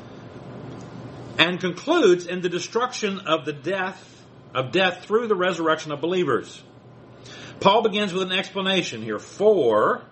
and 1.38 1.60
concludes 1.60 2.26
in 2.26 2.40
the 2.40 2.48
destruction 2.48 3.20
of 3.20 3.44
the 3.44 3.52
death 3.52 4.13
of 4.54 4.72
death 4.72 5.04
through 5.04 5.28
the 5.28 5.34
resurrection 5.34 5.92
of 5.92 6.00
believers. 6.00 6.62
Paul 7.60 7.82
begins 7.82 8.12
with 8.12 8.22
an 8.22 8.32
explanation 8.32 9.02
here. 9.02 9.18
For, 9.18 10.02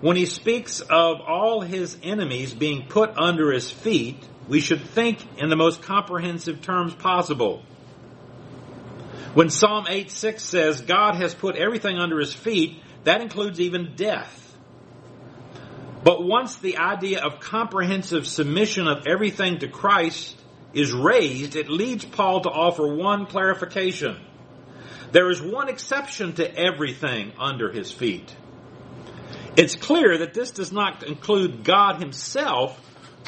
when 0.00 0.16
he 0.16 0.26
speaks 0.26 0.80
of 0.80 1.20
all 1.20 1.60
his 1.60 1.96
enemies 2.02 2.54
being 2.54 2.86
put 2.88 3.16
under 3.16 3.50
his 3.52 3.70
feet, 3.70 4.22
we 4.48 4.60
should 4.60 4.82
think 4.82 5.18
in 5.38 5.48
the 5.48 5.56
most 5.56 5.82
comprehensive 5.82 6.60
terms 6.62 6.94
possible. 6.94 7.62
When 9.34 9.50
Psalm 9.50 9.86
8 9.88 10.10
6 10.10 10.42
says 10.42 10.80
God 10.80 11.16
has 11.16 11.34
put 11.34 11.56
everything 11.56 11.98
under 11.98 12.18
his 12.18 12.32
feet, 12.32 12.82
that 13.04 13.20
includes 13.20 13.60
even 13.60 13.94
death. 13.96 14.42
But 16.02 16.22
once 16.22 16.56
the 16.56 16.78
idea 16.78 17.20
of 17.20 17.40
comprehensive 17.40 18.26
submission 18.26 18.86
of 18.86 19.06
everything 19.06 19.58
to 19.58 19.68
Christ 19.68 20.36
is 20.72 20.92
raised, 20.92 21.56
it 21.56 21.68
leads 21.68 22.04
Paul 22.04 22.42
to 22.42 22.50
offer 22.50 22.86
one 22.86 23.26
clarification. 23.26 24.16
There 25.12 25.30
is 25.30 25.40
one 25.40 25.68
exception 25.68 26.34
to 26.34 26.54
everything 26.54 27.32
under 27.38 27.70
his 27.70 27.90
feet. 27.90 28.34
It's 29.56 29.74
clear 29.74 30.18
that 30.18 30.34
this 30.34 30.50
does 30.50 30.72
not 30.72 31.02
include 31.02 31.64
God 31.64 32.00
himself 32.00 32.80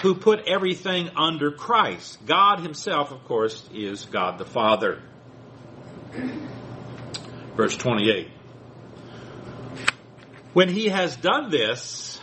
who 0.02 0.14
put 0.14 0.46
everything 0.46 1.10
under 1.16 1.50
Christ. 1.50 2.18
God 2.26 2.60
himself, 2.60 3.10
of 3.10 3.24
course, 3.24 3.68
is 3.72 4.04
God 4.04 4.38
the 4.38 4.44
Father. 4.44 5.02
Verse 7.56 7.76
28. 7.76 8.28
When 10.52 10.68
he 10.68 10.88
has 10.88 11.16
done 11.16 11.50
this, 11.50 12.17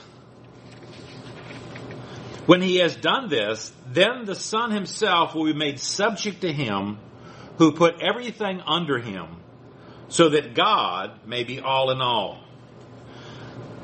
when 2.45 2.61
he 2.61 2.77
has 2.77 2.95
done 2.95 3.29
this, 3.29 3.71
then 3.87 4.25
the 4.25 4.35
Son 4.35 4.71
himself 4.71 5.33
will 5.33 5.45
be 5.45 5.53
made 5.53 5.79
subject 5.79 6.41
to 6.41 6.51
him 6.51 6.99
who 7.57 7.71
put 7.71 8.01
everything 8.01 8.61
under 8.65 8.99
him, 8.99 9.27
so 10.09 10.29
that 10.29 10.53
God 10.53 11.25
may 11.25 11.43
be 11.43 11.59
all 11.59 11.89
in 11.91 12.01
all. 12.01 12.43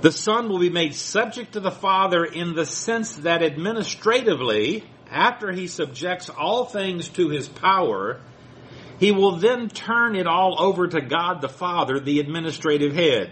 The 0.01 0.11
Son 0.11 0.49
will 0.49 0.59
be 0.59 0.69
made 0.69 0.95
subject 0.95 1.53
to 1.53 1.59
the 1.59 1.71
Father 1.71 2.25
in 2.25 2.53
the 2.55 2.65
sense 2.65 3.13
that 3.17 3.43
administratively, 3.43 4.83
after 5.09 5.51
he 5.51 5.67
subjects 5.67 6.29
all 6.29 6.65
things 6.65 7.07
to 7.09 7.29
his 7.29 7.47
power, 7.47 8.19
he 8.99 9.11
will 9.11 9.37
then 9.37 9.69
turn 9.69 10.15
it 10.15 10.27
all 10.27 10.59
over 10.59 10.87
to 10.87 11.01
God 11.01 11.41
the 11.41 11.49
Father, 11.49 11.99
the 11.99 12.19
administrative 12.19 12.93
head. 12.93 13.31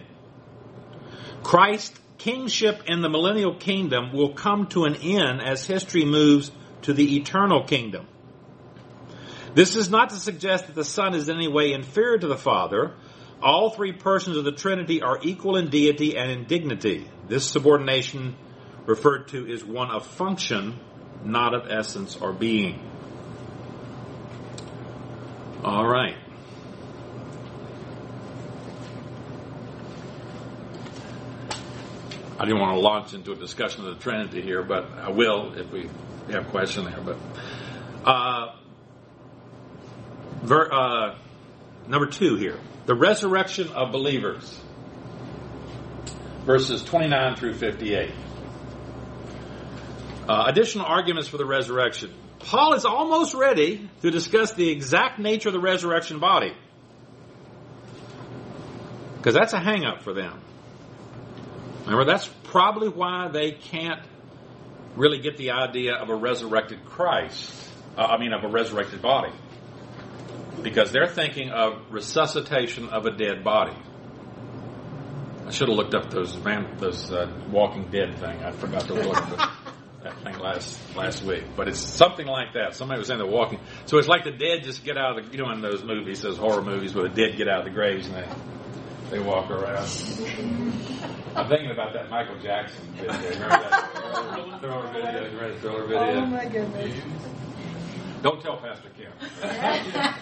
Christ 1.43 1.99
kingship 2.19 2.83
in 2.85 3.01
the 3.01 3.09
millennial 3.09 3.55
kingdom 3.55 4.13
will 4.13 4.33
come 4.33 4.67
to 4.67 4.85
an 4.85 4.95
end 4.95 5.41
as 5.41 5.65
history 5.65 6.05
moves 6.05 6.51
to 6.83 6.93
the 6.93 7.17
eternal 7.17 7.63
kingdom. 7.63 8.05
This 9.55 9.75
is 9.75 9.89
not 9.89 10.11
to 10.11 10.17
suggest 10.17 10.67
that 10.67 10.75
the 10.75 10.85
Son 10.85 11.15
is 11.15 11.27
in 11.27 11.35
any 11.35 11.47
way 11.47 11.73
inferior 11.73 12.19
to 12.19 12.27
the 12.27 12.37
Father. 12.37 12.93
All 13.41 13.71
three 13.71 13.93
persons 13.93 14.37
of 14.37 14.43
the 14.43 14.51
Trinity 14.51 15.01
are 15.01 15.17
equal 15.23 15.55
in 15.55 15.69
deity 15.69 16.17
and 16.17 16.29
in 16.29 16.43
dignity. 16.45 17.09
This 17.27 17.49
subordination 17.49 18.35
referred 18.85 19.29
to 19.29 19.49
is 19.49 19.63
one 19.63 19.89
of 19.89 20.05
function, 20.05 20.79
not 21.23 21.53
of 21.53 21.69
essence 21.69 22.15
or 22.15 22.33
being. 22.33 22.79
All 25.63 25.87
right. 25.87 26.15
I 32.39 32.45
didn't 32.45 32.61
want 32.61 32.75
to 32.75 32.79
launch 32.79 33.13
into 33.13 33.33
a 33.33 33.35
discussion 33.35 33.85
of 33.85 33.95
the 33.95 34.01
Trinity 34.01 34.41
here, 34.41 34.63
but 34.63 34.89
I 34.97 35.09
will 35.09 35.55
if 35.55 35.69
we 35.73 35.89
have 36.29 36.47
a 36.47 36.49
question 36.49 36.85
there. 36.85 37.01
But 37.01 37.17
uh, 38.05 38.55
ver, 40.43 40.71
uh, 40.71 41.15
number 41.85 42.07
two 42.07 42.37
here 42.37 42.57
the 42.85 42.95
resurrection 42.95 43.67
of 43.67 43.91
believers. 43.91 44.57
Verses 46.45 46.81
29 46.83 47.35
through 47.35 47.55
58. 47.55 48.11
Uh, 50.27 50.45
additional 50.47 50.85
arguments 50.85 51.27
for 51.27 51.37
the 51.37 51.45
resurrection. 51.45 52.13
Paul 52.39 52.73
is 52.73 52.85
almost 52.85 53.33
ready 53.33 53.89
to 54.01 54.09
discuss 54.09 54.53
the 54.53 54.69
exact 54.69 55.19
nature 55.19 55.49
of 55.49 55.53
the 55.53 55.59
resurrection 55.59 56.19
body. 56.19 56.53
Because 59.17 59.33
that's 59.33 59.53
a 59.53 59.59
hang 59.59 59.83
up 59.83 60.01
for 60.01 60.13
them. 60.13 60.41
Remember, 61.89 62.11
that's 62.11 62.27
probably 62.43 62.87
why 62.87 63.29
they 63.29 63.51
can't 63.51 64.01
really 64.95 65.19
get 65.19 65.37
the 65.37 65.51
idea 65.51 65.95
of 65.95 66.09
a 66.09 66.15
resurrected 66.15 66.85
Christ. 66.85 67.51
Uh, 67.97 68.01
I 68.01 68.19
mean, 68.19 68.31
of 68.31 68.43
a 68.43 68.47
resurrected 68.47 69.01
body. 69.01 69.33
Because 70.61 70.91
they're 70.91 71.07
thinking 71.07 71.49
of 71.49 71.81
resuscitation 71.89 72.89
of 72.89 73.07
a 73.07 73.11
dead 73.11 73.43
body. 73.43 73.75
I 75.47 75.51
should 75.51 75.67
have 75.67 75.77
looked 75.77 75.95
up 75.95 76.11
those 76.11 76.37
man, 76.37 76.77
those 76.77 77.11
uh, 77.11 77.31
Walking 77.49 77.89
Dead 77.89 78.19
thing. 78.19 78.43
I 78.43 78.51
forgot 78.51 78.81
to 78.81 78.93
look 78.93 79.17
at 79.17 79.49
that 80.03 80.21
thing 80.21 80.37
last 80.37 80.77
last 80.95 81.23
week. 81.23 81.43
But 81.55 81.69
it's 81.69 81.79
something 81.79 82.27
like 82.27 82.53
that. 82.53 82.75
Somebody 82.75 82.99
was 82.99 83.07
saying 83.07 83.19
they're 83.19 83.27
walking. 83.27 83.59
So 83.85 83.97
it's 83.97 84.07
like 84.07 84.25
the 84.25 84.31
dead 84.31 84.63
just 84.63 84.85
get 84.85 84.95
out 84.95 85.17
of 85.17 85.25
the, 85.25 85.31
you 85.31 85.43
know, 85.43 85.51
in 85.51 85.61
those 85.61 85.83
movies, 85.83 86.21
those 86.21 86.37
horror 86.37 86.61
movies 86.61 86.93
where 86.93 87.09
the 87.09 87.15
dead 87.15 87.35
get 87.35 87.47
out 87.47 87.61
of 87.61 87.65
the 87.65 87.71
graves 87.71 88.05
and 88.05 88.15
they 88.15 88.27
they 89.09 89.19
walk 89.19 89.49
around. 89.49 89.87
I'm 91.35 91.47
thinking 91.47 91.71
about 91.71 91.93
that 91.93 92.09
Michael 92.09 92.39
Jackson 92.39 92.81
video. 92.93 93.13
Remember 93.13 93.47
that 93.47 94.59
thriller 94.61 94.87
video? 94.91 95.31
You 95.31 95.39
read 95.39 95.55
the 95.55 95.59
thriller 95.59 95.85
video? 95.85 96.21
Oh 96.21 96.25
my 96.25 96.45
goodness. 96.45 97.03
Don't 98.21 98.41
tell 98.41 98.57
Pastor 98.57 98.89
Kim. 98.97 99.11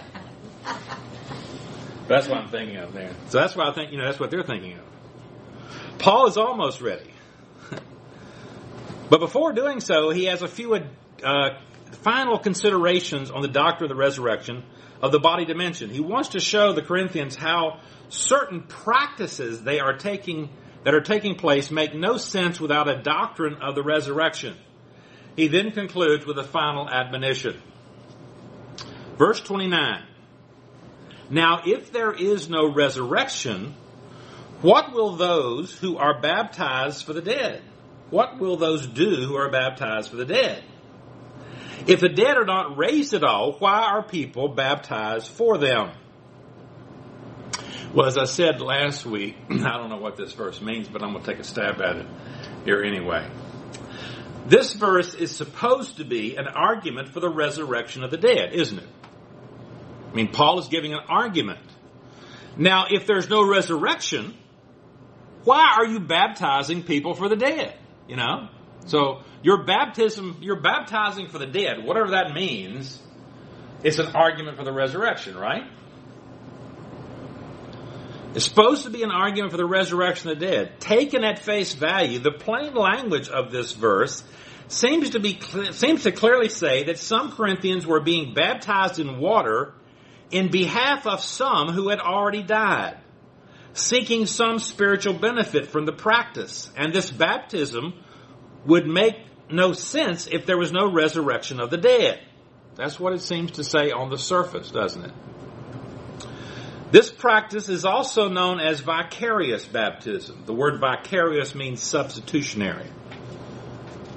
that's 2.07 2.27
what 2.27 2.37
I'm 2.37 2.49
thinking 2.49 2.77
of 2.77 2.93
there. 2.93 3.11
So 3.29 3.39
that's 3.39 3.55
why 3.55 3.69
I 3.69 3.73
think, 3.73 3.91
you 3.91 3.97
know, 3.97 4.05
that's 4.05 4.19
what 4.19 4.29
they're 4.29 4.43
thinking 4.43 4.73
of. 4.73 4.83
Paul 5.97 6.27
is 6.27 6.37
almost 6.37 6.81
ready. 6.81 7.09
but 9.09 9.19
before 9.19 9.53
doing 9.53 9.79
so, 9.79 10.11
he 10.11 10.25
has 10.25 10.41
a 10.41 10.47
few 10.47 10.75
uh, 10.75 11.49
final 12.03 12.37
considerations 12.37 13.31
on 13.31 13.41
the 13.41 13.47
doctrine 13.47 13.89
of 13.89 13.97
the 13.97 13.99
resurrection 13.99 14.63
of 15.01 15.11
the 15.11 15.19
body 15.19 15.45
dimension. 15.45 15.89
He 15.89 15.99
wants 15.99 16.29
to 16.29 16.39
show 16.39 16.73
the 16.73 16.81
Corinthians 16.81 17.35
how 17.35 17.79
certain 18.09 18.61
practices 18.61 19.63
they 19.63 19.79
are 19.79 19.97
taking 19.97 20.49
that 20.83 20.93
are 20.93 21.01
taking 21.01 21.35
place 21.35 21.71
make 21.71 21.93
no 21.93 22.17
sense 22.17 22.59
without 22.59 22.89
a 22.89 23.01
doctrine 23.01 23.55
of 23.61 23.75
the 23.75 23.83
resurrection. 23.83 24.55
He 25.35 25.47
then 25.47 25.71
concludes 25.71 26.25
with 26.25 26.37
a 26.37 26.43
final 26.43 26.89
admonition. 26.89 27.61
Verse 29.17 29.41
29. 29.41 30.03
Now, 31.29 31.61
if 31.65 31.91
there 31.91 32.13
is 32.13 32.49
no 32.49 32.71
resurrection, 32.71 33.75
what 34.61 34.93
will 34.93 35.15
those 35.15 35.77
who 35.77 35.97
are 35.97 36.19
baptized 36.19 37.05
for 37.05 37.13
the 37.13 37.21
dead? 37.21 37.61
What 38.09 38.39
will 38.39 38.57
those 38.57 38.87
do 38.87 39.15
who 39.15 39.35
are 39.35 39.51
baptized 39.51 40.09
for 40.09 40.15
the 40.15 40.25
dead? 40.25 40.63
If 41.85 41.99
the 41.99 42.09
dead 42.09 42.37
are 42.37 42.45
not 42.45 42.77
raised 42.77 43.13
at 43.13 43.23
all, 43.23 43.53
why 43.59 43.81
are 43.81 44.03
people 44.03 44.49
baptized 44.49 45.27
for 45.27 45.57
them? 45.57 45.91
Well, 47.93 48.05
as 48.05 48.17
I 48.17 48.25
said 48.25 48.59
last 48.59 49.05
week, 49.05 49.37
I 49.49 49.77
don't 49.77 49.89
know 49.89 49.97
what 49.97 50.17
this 50.17 50.33
verse 50.33 50.61
means, 50.61 50.89
but 50.89 51.01
I'm 51.01 51.13
going 51.13 51.23
to 51.23 51.31
take 51.31 51.39
a 51.39 51.43
stab 51.43 51.81
at 51.81 51.97
it 51.97 52.07
here 52.65 52.83
anyway. 52.83 53.29
This 54.45 54.73
verse 54.73 55.13
is 55.13 55.35
supposed 55.35 55.97
to 55.97 56.05
be 56.05 56.35
an 56.35 56.47
argument 56.47 57.09
for 57.09 57.21
the 57.21 57.29
resurrection 57.29 58.03
of 58.03 58.11
the 58.11 58.17
dead, 58.17 58.53
isn't 58.53 58.77
it? 58.77 58.87
I 60.11 60.15
mean, 60.15 60.31
Paul 60.31 60.59
is 60.59 60.67
giving 60.67 60.93
an 60.93 61.01
argument. 61.07 61.59
Now, 62.57 62.85
if 62.89 63.07
there's 63.07 63.29
no 63.29 63.47
resurrection, 63.47 64.35
why 65.43 65.75
are 65.77 65.85
you 65.85 65.99
baptizing 65.99 66.83
people 66.83 67.13
for 67.13 67.29
the 67.29 67.35
dead? 67.35 67.77
You 68.07 68.17
know? 68.17 68.49
So, 68.85 69.21
your 69.43 69.63
baptism, 69.63 70.39
you're 70.41 70.61
baptizing 70.61 71.27
for 71.27 71.39
the 71.39 71.45
dead, 71.45 71.83
whatever 71.83 72.11
that 72.11 72.33
means, 72.33 73.01
it's 73.83 73.99
an 73.99 74.15
argument 74.15 74.57
for 74.57 74.63
the 74.63 74.73
resurrection, 74.73 75.37
right? 75.37 75.63
It's 78.35 78.45
supposed 78.45 78.83
to 78.83 78.89
be 78.89 79.03
an 79.03 79.11
argument 79.11 79.51
for 79.51 79.57
the 79.57 79.65
resurrection 79.65 80.29
of 80.29 80.39
the 80.39 80.45
dead. 80.45 80.79
Taken 80.79 81.23
at 81.23 81.39
face 81.39 81.73
value, 81.73 82.19
the 82.19 82.31
plain 82.31 82.73
language 82.73 83.29
of 83.29 83.51
this 83.51 83.71
verse 83.71 84.23
seems 84.67 85.11
to 85.11 85.19
be 85.19 85.39
seems 85.71 86.03
to 86.03 86.11
clearly 86.11 86.49
say 86.49 86.83
that 86.85 86.99
some 86.99 87.31
Corinthians 87.31 87.85
were 87.85 88.01
being 88.01 88.33
baptized 88.33 88.99
in 88.99 89.19
water 89.19 89.73
in 90.29 90.51
behalf 90.51 91.07
of 91.07 91.21
some 91.21 91.69
who 91.69 91.89
had 91.89 91.99
already 91.99 92.43
died, 92.43 92.97
seeking 93.73 94.25
some 94.25 94.59
spiritual 94.59 95.13
benefit 95.13 95.67
from 95.67 95.85
the 95.85 95.93
practice. 95.93 96.69
And 96.75 96.93
this 96.93 97.09
baptism 97.09 97.93
would 98.65 98.85
make 98.85 99.15
no 99.49 99.71
sense 99.71 100.27
if 100.27 100.45
there 100.45 100.57
was 100.57 100.73
no 100.73 100.91
resurrection 100.91 101.59
of 101.61 101.69
the 101.69 101.77
dead. 101.77 102.19
That's 102.75 102.99
what 102.99 103.13
it 103.13 103.21
seems 103.21 103.51
to 103.51 103.63
say 103.63 103.91
on 103.91 104.09
the 104.09 104.17
surface, 104.17 104.69
doesn't 104.69 105.05
it? 105.05 105.13
This 106.89 107.09
practice 107.09 107.67
is 107.67 107.83
also 107.83 108.29
known 108.29 108.61
as 108.61 108.79
vicarious 108.79 109.65
baptism. 109.65 110.43
The 110.45 110.53
word 110.53 110.79
vicarious 110.79 111.53
means 111.53 111.81
substitutionary. 111.81 112.87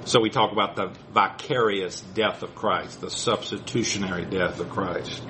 So 0.05 0.21
we 0.21 0.29
talk 0.29 0.53
about 0.53 0.75
the 0.77 0.93
vicarious 1.13 2.01
death 2.01 2.43
of 2.43 2.55
Christ, 2.55 3.01
the 3.01 3.11
substitutionary 3.11 4.25
death 4.25 4.59
of 4.59 4.69
Christ. 4.69 5.21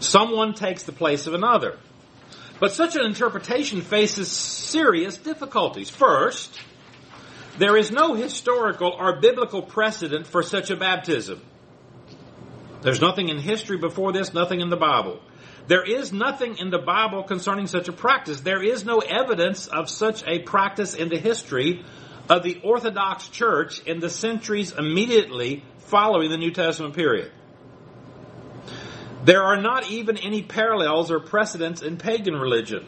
Someone 0.00 0.54
takes 0.54 0.82
the 0.82 0.92
place 0.92 1.26
of 1.26 1.34
another. 1.34 1.78
But 2.58 2.72
such 2.72 2.96
an 2.96 3.04
interpretation 3.04 3.80
faces 3.80 4.30
serious 4.30 5.16
difficulties. 5.16 5.88
First, 5.88 6.58
there 7.58 7.76
is 7.76 7.90
no 7.90 8.14
historical 8.14 8.90
or 8.90 9.20
biblical 9.20 9.62
precedent 9.62 10.26
for 10.26 10.42
such 10.42 10.70
a 10.70 10.76
baptism. 10.76 11.40
There's 12.82 13.00
nothing 13.00 13.28
in 13.28 13.38
history 13.38 13.78
before 13.78 14.12
this, 14.12 14.34
nothing 14.34 14.60
in 14.60 14.68
the 14.68 14.76
Bible. 14.76 15.20
There 15.66 15.82
is 15.82 16.12
nothing 16.12 16.58
in 16.58 16.70
the 16.70 16.78
Bible 16.78 17.22
concerning 17.22 17.66
such 17.66 17.88
a 17.88 17.92
practice. 17.92 18.40
There 18.40 18.62
is 18.62 18.84
no 18.84 18.98
evidence 18.98 19.66
of 19.66 19.88
such 19.88 20.22
a 20.26 20.40
practice 20.40 20.94
in 20.94 21.08
the 21.08 21.18
history 21.18 21.84
of 22.28 22.42
the 22.42 22.60
Orthodox 22.62 23.28
Church 23.28 23.80
in 23.84 24.00
the 24.00 24.10
centuries 24.10 24.72
immediately 24.72 25.64
following 25.78 26.30
the 26.30 26.36
New 26.36 26.50
Testament 26.50 26.94
period. 26.94 27.32
There 29.24 29.42
are 29.42 29.60
not 29.60 29.90
even 29.90 30.18
any 30.18 30.42
parallels 30.42 31.10
or 31.10 31.18
precedents 31.18 31.80
in 31.80 31.96
pagan 31.96 32.34
religion. 32.34 32.86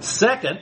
Second, 0.00 0.60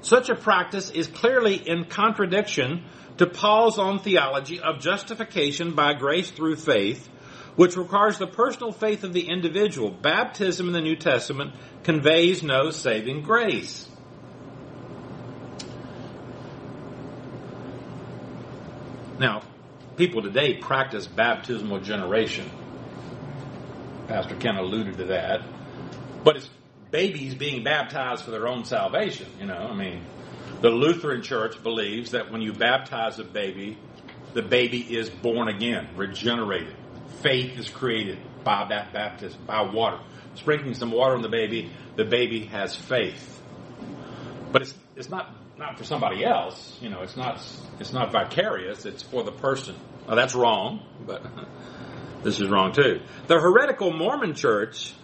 such 0.00 0.30
a 0.30 0.34
practice 0.34 0.90
is 0.90 1.08
clearly 1.08 1.56
in 1.56 1.84
contradiction 1.84 2.84
to 3.18 3.26
Paul's 3.26 3.78
own 3.78 3.98
theology 3.98 4.60
of 4.60 4.80
justification 4.80 5.74
by 5.74 5.92
grace 5.92 6.30
through 6.30 6.56
faith 6.56 7.06
which 7.56 7.76
requires 7.76 8.18
the 8.18 8.26
personal 8.26 8.72
faith 8.72 9.04
of 9.04 9.12
the 9.12 9.28
individual. 9.28 9.90
Baptism 9.90 10.66
in 10.66 10.72
the 10.72 10.80
New 10.80 10.96
Testament 10.96 11.52
conveys 11.82 12.42
no 12.42 12.70
saving 12.70 13.22
grace. 13.22 13.88
Now, 19.18 19.42
people 19.96 20.22
today 20.22 20.54
practice 20.54 21.06
baptismal 21.06 21.80
generation. 21.80 22.50
Pastor 24.08 24.34
Ken 24.36 24.56
alluded 24.56 24.96
to 24.98 25.04
that. 25.06 25.42
But 26.24 26.36
it's 26.36 26.50
babies 26.90 27.34
being 27.34 27.62
baptized 27.62 28.24
for 28.24 28.30
their 28.30 28.48
own 28.48 28.64
salvation, 28.64 29.26
you 29.38 29.46
know. 29.46 29.68
I 29.70 29.74
mean, 29.74 30.02
the 30.62 30.70
Lutheran 30.70 31.22
Church 31.22 31.62
believes 31.62 32.12
that 32.12 32.32
when 32.32 32.40
you 32.40 32.52
baptize 32.52 33.18
a 33.18 33.24
baby, 33.24 33.78
the 34.32 34.42
baby 34.42 34.80
is 34.80 35.10
born 35.10 35.48
again, 35.48 35.88
regenerated 35.96 36.74
faith 37.22 37.58
is 37.58 37.68
created 37.68 38.18
by 38.44 38.66
that 38.70 38.92
baptism, 38.92 39.44
by 39.46 39.62
water. 39.62 40.00
Sprinkling 40.34 40.74
some 40.74 40.92
water 40.92 41.14
on 41.14 41.22
the 41.22 41.28
baby, 41.28 41.70
the 41.96 42.04
baby 42.04 42.44
has 42.46 42.74
faith. 42.74 43.40
But 44.52 44.62
it's, 44.62 44.74
it's 44.96 45.08
not, 45.08 45.34
not 45.58 45.78
for 45.78 45.84
somebody 45.84 46.24
else. 46.24 46.78
You 46.80 46.88
know, 46.88 47.02
it's 47.02 47.16
not, 47.16 47.42
it's 47.78 47.92
not 47.92 48.12
vicarious, 48.12 48.86
it's 48.86 49.02
for 49.02 49.22
the 49.22 49.32
person. 49.32 49.76
Now 50.08 50.14
that's 50.14 50.34
wrong, 50.34 50.86
but 51.06 51.22
this 52.22 52.40
is 52.40 52.48
wrong 52.48 52.72
too. 52.72 53.00
The 53.26 53.38
heretical 53.38 53.92
Mormon 53.92 54.34
church 54.34 54.94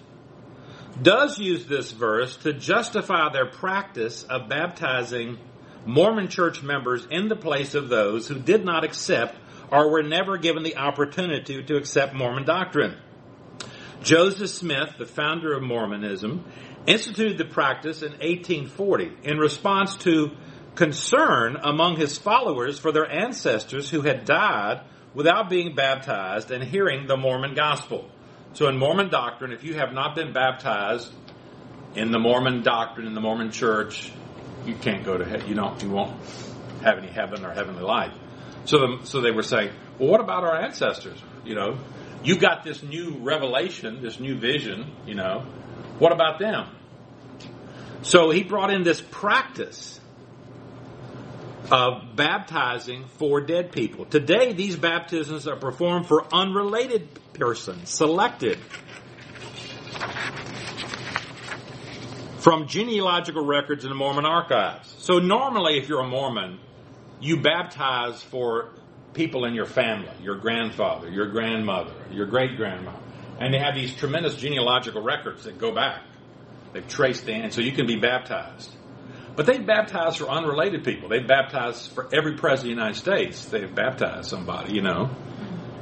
does 1.00 1.38
use 1.38 1.66
this 1.66 1.92
verse 1.92 2.36
to 2.38 2.52
justify 2.52 3.30
their 3.30 3.46
practice 3.46 4.22
of 4.24 4.48
baptizing 4.48 5.38
Mormon 5.84 6.28
church 6.28 6.62
members 6.62 7.06
in 7.10 7.28
the 7.28 7.36
place 7.36 7.74
of 7.74 7.88
those 7.88 8.26
who 8.26 8.38
did 8.38 8.64
not 8.64 8.82
accept 8.82 9.36
or 9.70 9.90
were 9.90 10.02
never 10.02 10.38
given 10.38 10.62
the 10.62 10.76
opportunity 10.76 11.62
to 11.62 11.76
accept 11.76 12.14
Mormon 12.14 12.44
doctrine. 12.44 12.96
Joseph 14.02 14.50
Smith, 14.50 14.94
the 14.98 15.06
founder 15.06 15.52
of 15.52 15.62
Mormonism, 15.62 16.44
instituted 16.86 17.38
the 17.38 17.44
practice 17.44 18.02
in 18.02 18.12
1840 18.12 19.12
in 19.24 19.38
response 19.38 19.96
to 19.96 20.30
concern 20.74 21.56
among 21.62 21.96
his 21.96 22.18
followers 22.18 22.78
for 22.78 22.92
their 22.92 23.10
ancestors 23.10 23.90
who 23.90 24.02
had 24.02 24.24
died 24.24 24.82
without 25.14 25.48
being 25.48 25.74
baptized 25.74 26.50
and 26.50 26.62
hearing 26.62 27.06
the 27.06 27.16
Mormon 27.16 27.54
gospel. 27.54 28.08
So 28.52 28.68
in 28.68 28.78
Mormon 28.78 29.08
doctrine, 29.08 29.52
if 29.52 29.64
you 29.64 29.74
have 29.74 29.92
not 29.92 30.14
been 30.14 30.32
baptized 30.32 31.12
in 31.94 32.10
the 32.10 32.18
Mormon 32.18 32.62
doctrine, 32.62 33.06
in 33.06 33.14
the 33.14 33.20
Mormon 33.20 33.50
church, 33.50 34.12
you 34.66 34.74
can't 34.74 35.04
go 35.04 35.16
to 35.16 35.24
heaven. 35.24 35.48
You 35.48 35.54
don't, 35.54 35.82
you 35.82 35.90
won't 35.90 36.14
have 36.82 36.98
any 36.98 37.08
heaven 37.08 37.44
or 37.44 37.52
heavenly 37.52 37.82
life. 37.82 38.12
So, 38.66 38.78
the, 38.78 38.98
so 39.04 39.20
they 39.20 39.30
were 39.30 39.42
saying, 39.42 39.70
well, 39.98 40.10
what 40.10 40.20
about 40.20 40.44
our 40.44 40.56
ancestors? 40.56 41.18
You 41.44 41.54
know, 41.54 41.78
you 42.24 42.36
got 42.36 42.64
this 42.64 42.82
new 42.82 43.18
revelation, 43.20 44.02
this 44.02 44.18
new 44.18 44.38
vision, 44.38 44.90
you 45.06 45.14
know, 45.14 45.46
what 45.98 46.12
about 46.12 46.38
them? 46.38 46.68
So 48.02 48.30
he 48.30 48.42
brought 48.42 48.72
in 48.72 48.82
this 48.82 49.00
practice 49.00 50.00
of 51.70 52.16
baptizing 52.16 53.06
for 53.18 53.40
dead 53.40 53.72
people. 53.72 54.04
Today, 54.04 54.52
these 54.52 54.76
baptisms 54.76 55.48
are 55.48 55.56
performed 55.56 56.06
for 56.06 56.26
unrelated 56.32 57.08
persons, 57.32 57.88
selected 57.90 58.58
from 62.38 62.68
genealogical 62.68 63.44
records 63.44 63.84
in 63.84 63.90
the 63.90 63.96
Mormon 63.96 64.24
archives. 64.24 64.94
So 64.98 65.18
normally, 65.18 65.78
if 65.78 65.88
you're 65.88 66.00
a 66.00 66.06
Mormon, 66.06 66.60
you 67.20 67.40
baptize 67.40 68.22
for 68.22 68.70
people 69.14 69.44
in 69.44 69.54
your 69.54 69.66
family, 69.66 70.12
your 70.22 70.36
grandfather, 70.36 71.08
your 71.08 71.30
grandmother, 71.30 71.94
your 72.10 72.26
great 72.26 72.56
grandmother. 72.56 72.98
And 73.38 73.52
they 73.52 73.58
have 73.58 73.74
these 73.74 73.94
tremendous 73.94 74.36
genealogical 74.36 75.02
records 75.02 75.44
that 75.44 75.58
go 75.58 75.74
back. 75.74 76.02
They've 76.72 76.86
traced 76.86 77.28
in, 77.28 77.50
so 77.50 77.60
you 77.60 77.72
can 77.72 77.86
be 77.86 77.96
baptized. 77.96 78.70
But 79.34 79.46
they 79.46 79.58
baptize 79.58 80.16
for 80.16 80.28
unrelated 80.28 80.84
people. 80.84 81.08
They 81.08 81.20
baptize 81.20 81.86
for 81.86 82.08
every 82.14 82.36
president 82.36 82.72
of 82.72 82.76
the 82.76 82.82
United 82.82 82.98
States. 82.98 83.46
They've 83.46 83.74
baptized 83.74 84.28
somebody, 84.28 84.74
you 84.74 84.82
know. 84.82 85.10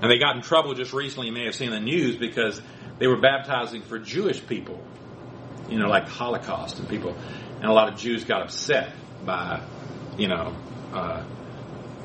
And 0.02 0.10
they 0.10 0.18
got 0.18 0.36
in 0.36 0.42
trouble 0.42 0.74
just 0.74 0.92
recently, 0.92 1.28
you 1.28 1.32
may 1.32 1.44
have 1.44 1.54
seen 1.54 1.70
the 1.70 1.80
news, 1.80 2.16
because 2.16 2.60
they 2.98 3.06
were 3.06 3.20
baptizing 3.20 3.82
for 3.82 3.98
Jewish 3.98 4.44
people 4.44 4.82
you 5.68 5.78
know, 5.78 5.88
like 5.88 6.08
Holocaust 6.08 6.78
and 6.78 6.88
people, 6.88 7.16
and 7.56 7.64
a 7.64 7.72
lot 7.72 7.92
of 7.92 7.98
Jews 7.98 8.24
got 8.24 8.42
upset 8.42 8.92
by, 9.24 9.62
you 10.18 10.28
know, 10.28 10.54
uh, 10.94 11.24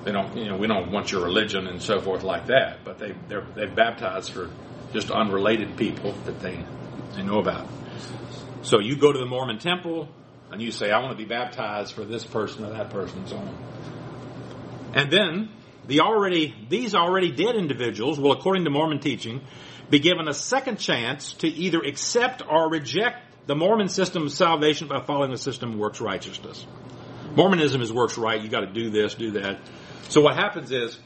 they 0.04 0.12
don't, 0.12 0.36
you 0.36 0.46
know, 0.46 0.58
we 0.58 0.68
don't 0.68 0.92
want 0.92 1.12
your 1.12 1.24
religion 1.24 1.68
and 1.68 1.82
so 1.82 2.00
forth 2.00 2.24
like 2.24 2.48
that. 2.48 2.84
But 2.84 3.00
they 3.00 3.14
they're 3.28 3.46
they 3.56 3.66
baptized 3.66 4.32
for 4.32 4.50
just 4.94 5.12
unrelated 5.12 5.78
people 5.78 6.14
that 6.26 6.40
they 6.40 6.64
they 7.16 7.24
know 7.24 7.40
about. 7.40 7.68
So 8.64 8.80
you 8.80 8.96
go 8.96 9.12
to 9.12 9.20
the 9.20 9.26
Mormon 9.26 9.60
temple 9.60 10.10
and 10.52 10.62
you 10.62 10.72
say, 10.72 10.92
I 10.92 11.00
want 11.00 11.12
to 11.12 11.18
be 11.18 11.28
baptized 11.28 11.94
for 11.94 12.04
this 12.04 12.26
person 12.26 12.66
or 12.66 12.72
that 12.72 12.90
person 12.90 13.20
and 13.20 13.30
so 13.30 13.38
on. 13.38 13.58
And 14.96 15.12
then 15.12 15.50
the 15.88 16.02
already 16.02 16.56
these 16.70 16.96
already 16.96 17.32
dead 17.32 17.56
individuals 17.56 18.20
will, 18.20 18.32
according 18.32 18.64
to 18.66 18.70
Mormon 18.70 19.00
teaching, 19.00 19.42
be 19.90 20.00
given 20.00 20.28
a 20.28 20.34
second 20.34 20.78
chance 20.78 21.34
to 21.34 21.48
either 21.48 21.80
accept 21.80 22.42
or 22.48 22.70
reject 22.70 23.18
the 23.48 23.56
Mormon 23.56 23.90
system 23.90 24.24
of 24.24 24.32
salvation 24.32 24.88
by 24.88 25.02
following 25.02 25.32
the 25.32 25.38
system 25.38 25.74
of 25.74 25.80
works 25.80 26.00
righteousness. 26.00 26.66
Mormonism 27.40 27.82
is 27.82 27.94
works 27.94 28.18
right. 28.18 28.42
You 28.42 28.50
got 28.50 28.66
to 28.66 28.74
do 28.74 28.90
this, 28.90 29.16
do 29.16 29.32
that. 29.32 29.60
So 30.10 30.20
what 30.20 30.36
happens 30.36 30.74
is, 30.74 31.00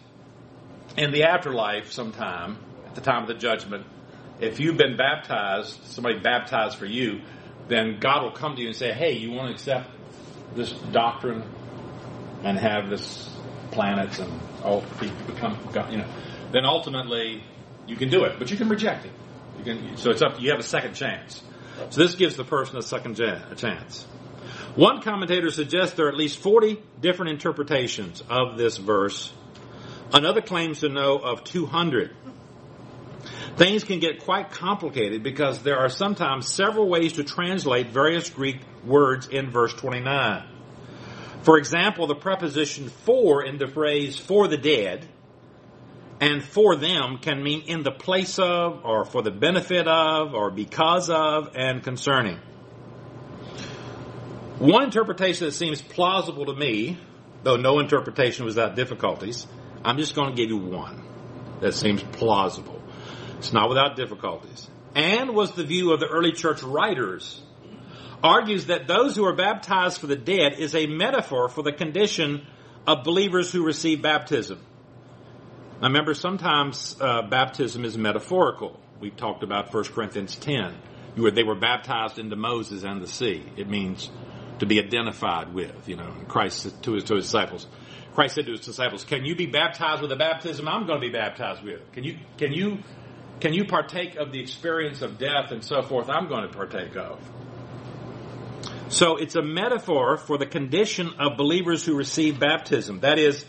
in 0.97 1.11
the 1.11 1.25
afterlife, 1.25 1.91
sometime 1.91 2.57
at 2.87 2.95
the 2.95 3.01
time 3.01 3.21
of 3.21 3.27
the 3.27 3.35
judgment, 3.35 3.85
if 4.39 4.59
you've 4.59 4.75
been 4.75 4.97
baptized, 4.97 5.79
somebody 5.85 6.17
baptized 6.17 6.79
for 6.79 6.87
you, 6.87 7.21
then 7.67 7.99
God 7.99 8.23
will 8.23 8.31
come 8.31 8.55
to 8.55 8.61
you 8.63 8.69
and 8.69 8.75
say, 8.75 8.91
"Hey, 8.91 9.11
you 9.11 9.31
want 9.31 9.49
to 9.49 9.53
accept 9.53 9.91
this 10.55 10.71
doctrine 10.91 11.43
and 12.43 12.57
have 12.57 12.89
this 12.89 13.29
planets 13.69 14.17
and 14.17 14.31
all 14.63 14.83
become, 15.27 15.59
God?" 15.71 15.91
you 15.91 15.99
know?" 15.99 16.07
Then 16.51 16.65
ultimately, 16.65 17.43
you 17.85 17.95
can 17.95 18.09
do 18.09 18.23
it, 18.23 18.39
but 18.39 18.49
you 18.49 18.57
can 18.57 18.69
reject 18.69 19.05
it. 19.05 19.11
You 19.59 19.63
can. 19.63 19.97
So 19.97 20.09
it's 20.09 20.23
up. 20.23 20.41
You 20.41 20.49
have 20.49 20.59
a 20.59 20.63
second 20.63 20.95
chance. 20.95 21.43
So 21.91 22.01
this 22.01 22.15
gives 22.15 22.37
the 22.37 22.43
person 22.43 22.77
a 22.77 22.81
second 22.81 23.17
chance. 23.17 24.07
One 24.75 25.01
commentator 25.01 25.51
suggests 25.51 25.95
there 25.95 26.07
are 26.07 26.09
at 26.09 26.17
least 26.17 26.39
40 26.39 26.81
different 26.99 27.31
interpretations 27.31 28.23
of 28.27 28.57
this 28.57 28.77
verse. 28.77 29.31
Another 30.11 30.41
claims 30.41 30.79
to 30.79 30.89
know 30.89 31.17
of 31.17 31.43
200. 31.43 32.15
Things 33.55 33.83
can 33.83 33.99
get 33.99 34.23
quite 34.23 34.49
complicated 34.49 35.21
because 35.21 35.61
there 35.61 35.77
are 35.77 35.89
sometimes 35.89 36.47
several 36.47 36.89
ways 36.89 37.13
to 37.13 37.23
translate 37.23 37.89
various 37.89 38.31
Greek 38.31 38.61
words 38.83 39.27
in 39.27 39.51
verse 39.51 39.75
29. 39.75 40.43
For 41.43 41.59
example, 41.59 42.07
the 42.07 42.15
preposition 42.15 42.89
for 42.89 43.45
in 43.45 43.59
the 43.59 43.67
phrase 43.67 44.17
for 44.17 44.47
the 44.47 44.57
dead 44.57 45.07
and 46.19 46.43
for 46.43 46.75
them 46.75 47.19
can 47.21 47.43
mean 47.43 47.61
in 47.67 47.83
the 47.83 47.91
place 47.91 48.39
of, 48.39 48.83
or 48.85 49.05
for 49.05 49.21
the 49.21 49.31
benefit 49.31 49.87
of, 49.87 50.33
or 50.33 50.49
because 50.49 51.11
of, 51.11 51.51
and 51.55 51.83
concerning. 51.83 52.39
One 54.63 54.85
interpretation 54.85 55.45
that 55.45 55.51
seems 55.51 55.81
plausible 55.81 56.45
to 56.45 56.55
me, 56.55 56.97
though 57.43 57.57
no 57.57 57.79
interpretation 57.79 58.45
without 58.45 58.77
difficulties, 58.77 59.45
I'm 59.83 59.97
just 59.97 60.15
going 60.15 60.29
to 60.29 60.35
give 60.37 60.49
you 60.49 60.55
one 60.55 61.03
that 61.59 61.73
seems 61.73 62.01
plausible. 62.01 62.81
It's 63.39 63.51
not 63.51 63.67
without 63.67 63.97
difficulties. 63.97 64.69
And 64.95 65.35
was 65.35 65.51
the 65.51 65.65
view 65.65 65.91
of 65.91 65.99
the 65.99 66.07
early 66.07 66.31
church 66.31 66.63
writers, 66.63 67.41
argues 68.23 68.67
that 68.67 68.87
those 68.87 69.17
who 69.17 69.25
are 69.25 69.35
baptized 69.35 69.99
for 69.99 70.07
the 70.07 70.15
dead 70.15 70.53
is 70.57 70.75
a 70.75 70.87
metaphor 70.87 71.49
for 71.49 71.61
the 71.61 71.73
condition 71.73 72.47
of 72.87 73.03
believers 73.03 73.51
who 73.51 73.65
receive 73.65 74.01
baptism. 74.01 74.65
Now 75.81 75.89
remember, 75.89 76.13
sometimes 76.13 76.95
uh, 77.01 77.23
baptism 77.23 77.83
is 77.83 77.97
metaphorical. 77.97 78.79
We've 79.01 79.17
talked 79.17 79.43
about 79.43 79.73
1 79.73 79.83
Corinthians 79.87 80.37
10, 80.37 80.73
where 81.17 81.31
they 81.31 81.43
were 81.43 81.59
baptized 81.59 82.17
into 82.17 82.37
Moses 82.37 82.83
and 82.83 83.01
the 83.01 83.07
sea. 83.07 83.43
It 83.57 83.69
means 83.69 84.09
to 84.59 84.65
be 84.65 84.79
identified 84.79 85.53
with, 85.53 85.87
you 85.87 85.95
know, 85.95 86.11
Christ 86.27 86.83
to 86.83 86.93
his, 86.93 87.03
to 87.05 87.15
his 87.15 87.25
disciples. 87.25 87.67
Christ 88.13 88.35
said 88.35 88.45
to 88.45 88.51
his 88.51 88.61
disciples, 88.61 89.03
can 89.03 89.25
you 89.25 89.35
be 89.35 89.47
baptized 89.47 90.01
with 90.01 90.09
the 90.09 90.15
baptism 90.15 90.67
I'm 90.67 90.85
going 90.85 91.01
to 91.01 91.07
be 91.07 91.11
baptized 91.11 91.63
with? 91.63 91.91
Can 91.93 92.03
you, 92.03 92.17
can 92.37 92.53
you, 92.53 92.79
can 93.39 93.53
you 93.53 93.65
partake 93.65 94.15
of 94.15 94.31
the 94.31 94.39
experience 94.39 95.01
of 95.01 95.17
death 95.17 95.51
and 95.51 95.63
so 95.63 95.81
forth 95.81 96.09
I'm 96.09 96.27
going 96.27 96.47
to 96.47 96.55
partake 96.55 96.95
of? 96.95 97.19
So 98.89 99.17
it's 99.17 99.35
a 99.35 99.41
metaphor 99.41 100.17
for 100.17 100.37
the 100.37 100.45
condition 100.45 101.13
of 101.19 101.37
believers 101.37 101.83
who 101.83 101.95
receive 101.95 102.39
baptism. 102.39 102.99
That 102.99 103.17
is, 103.17 103.43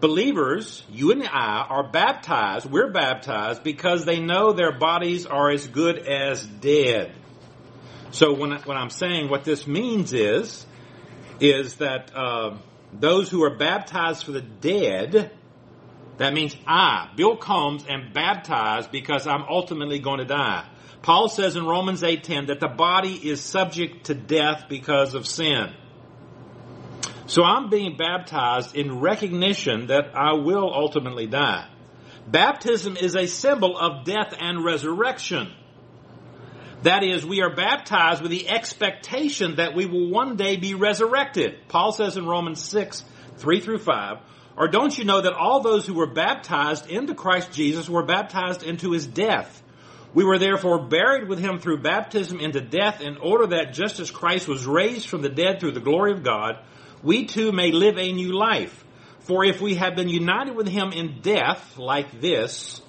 believers, 0.00 0.82
you 0.90 1.12
and 1.12 1.22
I, 1.26 1.66
are 1.68 1.90
baptized, 1.90 2.70
we're 2.70 2.92
baptized 2.92 3.62
because 3.64 4.04
they 4.04 4.20
know 4.20 4.52
their 4.52 4.72
bodies 4.72 5.24
are 5.24 5.50
as 5.50 5.66
good 5.66 5.98
as 5.98 6.46
dead. 6.46 7.14
So 8.16 8.32
when, 8.32 8.52
when 8.62 8.78
I'm 8.78 8.88
saying 8.88 9.28
what 9.28 9.44
this 9.44 9.66
means 9.66 10.14
is, 10.14 10.64
is 11.38 11.74
that 11.76 12.16
uh, 12.16 12.56
those 12.90 13.28
who 13.28 13.44
are 13.44 13.58
baptized 13.58 14.24
for 14.24 14.32
the 14.32 14.40
dead, 14.40 15.32
that 16.16 16.32
means 16.32 16.56
I, 16.66 17.10
Bill 17.14 17.36
Combs, 17.36 17.84
am 17.86 18.12
baptized 18.14 18.90
because 18.90 19.26
I'm 19.26 19.42
ultimately 19.42 19.98
going 19.98 20.20
to 20.20 20.24
die. 20.24 20.66
Paul 21.02 21.28
says 21.28 21.56
in 21.56 21.66
Romans 21.66 22.02
8:10 22.02 22.46
that 22.46 22.58
the 22.58 22.68
body 22.68 23.12
is 23.12 23.42
subject 23.42 24.06
to 24.06 24.14
death 24.14 24.64
because 24.70 25.12
of 25.12 25.26
sin. 25.26 25.74
So 27.26 27.42
I'm 27.42 27.68
being 27.68 27.98
baptized 27.98 28.74
in 28.74 28.98
recognition 28.98 29.88
that 29.88 30.12
I 30.14 30.32
will 30.32 30.72
ultimately 30.72 31.26
die. 31.26 31.68
Baptism 32.26 32.96
is 32.96 33.14
a 33.14 33.26
symbol 33.26 33.76
of 33.76 34.06
death 34.06 34.32
and 34.40 34.64
resurrection. 34.64 35.52
That 36.82 37.02
is, 37.02 37.24
we 37.24 37.42
are 37.42 37.54
baptized 37.54 38.22
with 38.22 38.30
the 38.30 38.48
expectation 38.48 39.56
that 39.56 39.74
we 39.74 39.86
will 39.86 40.10
one 40.10 40.36
day 40.36 40.56
be 40.56 40.74
resurrected. 40.74 41.68
Paul 41.68 41.92
says 41.92 42.16
in 42.16 42.26
Romans 42.26 42.62
6, 42.62 43.04
3 43.38 43.60
through 43.60 43.78
5, 43.78 44.18
or 44.56 44.68
don't 44.68 44.96
you 44.96 45.04
know 45.04 45.20
that 45.20 45.34
all 45.34 45.60
those 45.60 45.86
who 45.86 45.94
were 45.94 46.06
baptized 46.06 46.88
into 46.88 47.14
Christ 47.14 47.52
Jesus 47.52 47.88
were 47.88 48.04
baptized 48.04 48.62
into 48.62 48.92
his 48.92 49.06
death? 49.06 49.62
We 50.14 50.24
were 50.24 50.38
therefore 50.38 50.86
buried 50.86 51.28
with 51.28 51.38
him 51.38 51.58
through 51.58 51.82
baptism 51.82 52.40
into 52.40 52.60
death 52.60 53.02
in 53.02 53.18
order 53.18 53.48
that 53.48 53.74
just 53.74 54.00
as 54.00 54.10
Christ 54.10 54.48
was 54.48 54.64
raised 54.66 55.08
from 55.08 55.20
the 55.20 55.28
dead 55.28 55.60
through 55.60 55.72
the 55.72 55.80
glory 55.80 56.12
of 56.12 56.22
God, 56.22 56.58
we 57.02 57.26
too 57.26 57.52
may 57.52 57.70
live 57.70 57.98
a 57.98 58.12
new 58.12 58.32
life. 58.32 58.84
For 59.20 59.44
if 59.44 59.60
we 59.60 59.74
have 59.74 59.96
been 59.96 60.08
united 60.08 60.56
with 60.56 60.68
him 60.68 60.92
in 60.92 61.20
death 61.20 61.76
like 61.76 62.20
this, 62.20 62.80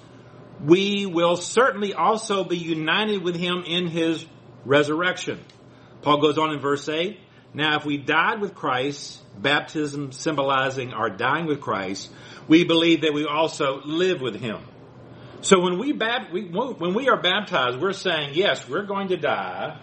we 0.64 1.06
will 1.06 1.36
certainly 1.36 1.94
also 1.94 2.44
be 2.44 2.56
united 2.56 3.22
with 3.22 3.36
him 3.36 3.64
in 3.66 3.86
his 3.86 4.24
resurrection. 4.64 5.44
Paul 6.02 6.20
goes 6.20 6.38
on 6.38 6.52
in 6.52 6.60
verse 6.60 6.88
8, 6.88 7.18
now 7.54 7.76
if 7.76 7.84
we 7.84 7.96
died 7.96 8.40
with 8.40 8.54
Christ, 8.54 9.20
baptism 9.40 10.12
symbolizing 10.12 10.92
our 10.92 11.10
dying 11.10 11.46
with 11.46 11.60
Christ, 11.60 12.10
we 12.46 12.64
believe 12.64 13.02
that 13.02 13.14
we 13.14 13.24
also 13.24 13.80
live 13.84 14.20
with 14.20 14.36
him. 14.36 14.60
So 15.40 15.60
when 15.60 15.78
we, 15.78 15.92
when 15.92 16.94
we 16.94 17.08
are 17.08 17.20
baptized, 17.20 17.80
we're 17.80 17.92
saying, 17.92 18.30
yes, 18.34 18.68
we're 18.68 18.86
going 18.86 19.08
to 19.08 19.16
die, 19.16 19.80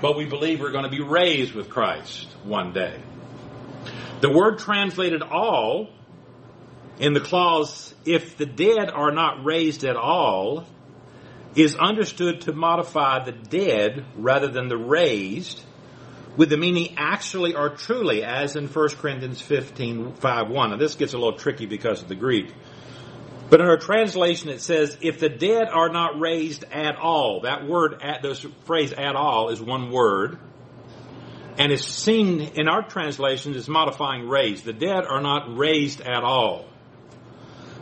but 0.00 0.16
we 0.16 0.24
believe 0.24 0.60
we're 0.60 0.72
going 0.72 0.84
to 0.84 0.90
be 0.90 1.02
raised 1.02 1.54
with 1.54 1.68
Christ 1.68 2.26
one 2.44 2.72
day. 2.72 3.00
The 4.20 4.30
word 4.30 4.58
translated 4.58 5.22
all 5.22 5.90
in 6.98 7.12
the 7.12 7.20
clause, 7.20 7.94
if 8.04 8.36
the 8.36 8.46
dead 8.46 8.90
are 8.90 9.12
not 9.12 9.44
raised 9.44 9.84
at 9.84 9.96
all, 9.96 10.66
is 11.54 11.74
understood 11.74 12.42
to 12.42 12.52
modify 12.52 13.24
the 13.24 13.32
dead 13.32 14.04
rather 14.16 14.48
than 14.48 14.68
the 14.68 14.76
raised, 14.76 15.62
with 16.36 16.50
the 16.50 16.56
meaning 16.56 16.94
actually 16.98 17.54
or 17.54 17.70
truly, 17.70 18.22
as 18.22 18.56
in 18.56 18.68
1 18.68 18.88
Corinthians 18.96 19.40
15, 19.40 20.14
5, 20.14 20.48
1. 20.48 20.70
Now 20.70 20.76
this 20.76 20.94
gets 20.94 21.14
a 21.14 21.18
little 21.18 21.38
tricky 21.38 21.66
because 21.66 22.02
of 22.02 22.08
the 22.08 22.14
Greek. 22.14 22.52
But 23.48 23.60
in 23.60 23.66
our 23.66 23.78
translation 23.78 24.50
it 24.50 24.60
says, 24.60 24.98
if 25.00 25.20
the 25.20 25.28
dead 25.28 25.68
are 25.68 25.88
not 25.88 26.20
raised 26.20 26.64
at 26.64 26.96
all, 26.96 27.40
that 27.42 27.66
word, 27.66 28.02
at, 28.02 28.22
this 28.22 28.44
phrase 28.64 28.92
at 28.92 29.16
all 29.16 29.48
is 29.48 29.60
one 29.60 29.90
word, 29.90 30.38
and 31.58 31.72
is 31.72 31.84
seen 31.84 32.40
in 32.40 32.68
our 32.68 32.82
translations 32.82 33.56
as 33.56 33.66
modifying 33.68 34.28
raised. 34.28 34.64
The 34.64 34.74
dead 34.74 35.06
are 35.06 35.22
not 35.22 35.56
raised 35.56 36.02
at 36.02 36.22
all. 36.22 36.66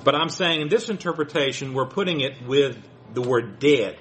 But 0.04 0.14
I'm 0.14 0.28
saying 0.28 0.60
in 0.60 0.68
this 0.68 0.90
interpretation, 0.90 1.72
we're 1.74 1.86
putting 1.86 2.20
it 2.20 2.46
with 2.46 2.76
the 3.12 3.22
word 3.22 3.58
dead. 3.58 3.96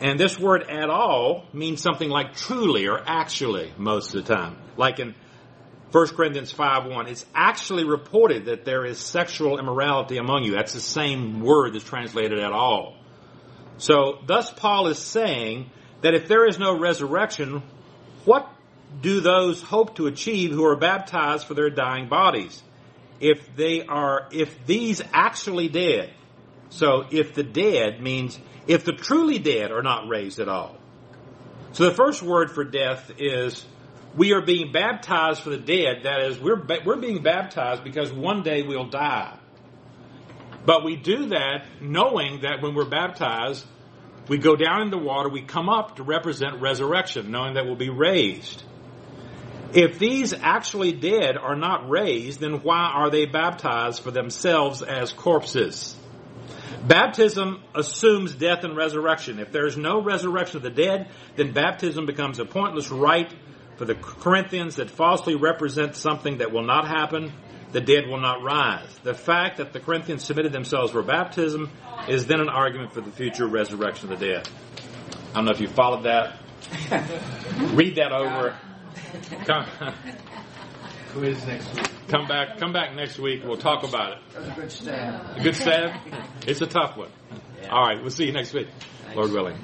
And 0.00 0.18
this 0.18 0.38
word 0.38 0.64
at 0.68 0.90
all 0.90 1.44
means 1.52 1.80
something 1.80 2.08
like 2.08 2.34
truly 2.34 2.86
or 2.86 3.00
actually 3.06 3.72
most 3.78 4.14
of 4.14 4.24
the 4.24 4.34
time. 4.34 4.56
Like 4.76 4.98
in 4.98 5.14
1 5.92 6.08
Corinthians 6.08 6.52
5 6.52 6.86
1, 6.86 7.06
it's 7.08 7.24
actually 7.34 7.84
reported 7.84 8.46
that 8.46 8.64
there 8.64 8.84
is 8.84 8.98
sexual 8.98 9.58
immorality 9.58 10.18
among 10.18 10.44
you. 10.44 10.52
That's 10.52 10.72
the 10.72 10.80
same 10.80 11.40
word 11.40 11.74
that's 11.74 11.84
translated 11.84 12.38
at 12.38 12.52
all. 12.52 12.96
So, 13.78 14.18
thus 14.26 14.50
Paul 14.52 14.88
is 14.88 14.98
saying 14.98 15.70
that 16.00 16.14
if 16.14 16.28
there 16.28 16.46
is 16.46 16.58
no 16.58 16.78
resurrection, 16.78 17.62
what 18.24 18.50
do 19.00 19.20
those 19.20 19.62
hope 19.62 19.96
to 19.96 20.06
achieve 20.06 20.50
who 20.50 20.64
are 20.64 20.76
baptized 20.76 21.46
for 21.46 21.54
their 21.54 21.70
dying 21.70 22.08
bodies? 22.08 22.62
If 23.20 23.56
they 23.56 23.84
are, 23.86 24.28
if 24.32 24.66
these 24.66 25.02
actually 25.12 25.68
dead, 25.68 26.12
so 26.68 27.04
if 27.10 27.34
the 27.34 27.42
dead 27.42 28.00
means 28.00 28.38
if 28.66 28.84
the 28.84 28.92
truly 28.92 29.38
dead 29.38 29.70
are 29.70 29.82
not 29.82 30.08
raised 30.08 30.40
at 30.40 30.48
all. 30.48 30.76
So 31.72 31.84
the 31.84 31.94
first 31.94 32.22
word 32.22 32.50
for 32.50 32.64
death 32.64 33.12
is 33.18 33.64
we 34.16 34.32
are 34.32 34.40
being 34.40 34.72
baptized 34.72 35.42
for 35.42 35.50
the 35.50 35.58
dead. 35.58 36.04
That 36.04 36.22
is, 36.22 36.38
we're, 36.38 36.62
we're 36.84 36.96
being 36.96 37.22
baptized 37.22 37.84
because 37.84 38.12
one 38.12 38.42
day 38.42 38.62
we'll 38.62 38.88
die. 38.88 39.38
But 40.64 40.84
we 40.84 40.96
do 40.96 41.26
that 41.26 41.66
knowing 41.80 42.40
that 42.40 42.60
when 42.60 42.74
we're 42.74 42.88
baptized, 42.88 43.64
we 44.28 44.38
go 44.38 44.56
down 44.56 44.82
in 44.82 44.90
the 44.90 44.98
water, 44.98 45.28
we 45.28 45.42
come 45.42 45.68
up 45.68 45.96
to 45.96 46.02
represent 46.02 46.60
resurrection, 46.60 47.30
knowing 47.30 47.54
that 47.54 47.66
we'll 47.66 47.76
be 47.76 47.90
raised. 47.90 48.64
If 49.76 49.98
these 49.98 50.32
actually 50.32 50.92
dead 50.92 51.36
are 51.36 51.54
not 51.54 51.90
raised, 51.90 52.40
then 52.40 52.62
why 52.62 52.90
are 52.94 53.10
they 53.10 53.26
baptized 53.26 54.02
for 54.02 54.10
themselves 54.10 54.80
as 54.80 55.12
corpses? 55.12 55.94
Baptism 56.82 57.62
assumes 57.74 58.34
death 58.34 58.64
and 58.64 58.74
resurrection. 58.74 59.38
If 59.38 59.52
there 59.52 59.66
is 59.66 59.76
no 59.76 60.02
resurrection 60.02 60.56
of 60.56 60.62
the 60.62 60.70
dead, 60.70 61.10
then 61.36 61.52
baptism 61.52 62.06
becomes 62.06 62.38
a 62.38 62.46
pointless 62.46 62.90
rite 62.90 63.34
for 63.76 63.84
the 63.84 63.94
Corinthians 63.94 64.76
that 64.76 64.88
falsely 64.88 65.34
represents 65.34 65.98
something 65.98 66.38
that 66.38 66.52
will 66.52 66.64
not 66.64 66.88
happen. 66.88 67.34
The 67.72 67.82
dead 67.82 68.06
will 68.06 68.20
not 68.20 68.42
rise. 68.42 68.88
The 69.02 69.12
fact 69.12 69.58
that 69.58 69.74
the 69.74 69.80
Corinthians 69.80 70.24
submitted 70.24 70.52
themselves 70.52 70.92
for 70.92 71.02
baptism 71.02 71.70
is 72.08 72.26
then 72.26 72.40
an 72.40 72.48
argument 72.48 72.94
for 72.94 73.02
the 73.02 73.10
future 73.10 73.46
resurrection 73.46 74.10
of 74.10 74.18
the 74.18 74.26
dead. 74.26 74.48
I 75.32 75.34
don't 75.34 75.44
know 75.44 75.50
if 75.50 75.60
you 75.60 75.68
followed 75.68 76.04
that. 76.04 76.38
Read 77.74 77.96
that 77.96 78.12
over. 78.12 78.56
Come, 79.44 79.66
Quiz 81.12 81.46
next 81.46 81.74
week. 81.74 81.88
come 82.08 82.26
back. 82.26 82.58
Come 82.58 82.72
back 82.72 82.94
next 82.94 83.18
week. 83.18 83.42
We'll 83.44 83.56
talk 83.56 83.84
about 83.84 84.12
it. 84.12 84.18
That 84.32 84.40
was 84.40 84.48
a 84.48 84.54
good 84.54 84.72
stab. 84.72 85.36
A 85.36 85.42
good 85.42 85.56
stab. 85.56 86.00
It's 86.46 86.60
a 86.60 86.66
tough 86.66 86.96
one. 86.96 87.10
All 87.70 87.86
right. 87.86 88.00
We'll 88.00 88.10
see 88.10 88.26
you 88.26 88.32
next 88.32 88.52
week, 88.52 88.68
Lord 89.14 89.32
willing. 89.32 89.56